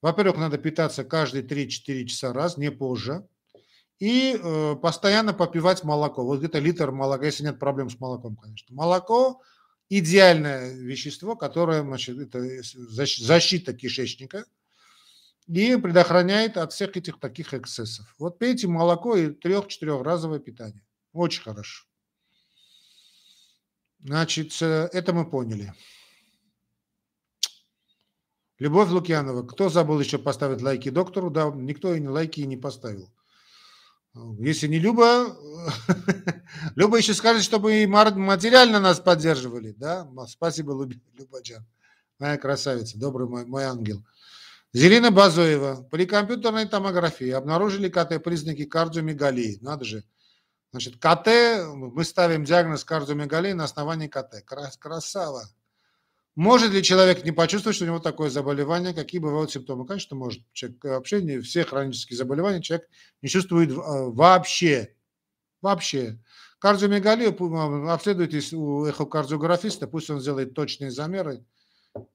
Во-первых, 0.00 0.36
надо 0.36 0.58
питаться 0.58 1.04
каждые 1.04 1.44
3-4 1.44 2.04
часа 2.04 2.32
раз, 2.32 2.56
не 2.56 2.70
позже. 2.70 3.26
И 4.04 4.38
э, 4.38 4.76
постоянно 4.76 5.32
попивать 5.32 5.82
молоко. 5.82 6.22
Вот 6.22 6.40
где-то 6.40 6.58
литр 6.58 6.90
молока, 6.90 7.24
если 7.24 7.44
нет 7.44 7.58
проблем 7.58 7.88
с 7.88 7.98
молоком, 7.98 8.36
конечно. 8.36 8.76
Молоко 8.76 9.40
идеальное 9.88 10.74
вещество, 10.74 11.36
которое, 11.36 11.80
значит, 11.80 12.18
это 12.18 12.38
защита 12.62 13.72
кишечника. 13.72 14.44
и 15.46 15.76
предохраняет 15.76 16.58
от 16.58 16.74
всех 16.74 16.98
этих 16.98 17.18
таких 17.18 17.54
эксцессов. 17.54 18.14
Вот 18.18 18.38
пейте 18.38 18.68
молоко 18.68 19.16
и 19.16 19.30
трех-четырехразовое 19.30 20.38
питание. 20.38 20.84
Очень 21.14 21.42
хорошо. 21.42 21.86
Значит, 24.00 24.52
э, 24.60 24.90
это 24.92 25.14
мы 25.14 25.24
поняли. 25.24 25.72
Любовь 28.58 28.90
Лукьянова. 28.90 29.46
Кто 29.46 29.70
забыл 29.70 29.98
еще 29.98 30.18
поставить 30.18 30.60
лайки 30.60 30.90
доктору? 30.90 31.30
Да, 31.30 31.50
никто 31.54 31.94
и 31.94 32.06
лайки 32.06 32.42
не 32.42 32.58
поставил. 32.58 33.08
Если 34.38 34.68
не 34.68 34.78
Люба, 34.78 35.36
Люба 36.76 36.98
еще 36.98 37.14
скажет, 37.14 37.42
чтобы 37.42 37.82
и 37.82 37.86
материально 37.86 38.78
нас 38.78 39.00
поддерживали. 39.00 39.72
Да? 39.72 40.08
Спасибо, 40.28 40.72
Люба 40.72 41.40
Джан. 41.42 41.66
Моя 42.20 42.38
красавица, 42.38 42.96
добрый 42.96 43.26
мой, 43.26 43.44
мой 43.44 43.64
ангел. 43.64 44.04
Зелина 44.72 45.10
Базоева. 45.10 45.88
При 45.90 46.06
компьютерной 46.06 46.66
томографии 46.66 47.30
обнаружили 47.30 47.88
КТ 47.88 48.22
признаки 48.22 48.64
кардиомегалии. 48.64 49.58
Надо 49.60 49.84
же. 49.84 50.04
Значит, 50.70 50.96
КТ, 50.96 51.28
мы 51.74 52.04
ставим 52.04 52.44
диагноз 52.44 52.84
кардиомегалии 52.84 53.52
на 53.52 53.64
основании 53.64 54.08
КТ. 54.08 54.44
Красава. 54.78 55.44
Может 56.36 56.72
ли 56.72 56.82
человек 56.82 57.24
не 57.24 57.30
почувствовать, 57.30 57.76
что 57.76 57.84
у 57.84 57.88
него 57.88 58.00
такое 58.00 58.28
заболевание? 58.28 58.92
Какие 58.92 59.20
бывают 59.20 59.52
симптомы? 59.52 59.86
Конечно, 59.86 60.16
может. 60.16 60.42
Человек, 60.52 60.82
вообще 60.82 61.22
не 61.22 61.38
все 61.40 61.64
хронические 61.64 62.16
заболевания 62.16 62.60
человек 62.60 62.88
не 63.22 63.28
чувствует 63.28 63.70
э, 63.70 63.74
вообще. 63.76 64.96
Вообще. 65.62 66.18
Кардиомегалию 66.58 67.36
обследуйте 67.90 68.56
у 68.56 68.86
эхокардиографиста, 68.86 69.86
пусть 69.86 70.10
он 70.10 70.20
сделает 70.20 70.54
точные 70.54 70.90
замеры. 70.90 71.44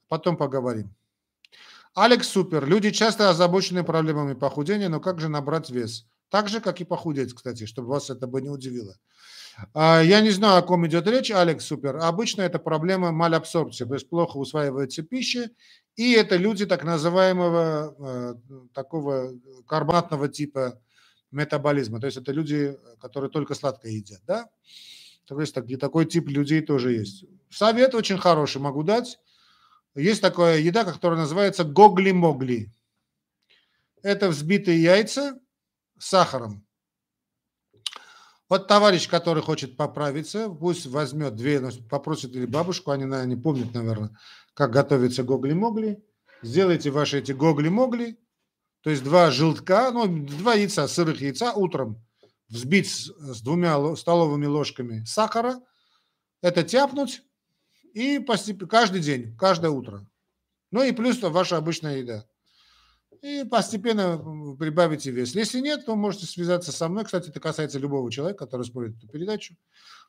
Потом 0.10 0.36
поговорим. 0.36 0.94
Алекс 1.94 2.28
Супер. 2.28 2.66
Люди 2.66 2.92
часто 2.92 3.30
озабочены 3.30 3.84
проблемами 3.84 4.34
похудения, 4.34 4.90
но 4.90 5.00
как 5.00 5.20
же 5.20 5.30
набрать 5.30 5.70
вес? 5.70 6.08
Так 6.30 6.50
же, 6.50 6.62
как 6.62 6.82
и 6.82 6.84
похудеть, 6.84 7.34
кстати, 7.34 7.66
чтобы 7.66 7.90
вас 7.90 8.10
это 8.10 8.28
бы 8.28 8.42
не 8.42 8.50
удивило. 8.50 8.96
А, 9.74 10.01
я 10.01 10.22
не 10.22 10.30
знаю, 10.32 10.60
о 10.60 10.62
ком 10.62 10.86
идет 10.88 11.07
речь, 11.07 11.32
Алекс 11.32 11.66
Супер. 11.66 11.97
Обычно 11.97 12.41
это 12.41 12.60
проблема 12.60 13.12
малабсорбции, 13.12 13.86
то 13.86 13.93
есть 13.93 14.10
плохо 14.10 14.38
усваивается 14.38 15.03
пища, 15.03 15.49
и 15.95 16.14
это 16.14 16.38
люди 16.38 16.66
так 16.66 16.84
называемого 16.84 17.95
э, 17.99 18.36
такого 18.74 19.34
карбонатного 19.68 20.30
типа 20.30 20.80
метаболизма, 21.32 21.99
то 21.99 22.07
есть 22.07 22.18
это 22.18 22.32
люди, 22.32 22.78
которые 22.99 23.30
только 23.30 23.53
сладкое 23.53 23.91
едят, 23.91 24.22
да? 24.26 24.49
То 25.26 25.39
есть 25.39 25.53
такой, 25.53 25.76
такой 25.76 26.05
тип 26.05 26.28
людей 26.28 26.62
тоже 26.62 26.93
есть. 26.93 27.26
Совет 27.51 27.93
очень 27.93 28.18
хороший 28.18 28.60
могу 28.62 28.82
дать. 28.82 29.20
Есть 29.93 30.22
такая 30.22 30.57
еда, 30.57 30.84
которая 30.86 31.20
называется 31.20 31.64
гогли-могли. 31.64 32.72
Это 34.01 34.30
взбитые 34.30 34.82
яйца 34.82 35.39
с 35.99 36.07
сахаром. 36.07 36.66
Вот 38.50 38.68
товарищ, 38.68 39.08
который 39.08 39.43
хочет 39.43 39.78
поправиться, 39.78 40.50
пусть 40.50 40.88
возьмет 40.88 41.36
две, 41.36 41.62
попросит 41.88 42.36
или 42.36 42.47
бабушку, 42.47 42.89
они, 42.89 43.06
наверное, 43.06 43.36
не 43.36 43.41
помнят, 43.41 43.74
наверное, 43.76 44.18
как 44.56 44.72
готовится 44.72 45.24
гогли-могли. 45.24 46.04
Сделайте 46.41 46.89
ваши 46.89 47.20
эти 47.20 47.32
гогли-могли, 47.32 48.18
то 48.82 48.89
есть 48.89 49.04
два 49.04 49.30
желтка, 49.30 49.91
ну, 49.91 50.08
два 50.26 50.56
яйца, 50.56 50.88
сырых 50.88 51.22
яйца 51.22 51.54
утром 51.54 52.04
взбить 52.47 52.89
с 52.89 53.41
двумя 53.41 53.95
столовыми 53.95 54.47
ложками 54.47 55.04
сахара, 55.06 55.62
это 56.41 56.64
тяпнуть 56.64 57.22
и 57.93 58.18
постепенно, 58.20 58.68
каждый 58.68 59.02
день, 59.02 59.38
каждое 59.38 59.70
утро. 59.70 60.10
Ну 60.72 60.82
и 60.82 60.91
плюс 60.91 61.22
ваша 61.22 61.58
обычная 61.58 61.97
еда 61.97 62.26
и 63.22 63.44
постепенно 63.44 64.56
прибавите 64.58 65.12
вес. 65.12 65.36
Если 65.36 65.60
нет, 65.60 65.86
то 65.86 65.96
можете 65.96 66.26
связаться 66.26 66.72
со 66.72 66.88
мной. 66.88 67.06
Кстати, 67.06 67.30
это 67.30 67.40
касается 67.40 67.80
любого 67.80 68.12
человека, 68.12 68.46
который 68.46 68.66
смотрит 68.66 68.98
эту 68.98 69.08
передачу. 69.08 69.56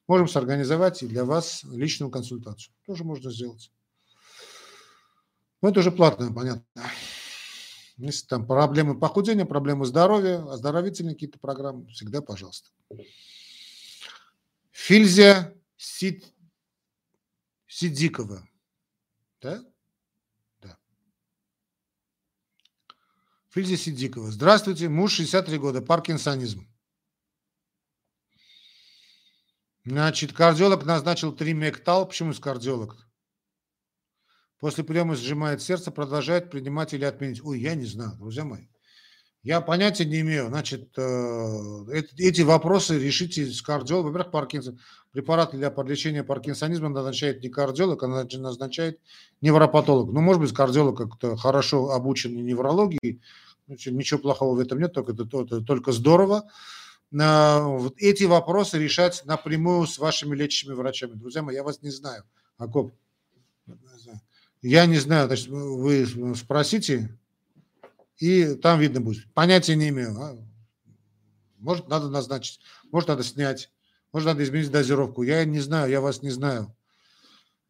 Можем 0.07 0.29
сорганизовать 0.29 1.03
и 1.03 1.07
для 1.07 1.25
вас 1.25 1.65
личную 1.65 2.11
консультацию. 2.11 2.73
Тоже 2.87 3.05
можно 3.05 3.31
сделать. 3.31 3.71
Но 5.63 5.69
это 5.69 5.81
уже 5.81 5.93
платное, 5.93 6.33
понятно. 6.33 6.65
Если 7.97 8.27
там 8.27 8.47
проблемы 8.47 8.99
похудения, 8.99 9.45
проблемы 9.45 9.85
здоровья, 9.85 10.43
оздоровительные 10.51 11.15
какие-то 11.15 11.39
программы, 11.39 11.87
всегда 11.89 12.23
пожалуйста. 12.23 12.71
Фильзия 14.71 15.55
Сид... 15.77 16.25
Сидикова. 17.67 18.49
Да? 19.43 19.63
Фильзия 23.51 23.77
Сидикова. 23.77 24.31
Здравствуйте, 24.31 24.89
муж 24.89 25.15
63 25.15 25.59
года, 25.59 25.83
паркинсонизм. 25.83 26.69
Значит, 29.85 30.33
кардиолог 30.33 30.85
назначил 30.85 31.33
3 31.33 31.53
мектал. 31.55 32.07
Почему 32.07 32.33
с 32.33 32.39
кардиолог? 32.39 32.97
После 34.61 34.85
приема 34.85 35.17
сжимает 35.17 35.63
сердце, 35.63 35.91
продолжает 35.91 36.49
принимать 36.49 36.95
или 36.95 37.05
отменить. 37.05 37.43
Ой, 37.43 37.59
я 37.59 37.75
не 37.75 37.87
знаю, 37.87 38.17
друзья 38.19 38.45
мои. 38.45 38.69
Я 39.43 39.63
понятия 39.63 40.05
не 40.05 40.21
имею. 40.21 40.49
Значит, 40.49 40.91
э, 40.99 42.03
эти 42.19 42.43
вопросы 42.43 42.99
решите 42.99 43.47
с 43.47 43.63
кардиологом. 43.63 44.13
Во-первых, 44.13 44.33
Паркинсон, 44.33 44.79
препараты 45.13 45.57
для 45.57 45.71
подлечения 45.71 46.23
паркинсонизма 46.23 46.91
назначает 46.91 47.43
не 47.43 47.49
кардиолог, 47.49 48.03
а 48.03 48.07
назначает 48.07 49.01
невропатолог. 49.41 50.13
Ну, 50.13 50.21
может 50.21 50.43
быть, 50.43 50.53
кардиолог 50.53 50.99
как-то 50.99 51.37
хорошо 51.37 51.91
обучен 51.91 52.35
неврологии, 52.45 53.23
ничего 53.67 54.21
плохого 54.21 54.57
в 54.57 54.61
этом 54.61 54.79
нет, 54.79 54.93
только, 54.93 55.13
это, 55.13 55.25
это 55.25 55.63
только 55.63 55.93
здорово. 55.93 56.51
Вот 57.11 57.95
эти 57.97 58.25
вопросы 58.25 58.79
решать 58.79 59.23
напрямую 59.25 59.87
с 59.87 59.99
вашими 59.99 60.37
лечащими 60.37 60.75
врачами. 60.75 61.15
Друзья 61.15 61.43
мои, 61.43 61.57
я 61.57 61.65
вас 61.65 61.83
не 61.83 61.91
знаю. 61.91 62.25
Акоп, 62.57 62.93
я 64.63 64.87
не 64.87 64.99
знаю, 64.99 65.27
значит, 65.27 65.49
вы 65.49 66.07
спросите, 66.37 67.19
и 68.21 68.55
там 68.55 68.79
видно 68.79 69.01
будет. 69.01 69.33
Понятия 69.35 69.75
не 69.75 69.89
имею. 69.89 70.17
А? 70.21 70.37
Может, 71.59 71.89
надо 71.89 72.09
назначить, 72.09 72.61
может, 72.93 73.09
надо 73.09 73.25
снять, 73.25 73.71
может, 74.13 74.27
надо 74.27 74.45
изменить 74.45 74.71
дозировку. 74.71 75.23
Я 75.23 75.45
не 75.45 75.61
знаю, 75.61 75.91
я 75.91 76.01
вас 76.01 76.23
не 76.23 76.31
знаю. 76.31 76.75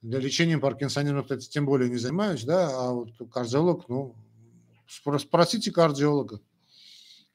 Для 0.03 0.19
лечения 0.19 0.59
паркинсонизма, 0.59 1.23
кстати, 1.23 1.49
тем 1.49 1.67
более 1.67 1.91
не 1.91 1.99
занимаюсь, 1.99 2.45
да, 2.45 2.69
а 2.71 2.93
вот 2.93 3.11
кардиолог, 3.33 3.89
ну, 3.89 4.17
спросите 4.87 5.71
кардиолога. 5.71 6.41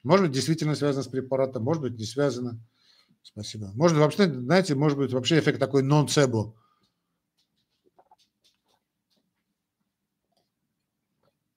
Может 0.02 0.26
быть, 0.26 0.34
действительно 0.34 0.74
связано 0.74 1.02
с 1.02 1.08
препаратом, 1.08 1.62
может 1.62 1.82
быть, 1.82 1.98
не 1.98 2.04
связано. 2.04 2.60
Спасибо. 3.22 3.70
Может, 3.74 3.98
вообще, 3.98 4.32
знаете, 4.32 4.74
может 4.74 4.98
быть, 4.98 5.12
вообще 5.12 5.38
эффект 5.38 5.58
такой 5.58 5.82
нон-цебо. 5.82 6.54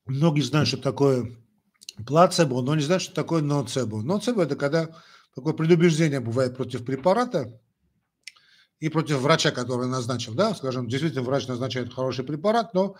Многие 0.06 0.42
знают, 0.42 0.68
что 0.68 0.78
такое 0.78 1.36
плацебо, 2.06 2.62
но 2.62 2.76
не 2.76 2.82
знают, 2.82 3.04
что 3.04 3.14
такое 3.14 3.42
ноцебо. 3.42 4.02
Ноцебо– 4.02 4.44
это 4.44 4.56
когда 4.56 4.90
такое 5.36 5.54
предубеждение 5.54 6.20
бывает 6.20 6.56
против 6.56 6.86
препарата 6.86 7.60
и 8.80 8.90
против 8.90 9.18
врача, 9.18 9.52
который 9.52 9.88
назначил. 9.88 10.34
Да? 10.34 10.54
Скажем, 10.56 10.88
действительно, 10.88 11.24
врач 11.24 11.48
назначает 11.48 11.94
хороший 11.94 12.24
препарат, 12.24 12.74
но 12.74 12.96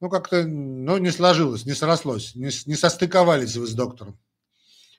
ну, 0.00 0.10
как-то 0.10 0.44
ну, 0.44 0.98
не 0.98 1.10
сложилось, 1.10 1.64
не 1.64 1.72
срослось, 1.72 2.34
не, 2.34 2.50
не 2.66 2.74
состыковались 2.74 3.56
вы 3.56 3.66
с 3.66 3.74
доктором. 3.74 4.18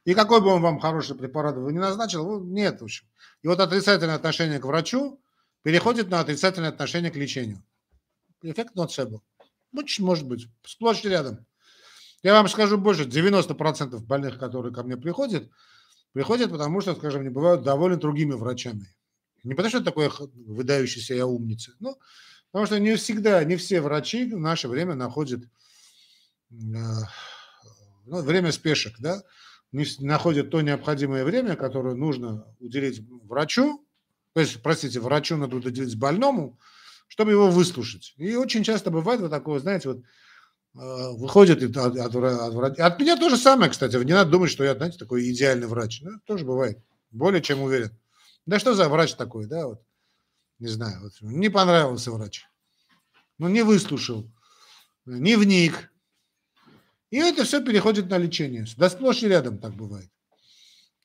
И 0.06 0.14
какой 0.14 0.40
бы 0.40 0.48
он 0.48 0.62
вам 0.62 0.80
хороший 0.80 1.16
препарат 1.16 1.56
вы 1.56 1.74
не 1.74 1.80
назначил, 1.80 2.40
нет, 2.44 2.80
в 2.80 2.84
общем. 2.86 3.06
И 3.42 3.48
вот 3.48 3.60
отрицательное 3.60 4.16
отношение 4.16 4.60
к 4.60 4.66
врачу 4.66 5.20
переходит 5.64 6.10
на 6.10 6.20
отрицательное 6.20 6.70
отношение 6.70 7.12
к 7.12 7.16
лечению. 7.16 7.64
Эффект 8.42 8.76
ноцебо. 8.76 9.22
Очень 9.76 10.06
может 10.06 10.28
быть, 10.28 10.48
сплошь 10.64 11.04
рядом. 11.04 11.46
Я 12.26 12.34
вам 12.34 12.48
скажу 12.48 12.80
больше, 12.80 13.04
90% 13.04 14.00
больных, 14.00 14.40
которые 14.40 14.74
ко 14.74 14.82
мне 14.82 14.98
приходят, 14.98 15.48
приходят 16.12 16.50
потому, 16.50 16.82
что, 16.82 16.96
скажем, 16.96 17.22
не 17.22 17.30
бывают 17.30 17.62
довольны 17.62 17.98
другими 17.98 18.32
врачами. 18.32 18.88
Не 19.44 19.54
потому, 19.54 19.70
что 19.70 19.84
такое 19.84 20.12
выдающийся 20.34 21.14
я 21.14 21.28
умница, 21.28 21.74
но 21.80 22.00
потому 22.50 22.66
что 22.66 22.80
не 22.80 22.96
всегда, 22.96 23.44
не 23.44 23.58
все 23.58 23.80
врачи 23.80 24.26
в 24.26 24.40
наше 24.40 24.68
время 24.68 24.96
находят 24.96 25.44
э, 25.44 25.46
ну, 28.08 28.22
время 28.24 28.52
спешек, 28.52 28.96
да, 28.98 29.22
не 29.72 29.86
находят 30.00 30.50
то 30.50 30.62
необходимое 30.62 31.26
время, 31.26 31.56
которое 31.56 31.94
нужно 31.94 32.48
уделить 32.60 33.08
врачу, 33.26 33.86
то 34.34 34.40
есть, 34.42 34.64
простите, 34.64 35.00
врачу 35.00 35.38
надо 35.38 35.58
уделить 35.58 35.96
больному, 35.96 36.58
чтобы 37.08 37.34
его 37.34 37.52
выслушать. 37.52 38.16
И 38.18 38.36
очень 38.36 38.64
часто 38.64 38.90
бывает 38.90 39.22
вот 39.22 39.30
такое, 39.30 39.60
знаете, 39.60 39.90
вот 39.90 40.04
выходит 40.76 41.64
от, 41.64 41.96
от, 41.98 42.16
от, 42.16 42.16
от, 42.16 42.80
от 42.80 43.00
меня 43.00 43.16
то 43.16 43.30
же 43.30 43.38
самое, 43.38 43.72
кстати. 43.72 43.96
Не 43.96 44.14
надо 44.14 44.32
думать, 44.32 44.52
что 44.52 44.64
я, 44.64 44.76
знаете, 44.76 44.98
такой 44.98 45.32
идеальный 45.32 45.68
врач. 45.68 46.02
Ну, 46.02 46.20
тоже 46.26 46.44
бывает. 46.44 46.80
Более 47.12 47.42
чем 47.42 47.62
уверен. 47.62 47.92
Да 48.46 48.60
что 48.60 48.74
за 48.74 48.90
врач 48.90 49.14
такой, 49.16 49.48
да, 49.48 49.68
вот. 49.68 49.82
Не 50.60 50.68
знаю, 50.68 51.02
вот, 51.02 51.14
не 51.22 51.50
понравился 51.50 52.12
врач. 52.12 52.46
Ну, 53.38 53.50
не 53.50 53.62
выслушал, 53.62 54.32
не 55.06 55.36
вник, 55.36 55.92
И 57.10 57.18
это 57.18 57.44
все 57.44 57.64
переходит 57.64 58.10
на 58.10 58.18
лечение. 58.18 58.66
Да 58.78 58.90
сплошь 58.90 59.24
и 59.24 59.28
рядом 59.28 59.58
так 59.58 59.74
бывает. 59.74 60.10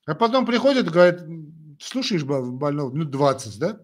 А 0.07 0.15
потом 0.15 0.47
приходит 0.47 0.87
и 0.87 0.91
говорит, 0.91 1.21
слушаешь 1.81 2.25
больного 2.25 2.93
минут 2.93 3.11
20, 3.11 3.59
да? 3.59 3.81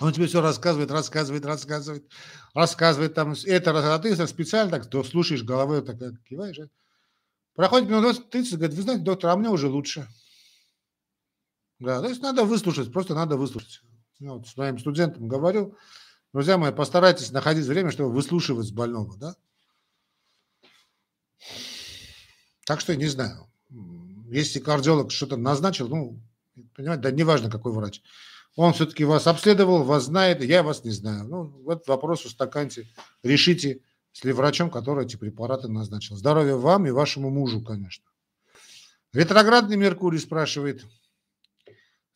Он 0.00 0.12
тебе 0.12 0.26
все 0.26 0.40
рассказывает, 0.40 0.90
рассказывает, 0.90 1.44
рассказывает, 1.44 2.08
рассказывает 2.54 3.14
там 3.14 3.34
это, 3.46 3.94
а 3.94 3.98
ты 3.98 4.26
специально 4.26 4.70
так, 4.70 4.88
то 4.88 5.02
слушаешь 5.02 5.42
головой, 5.42 5.82
так 5.82 5.98
киваешь. 6.28 6.60
Проходит 7.54 7.88
минут 7.88 8.30
30, 8.30 8.54
говорит, 8.54 8.76
вы 8.76 8.82
знаете, 8.82 9.02
доктор, 9.02 9.30
а 9.30 9.36
мне 9.36 9.48
уже 9.48 9.68
лучше. 9.68 10.06
Да, 11.80 12.00
то 12.00 12.08
есть 12.08 12.22
надо 12.22 12.44
выслушать, 12.44 12.92
просто 12.92 13.14
надо 13.14 13.36
выслушать. 13.36 13.82
Я 14.20 14.32
вот 14.34 14.46
своим 14.46 14.78
студентам 14.78 15.26
говорю, 15.26 15.76
друзья 16.32 16.58
мои, 16.58 16.72
постарайтесь 16.72 17.32
находить 17.32 17.66
время, 17.66 17.90
чтобы 17.90 18.12
выслушивать 18.12 18.72
больного, 18.72 19.16
да? 19.16 19.36
Так 22.64 22.80
что 22.80 22.94
не 22.94 23.06
знаю. 23.06 23.50
Если 24.30 24.60
кардиолог 24.60 25.10
что-то 25.10 25.36
назначил, 25.36 25.88
ну, 25.88 26.20
понимаете, 26.74 27.02
да 27.02 27.10
неважно, 27.10 27.50
какой 27.50 27.72
врач. 27.72 28.02
Он 28.58 28.72
все-таки 28.72 29.04
вас 29.04 29.28
обследовал, 29.28 29.84
вас 29.84 30.06
знает, 30.06 30.42
я 30.42 30.64
вас 30.64 30.82
не 30.82 30.90
знаю. 30.90 31.28
Ну, 31.28 31.44
вот 31.62 31.86
вопрос 31.86 32.24
устаканьте, 32.24 32.88
решите 33.22 33.84
с 34.10 34.24
врачом, 34.24 34.68
который 34.68 35.04
эти 35.04 35.14
препараты 35.14 35.68
назначил. 35.68 36.16
Здоровья 36.16 36.56
вам 36.56 36.84
и 36.84 36.90
вашему 36.90 37.30
мужу, 37.30 37.62
конечно. 37.62 38.04
Ретроградный 39.12 39.76
Меркурий 39.76 40.18
спрашивает. 40.18 40.84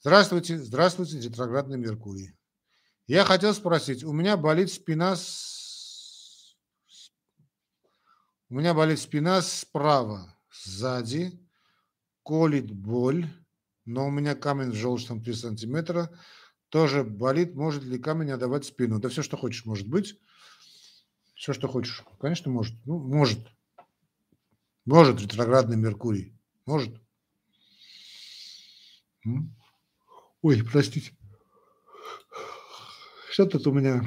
Здравствуйте, 0.00 0.58
здравствуйте, 0.58 1.20
ретроградный 1.20 1.78
Меркурий. 1.78 2.34
Я 3.06 3.24
хотел 3.24 3.54
спросить, 3.54 4.02
у 4.02 4.12
меня 4.12 4.36
болит 4.36 4.72
спина 4.72 5.14
с... 5.14 6.56
У 8.48 8.54
меня 8.56 8.74
болит 8.74 8.98
спина 8.98 9.42
справа, 9.42 10.36
сзади, 10.50 11.40
колит 12.24 12.72
боль, 12.72 13.28
но 13.84 14.06
у 14.06 14.10
меня 14.10 14.34
камень 14.34 14.70
в 14.70 14.74
желчном 14.74 15.22
3 15.22 15.34
сантиметра, 15.34 16.10
тоже 16.68 17.04
болит, 17.04 17.54
может 17.54 17.82
ли 17.82 17.98
камень 17.98 18.30
отдавать 18.30 18.64
спину? 18.64 18.98
Да 18.98 19.08
все, 19.08 19.22
что 19.22 19.36
хочешь, 19.36 19.66
может 19.66 19.88
быть. 19.88 20.18
Все, 21.34 21.52
что 21.52 21.68
хочешь. 21.68 22.02
Конечно, 22.20 22.50
может. 22.50 22.74
Ну, 22.86 22.98
может. 22.98 23.40
Может 24.84 25.20
ретроградный 25.20 25.76
Меркурий. 25.76 26.38
Может. 26.66 27.00
Ой, 30.42 30.62
простите. 30.64 31.16
Что 33.30 33.46
тут 33.46 33.66
у 33.66 33.72
меня? 33.72 34.04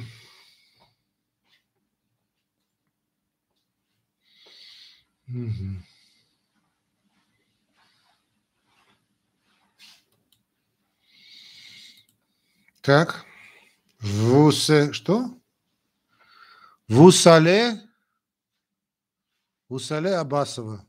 Угу. 5.27 5.94
Так. 12.85 13.25
Вусе... 13.99 14.93
Что? 14.93 15.31
Вусале? 16.87 17.81
Вусале 19.67 20.15
Абасова. 20.15 20.85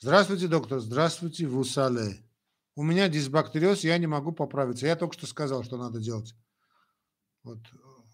Здравствуйте, 0.00 0.48
доктор. 0.48 0.80
Здравствуйте, 0.80 1.46
Вусале. 1.46 2.24
У 2.74 2.82
меня 2.82 3.08
дисбактериоз, 3.08 3.84
я 3.84 3.96
не 3.98 4.08
могу 4.08 4.32
поправиться. 4.32 4.86
Я 4.86 4.96
только 4.96 5.14
что 5.14 5.28
сказал, 5.28 5.62
что 5.62 5.76
надо 5.76 6.00
делать. 6.00 6.34
Вот. 7.44 7.58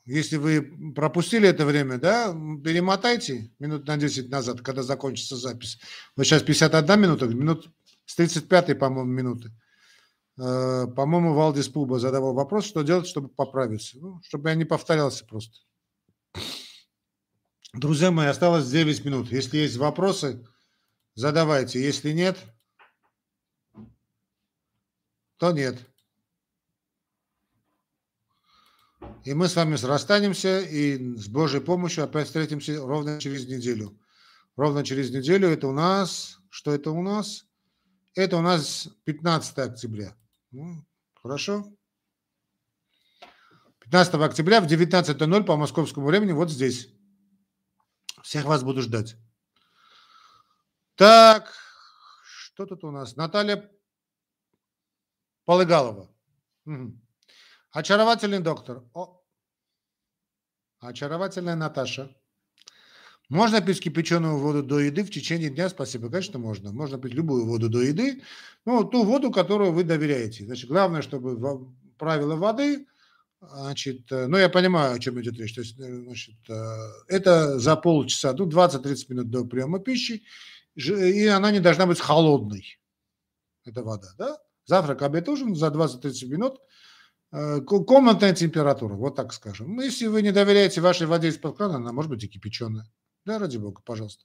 Если 0.05 0.37
вы 0.37 0.93
пропустили 0.95 1.49
это 1.49 1.65
время, 1.65 1.97
да, 1.97 2.31
перемотайте 2.63 3.55
минут 3.59 3.87
на 3.87 3.97
10 3.97 4.29
назад, 4.29 4.61
когда 4.61 4.83
закончится 4.83 5.37
запись. 5.37 5.79
Вот 6.15 6.25
сейчас 6.27 6.43
51 6.43 7.01
минута, 7.01 7.27
минут 7.27 7.71
с 8.05 8.15
35, 8.17 8.79
по-моему, 8.79 9.11
минуты. 9.11 9.51
Э, 10.37 10.87
по-моему, 10.87 11.35
Валдис 11.35 11.69
Пуба 11.69 11.99
задавал 11.99 12.35
вопрос, 12.35 12.65
что 12.65 12.83
делать, 12.83 13.07
чтобы 13.07 13.29
поправиться. 13.29 13.99
Ну, 13.99 14.21
чтобы 14.23 14.49
я 14.49 14.55
не 14.55 14.65
повторялся 14.65 15.25
просто. 15.25 15.59
Друзья 17.73 18.11
мои, 18.11 18.27
осталось 18.27 18.69
9 18.69 19.05
минут. 19.05 19.33
Если 19.33 19.59
есть 19.59 19.77
вопросы, 19.77 20.47
задавайте. 21.15 21.83
Если 21.83 22.13
нет, 22.13 22.39
то 25.39 25.53
нет. 25.53 25.77
И 29.25 29.35
мы 29.35 29.49
с 29.49 29.57
вами 29.57 29.77
расстанемся 29.77 30.61
и 30.61 31.17
с 31.17 31.29
Божьей 31.29 31.61
помощью 31.61 32.05
опять 32.05 32.27
встретимся 32.27 32.79
ровно 32.81 33.21
через 33.21 33.47
неделю. 33.47 33.99
Ровно 34.57 34.85
через 34.85 35.11
неделю 35.11 35.49
это 35.49 35.69
у 35.69 35.73
нас... 35.73 36.39
Что 36.51 36.73
это 36.73 36.93
у 36.93 37.03
нас? 37.03 37.47
Это 38.15 38.37
у 38.37 38.41
нас 38.41 38.89
15 39.05 39.59
октября. 39.59 40.17
Ну, 40.55 40.87
хорошо. 41.21 41.65
15 43.81 44.15
октября 44.15 44.61
в 44.61 44.67
19.00 44.67 45.45
по 45.45 45.57
московскому 45.57 46.07
времени 46.07 46.31
вот 46.31 46.49
здесь. 46.49 46.95
Всех 48.23 48.45
вас 48.45 48.63
буду 48.63 48.81
ждать. 48.81 49.17
Так, 50.95 51.53
что 52.23 52.67
тут 52.67 52.85
у 52.85 52.93
нас? 52.93 53.17
Наталья 53.17 53.69
Полыгалова. 55.45 56.09
Угу. 56.67 57.01
Очаровательный 57.73 58.39
доктор. 58.39 58.85
О. 58.95 59.21
Очаровательная 60.79 61.57
Наташа. 61.57 62.17
Можно 63.31 63.61
пить 63.61 63.81
кипяченую 63.81 64.39
воду 64.39 64.63
до 64.63 64.81
еды 64.81 65.03
в 65.03 65.11
течение 65.11 65.51
дня? 65.51 65.69
Спасибо. 65.69 66.11
Конечно, 66.11 66.39
можно. 66.39 66.73
Можно 66.73 66.99
пить 66.99 67.15
любую 67.15 67.47
воду 67.47 67.69
до 67.69 67.81
еды. 67.81 68.23
Ну, 68.67 68.85
ту 68.85 69.05
воду, 69.05 69.31
которую 69.31 69.73
вы 69.73 69.85
доверяете. 69.85 70.45
Значит, 70.45 70.69
главное, 70.69 71.03
чтобы 71.03 71.75
правила 71.97 72.37
воды, 72.37 72.87
значит, 73.41 74.11
э, 74.13 74.27
ну, 74.27 74.37
я 74.37 74.49
понимаю, 74.49 74.95
о 74.95 74.99
чем 74.99 75.21
идет 75.21 75.39
речь. 75.39 75.55
То 75.55 75.63
есть, 75.63 75.79
э, 75.79 76.03
значит, 76.03 76.37
э, 76.49 76.77
это 77.09 77.59
за 77.59 77.77
полчаса, 77.77 78.33
ну, 78.33 78.47
20-30 78.47 79.09
минут 79.09 79.31
до 79.31 79.45
приема 79.45 79.79
пищи, 79.79 80.23
и 80.75 81.27
она 81.27 81.51
не 81.51 81.61
должна 81.61 81.87
быть 81.87 82.01
холодной. 82.01 82.79
Это 83.65 83.83
вода, 83.83 84.09
да? 84.19 84.39
Завтрак, 84.67 85.03
обед, 85.03 85.29
ужин 85.29 85.55
за 85.55 85.69
20-30 85.69 86.27
минут 86.27 86.61
комнатная 87.67 88.33
температура, 88.33 88.95
вот 88.95 89.17
так 89.17 89.33
скажем. 89.33 89.75
Ну, 89.75 89.83
если 89.83 90.07
вы 90.07 90.23
не 90.23 90.31
доверяете 90.31 90.81
вашей 90.81 91.09
воде 91.09 91.29
из-под 91.29 91.57
крана, 91.57 91.77
она 91.77 91.93
может 91.93 92.09
быть 92.09 92.23
и 92.23 92.29
кипяченая. 92.29 92.87
Да, 93.25 93.39
ради 93.39 93.57
бога, 93.57 93.81
пожалуйста. 93.85 94.25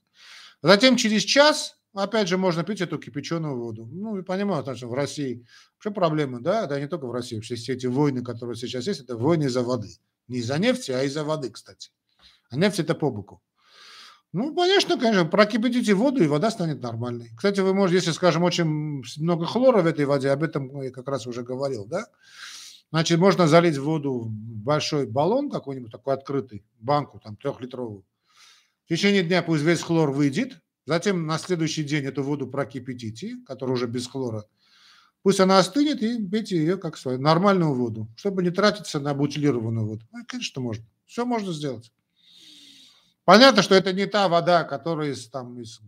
Затем 0.62 0.96
через 0.96 1.22
час, 1.22 1.76
опять 1.94 2.28
же, 2.28 2.36
можно 2.36 2.64
пить 2.64 2.80
эту 2.80 2.98
кипяченую 2.98 3.58
воду. 3.58 3.86
Ну, 3.90 4.18
и 4.18 4.22
понимаю, 4.22 4.62
что 4.76 4.88
в 4.88 4.94
России 4.94 5.46
вообще 5.76 5.90
проблемы, 5.90 6.40
да, 6.40 6.66
да 6.66 6.78
не 6.78 6.86
только 6.86 7.06
в 7.06 7.12
России, 7.12 7.40
все 7.40 7.54
эти 7.54 7.86
войны, 7.86 8.22
которые 8.22 8.56
сейчас 8.56 8.86
есть, 8.86 9.00
это 9.00 9.16
войны 9.16 9.44
из-за 9.44 9.62
воды. 9.62 9.88
Не 10.28 10.38
из-за 10.38 10.58
нефти, 10.58 10.90
а 10.90 11.02
из-за 11.02 11.24
воды, 11.24 11.50
кстати. 11.50 11.90
А 12.50 12.56
нефть 12.56 12.80
это 12.80 12.94
по 12.94 13.10
боку. 13.10 13.42
Ну, 14.32 14.54
конечно, 14.54 14.96
конечно, 14.96 15.24
прокипятите 15.24 15.92
воду, 15.94 16.22
и 16.22 16.28
вода 16.28 16.50
станет 16.52 16.80
нормальной. 16.82 17.30
Кстати, 17.36 17.60
вы 17.60 17.74
можете, 17.74 17.96
если, 17.96 18.12
скажем, 18.12 18.44
очень 18.44 19.02
много 19.18 19.44
хлора 19.44 19.82
в 19.82 19.86
этой 19.86 20.04
воде, 20.04 20.30
об 20.30 20.44
этом 20.44 20.82
я 20.82 20.90
как 20.90 21.08
раз 21.08 21.26
уже 21.26 21.42
говорил, 21.42 21.84
да, 21.84 22.06
значит, 22.92 23.18
можно 23.18 23.48
залить 23.48 23.76
воду 23.78 24.20
в 24.20 24.28
большой 24.28 25.06
баллон 25.06 25.50
какой-нибудь 25.50 25.90
такой 25.90 26.14
открытый, 26.14 26.64
банку 26.78 27.18
там 27.18 27.36
трехлитровую, 27.36 28.04
в 28.90 28.92
течение 28.92 29.22
дня 29.22 29.40
пусть 29.40 29.62
весь 29.62 29.82
хлор 29.82 30.10
выйдет, 30.10 30.58
затем 30.84 31.24
на 31.24 31.38
следующий 31.38 31.84
день 31.84 32.06
эту 32.06 32.24
воду 32.24 32.48
прокипятите, 32.48 33.36
которая 33.46 33.76
уже 33.76 33.86
без 33.86 34.08
хлора. 34.08 34.46
Пусть 35.22 35.38
она 35.38 35.60
остынет 35.60 36.02
и 36.02 36.26
пейте 36.26 36.56
ее 36.56 36.76
как 36.76 36.96
свою 36.96 37.20
нормальную 37.20 37.72
воду, 37.72 38.08
чтобы 38.16 38.42
не 38.42 38.50
тратиться 38.50 38.98
на 38.98 39.14
бутилированную 39.14 39.86
воду. 39.86 40.04
Ну, 40.10 40.24
конечно, 40.26 40.60
можно. 40.60 40.84
Все 41.06 41.24
можно 41.24 41.52
сделать. 41.52 41.92
Понятно, 43.24 43.62
что 43.62 43.76
это 43.76 43.92
не 43.92 44.06
та 44.06 44.26
вода, 44.26 44.64
которая 44.64 45.10
из, 45.10 45.28
там, 45.28 45.60
из, 45.60 45.80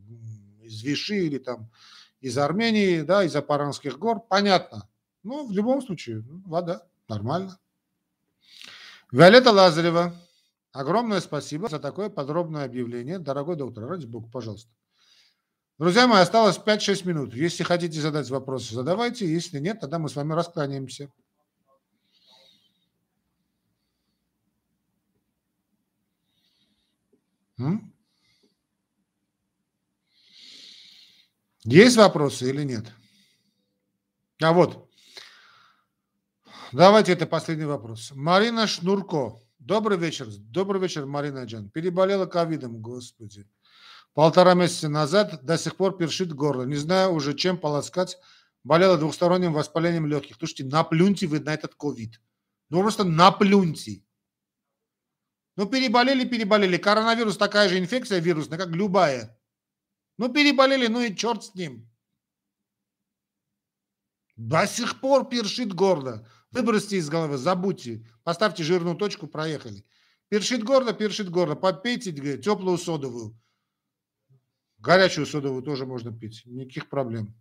из 0.62 0.84
Виши 0.84 1.26
или 1.26 1.38
там 1.38 1.72
из 2.20 2.38
Армении, 2.38 3.00
да, 3.00 3.24
из 3.24 3.34
Апаранских 3.34 3.98
гор. 3.98 4.20
Понятно. 4.20 4.88
Но 5.24 5.44
в 5.44 5.50
любом 5.50 5.82
случае, 5.82 6.22
ну, 6.24 6.40
вода. 6.46 6.86
Нормально. 7.09 7.59
Виолетта 9.11 9.50
Лазарева. 9.50 10.14
Огромное 10.73 11.20
спасибо 11.20 11.68
за 11.68 11.79
такое 11.79 12.09
подробное 12.09 12.64
объявление. 12.64 13.18
Дорогой 13.18 13.57
доктор, 13.57 13.85
ради 13.85 14.07
бога, 14.07 14.29
пожалуйста. 14.31 14.70
Друзья 15.79 16.07
мои, 16.07 16.20
осталось 16.20 16.59
5-6 16.59 17.07
минут. 17.07 17.35
Если 17.35 17.62
хотите 17.62 18.01
задать 18.01 18.31
вопросы, 18.31 18.75
задавайте. 18.75 19.31
Если 19.31 19.59
нет, 19.59 19.81
тогда 19.81 19.99
мы 19.99 20.09
с 20.09 20.16
вами 20.16 20.33
раскланяемся. 20.33 21.11
Есть 31.64 31.97
вопросы 31.97 32.49
или 32.49 32.64
нет? 32.64 32.87
А 34.41 34.53
вот. 34.53 34.89
Давайте 36.73 37.12
это 37.12 37.27
последний 37.27 37.66
вопрос. 37.66 38.12
Марина 38.14 38.66
Шнурко. 38.66 39.41
Добрый 39.64 39.96
вечер. 39.96 40.26
Добрый 40.28 40.80
вечер, 40.80 41.06
Марина 41.06 41.44
Джан. 41.44 41.70
Переболела 41.70 42.26
ковидом, 42.26 42.82
господи. 42.82 43.48
Полтора 44.12 44.54
месяца 44.54 44.88
назад 44.88 45.44
до 45.44 45.56
сих 45.56 45.76
пор 45.76 45.96
першит 45.96 46.32
горло. 46.32 46.64
Не 46.64 46.74
знаю 46.74 47.12
уже, 47.12 47.32
чем 47.32 47.56
полоскать. 47.56 48.18
Болела 48.64 48.98
двухсторонним 48.98 49.52
воспалением 49.52 50.06
легких. 50.06 50.34
Слушайте, 50.36 50.64
наплюньте 50.64 51.28
вы 51.28 51.38
на 51.38 51.54
этот 51.54 51.76
ковид. 51.76 52.20
Ну 52.70 52.80
просто 52.80 53.04
наплюньте. 53.04 54.02
Ну 55.54 55.66
переболели, 55.66 56.28
переболели. 56.28 56.76
Коронавирус 56.76 57.36
такая 57.36 57.68
же 57.68 57.78
инфекция 57.78 58.18
вирусная, 58.18 58.58
как 58.58 58.70
любая. 58.70 59.38
Ну 60.18 60.28
переболели, 60.28 60.88
ну 60.88 61.02
и 61.02 61.14
черт 61.14 61.44
с 61.44 61.54
ним. 61.54 61.88
До 64.34 64.66
сих 64.66 65.00
пор 65.00 65.28
першит 65.28 65.72
горло. 65.72 66.26
Выбросьте 66.53 66.98
из 66.98 67.09
головы, 67.09 67.38
забудьте. 67.38 68.07
Поставьте 68.24 68.62
жирную 68.62 68.94
точку, 68.96 69.26
проехали. 69.26 69.84
Першит 70.28 70.62
горло, 70.62 70.92
першит 70.92 71.30
горло. 71.30 71.55
Попейте 71.55 72.12
теплую 72.38 72.78
содовую. 72.78 73.34
Горячую 74.78 75.26
содовую 75.26 75.62
тоже 75.62 75.86
можно 75.86 76.12
пить. 76.12 76.42
Никаких 76.44 76.88
проблем. 76.88 77.34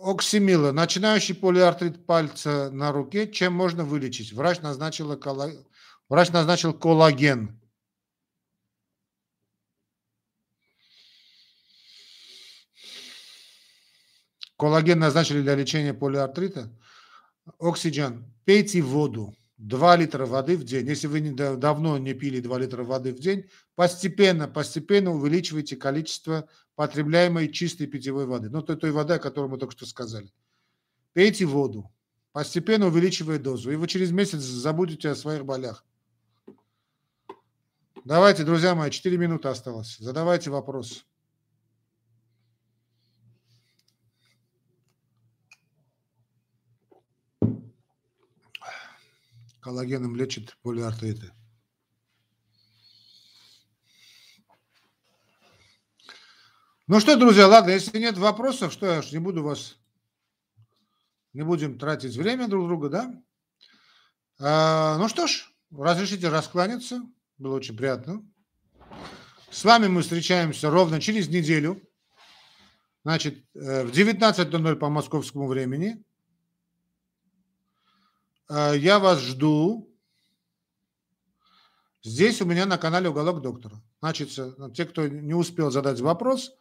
Оксимила. 0.00 0.72
Начинающий 0.72 1.34
полиартрит 1.34 2.06
пальца 2.06 2.70
на 2.70 2.92
руке. 2.92 3.30
Чем 3.30 3.52
можно 3.52 3.84
вылечить? 3.84 4.32
Врач, 4.32 4.60
назначил 4.60 5.16
колла... 5.18 5.50
Врач 6.08 6.30
назначил 6.30 6.72
коллаген. 6.72 7.60
Коллаген 14.56 14.98
назначили 14.98 15.42
для 15.42 15.54
лечения 15.54 15.92
полиартрита. 15.92 16.70
Оксиген. 17.58 18.24
Пейте 18.44 18.80
воду. 18.82 19.34
2 19.58 19.96
литра 19.96 20.26
воды 20.26 20.56
в 20.56 20.64
день. 20.64 20.86
Если 20.86 21.06
вы 21.06 21.20
давно 21.56 21.98
не 21.98 22.12
пили 22.14 22.40
2 22.40 22.58
литра 22.58 22.84
воды 22.84 23.14
в 23.14 23.18
день, 23.18 23.48
постепенно, 23.74 24.48
постепенно 24.48 25.12
увеличивайте 25.12 25.76
количество 25.76 26.48
потребляемой 26.74 27.50
чистой 27.50 27.86
питьевой 27.86 28.26
воды. 28.26 28.50
Ну, 28.50 28.62
той, 28.62 28.76
той 28.76 28.90
воды, 28.90 29.14
о 29.14 29.18
которой 29.18 29.48
мы 29.48 29.58
только 29.58 29.72
что 29.72 29.86
сказали. 29.86 30.30
Пейте 31.14 31.46
воду, 31.46 31.90
постепенно 32.32 32.86
увеличивая 32.86 33.38
дозу. 33.38 33.70
И 33.70 33.76
вы 33.76 33.88
через 33.88 34.10
месяц 34.10 34.40
забудете 34.40 35.08
о 35.08 35.14
своих 35.14 35.46
болях. 35.46 35.84
Давайте, 38.04 38.44
друзья 38.44 38.74
мои, 38.74 38.90
4 38.90 39.16
минуты 39.16 39.48
осталось. 39.48 39.96
Задавайте 39.98 40.50
вопрос. 40.50 41.06
Коллагеном 49.66 50.14
лечит 50.14 50.56
полиартриты. 50.62 51.32
Ну 56.86 57.00
что, 57.00 57.16
друзья, 57.16 57.48
ладно, 57.48 57.70
если 57.70 57.98
нет 57.98 58.16
вопросов, 58.16 58.72
что 58.72 58.86
я 58.86 59.02
ж 59.02 59.10
не 59.10 59.18
буду 59.18 59.42
вас, 59.42 59.76
не 61.32 61.42
будем 61.42 61.80
тратить 61.80 62.14
время 62.14 62.46
друг 62.46 62.68
друга, 62.68 62.88
да? 62.88 63.22
А, 64.38 64.98
ну 64.98 65.08
что 65.08 65.26
ж, 65.26 65.50
разрешите 65.76 66.28
раскланяться, 66.28 67.02
было 67.36 67.56
очень 67.56 67.76
приятно. 67.76 68.24
С 69.50 69.64
вами 69.64 69.88
мы 69.88 70.02
встречаемся 70.02 70.70
ровно 70.70 71.00
через 71.00 71.28
неделю, 71.28 71.82
значит, 73.02 73.44
э, 73.56 73.84
в 73.84 73.90
19.00 73.90 74.76
по 74.76 74.88
московскому 74.90 75.48
времени. 75.48 76.04
Э, 78.48 78.72
я 78.76 78.98
вас 78.98 79.20
жду. 79.20 79.92
Здесь 82.02 82.40
у 82.40 82.44
меня 82.44 82.66
на 82.66 82.78
канале 82.78 83.08
«Уголок 83.08 83.42
доктора». 83.42 83.82
Значит, 84.00 84.30
те, 84.74 84.84
кто 84.84 85.08
не 85.08 85.34
успел 85.34 85.70
задать 85.72 86.00
вопрос, 86.00 86.52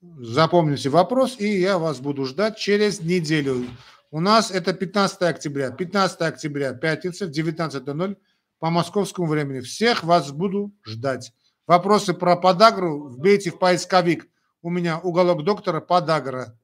запомните 0.00 0.88
вопрос, 0.88 1.40
и 1.40 1.58
я 1.58 1.78
вас 1.78 1.98
буду 1.98 2.24
ждать 2.24 2.58
через 2.58 3.00
неделю. 3.00 3.66
У 4.10 4.20
нас 4.20 4.50
это 4.52 4.72
15 4.72 5.22
октября. 5.22 5.72
15 5.72 6.20
октября, 6.20 6.74
пятница, 6.74 7.26
19.00 7.26 8.16
по 8.60 8.70
московскому 8.70 9.26
времени. 9.26 9.60
Всех 9.60 10.04
вас 10.04 10.30
буду 10.30 10.72
ждать. 10.84 11.32
Вопросы 11.66 12.14
про 12.14 12.36
подагру 12.36 13.08
вбейте 13.08 13.50
в 13.50 13.58
поисковик. 13.58 14.28
У 14.62 14.70
меня 14.70 14.98
уголок 14.98 15.44
доктора 15.44 15.80
подагра. 15.80 16.58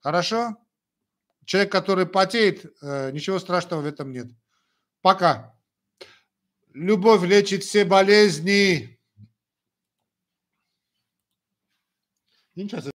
Хорошо? 0.00 0.56
Человек, 1.46 1.70
который 1.70 2.06
потеет, 2.06 2.66
э, 2.82 3.12
ничего 3.12 3.38
страшного 3.38 3.80
в 3.80 3.86
этом 3.86 4.10
нет. 4.10 4.26
Пока. 5.00 5.56
Любовь 6.74 7.22
лечит 7.22 7.62
все 7.62 7.84
болезни. 7.84 9.00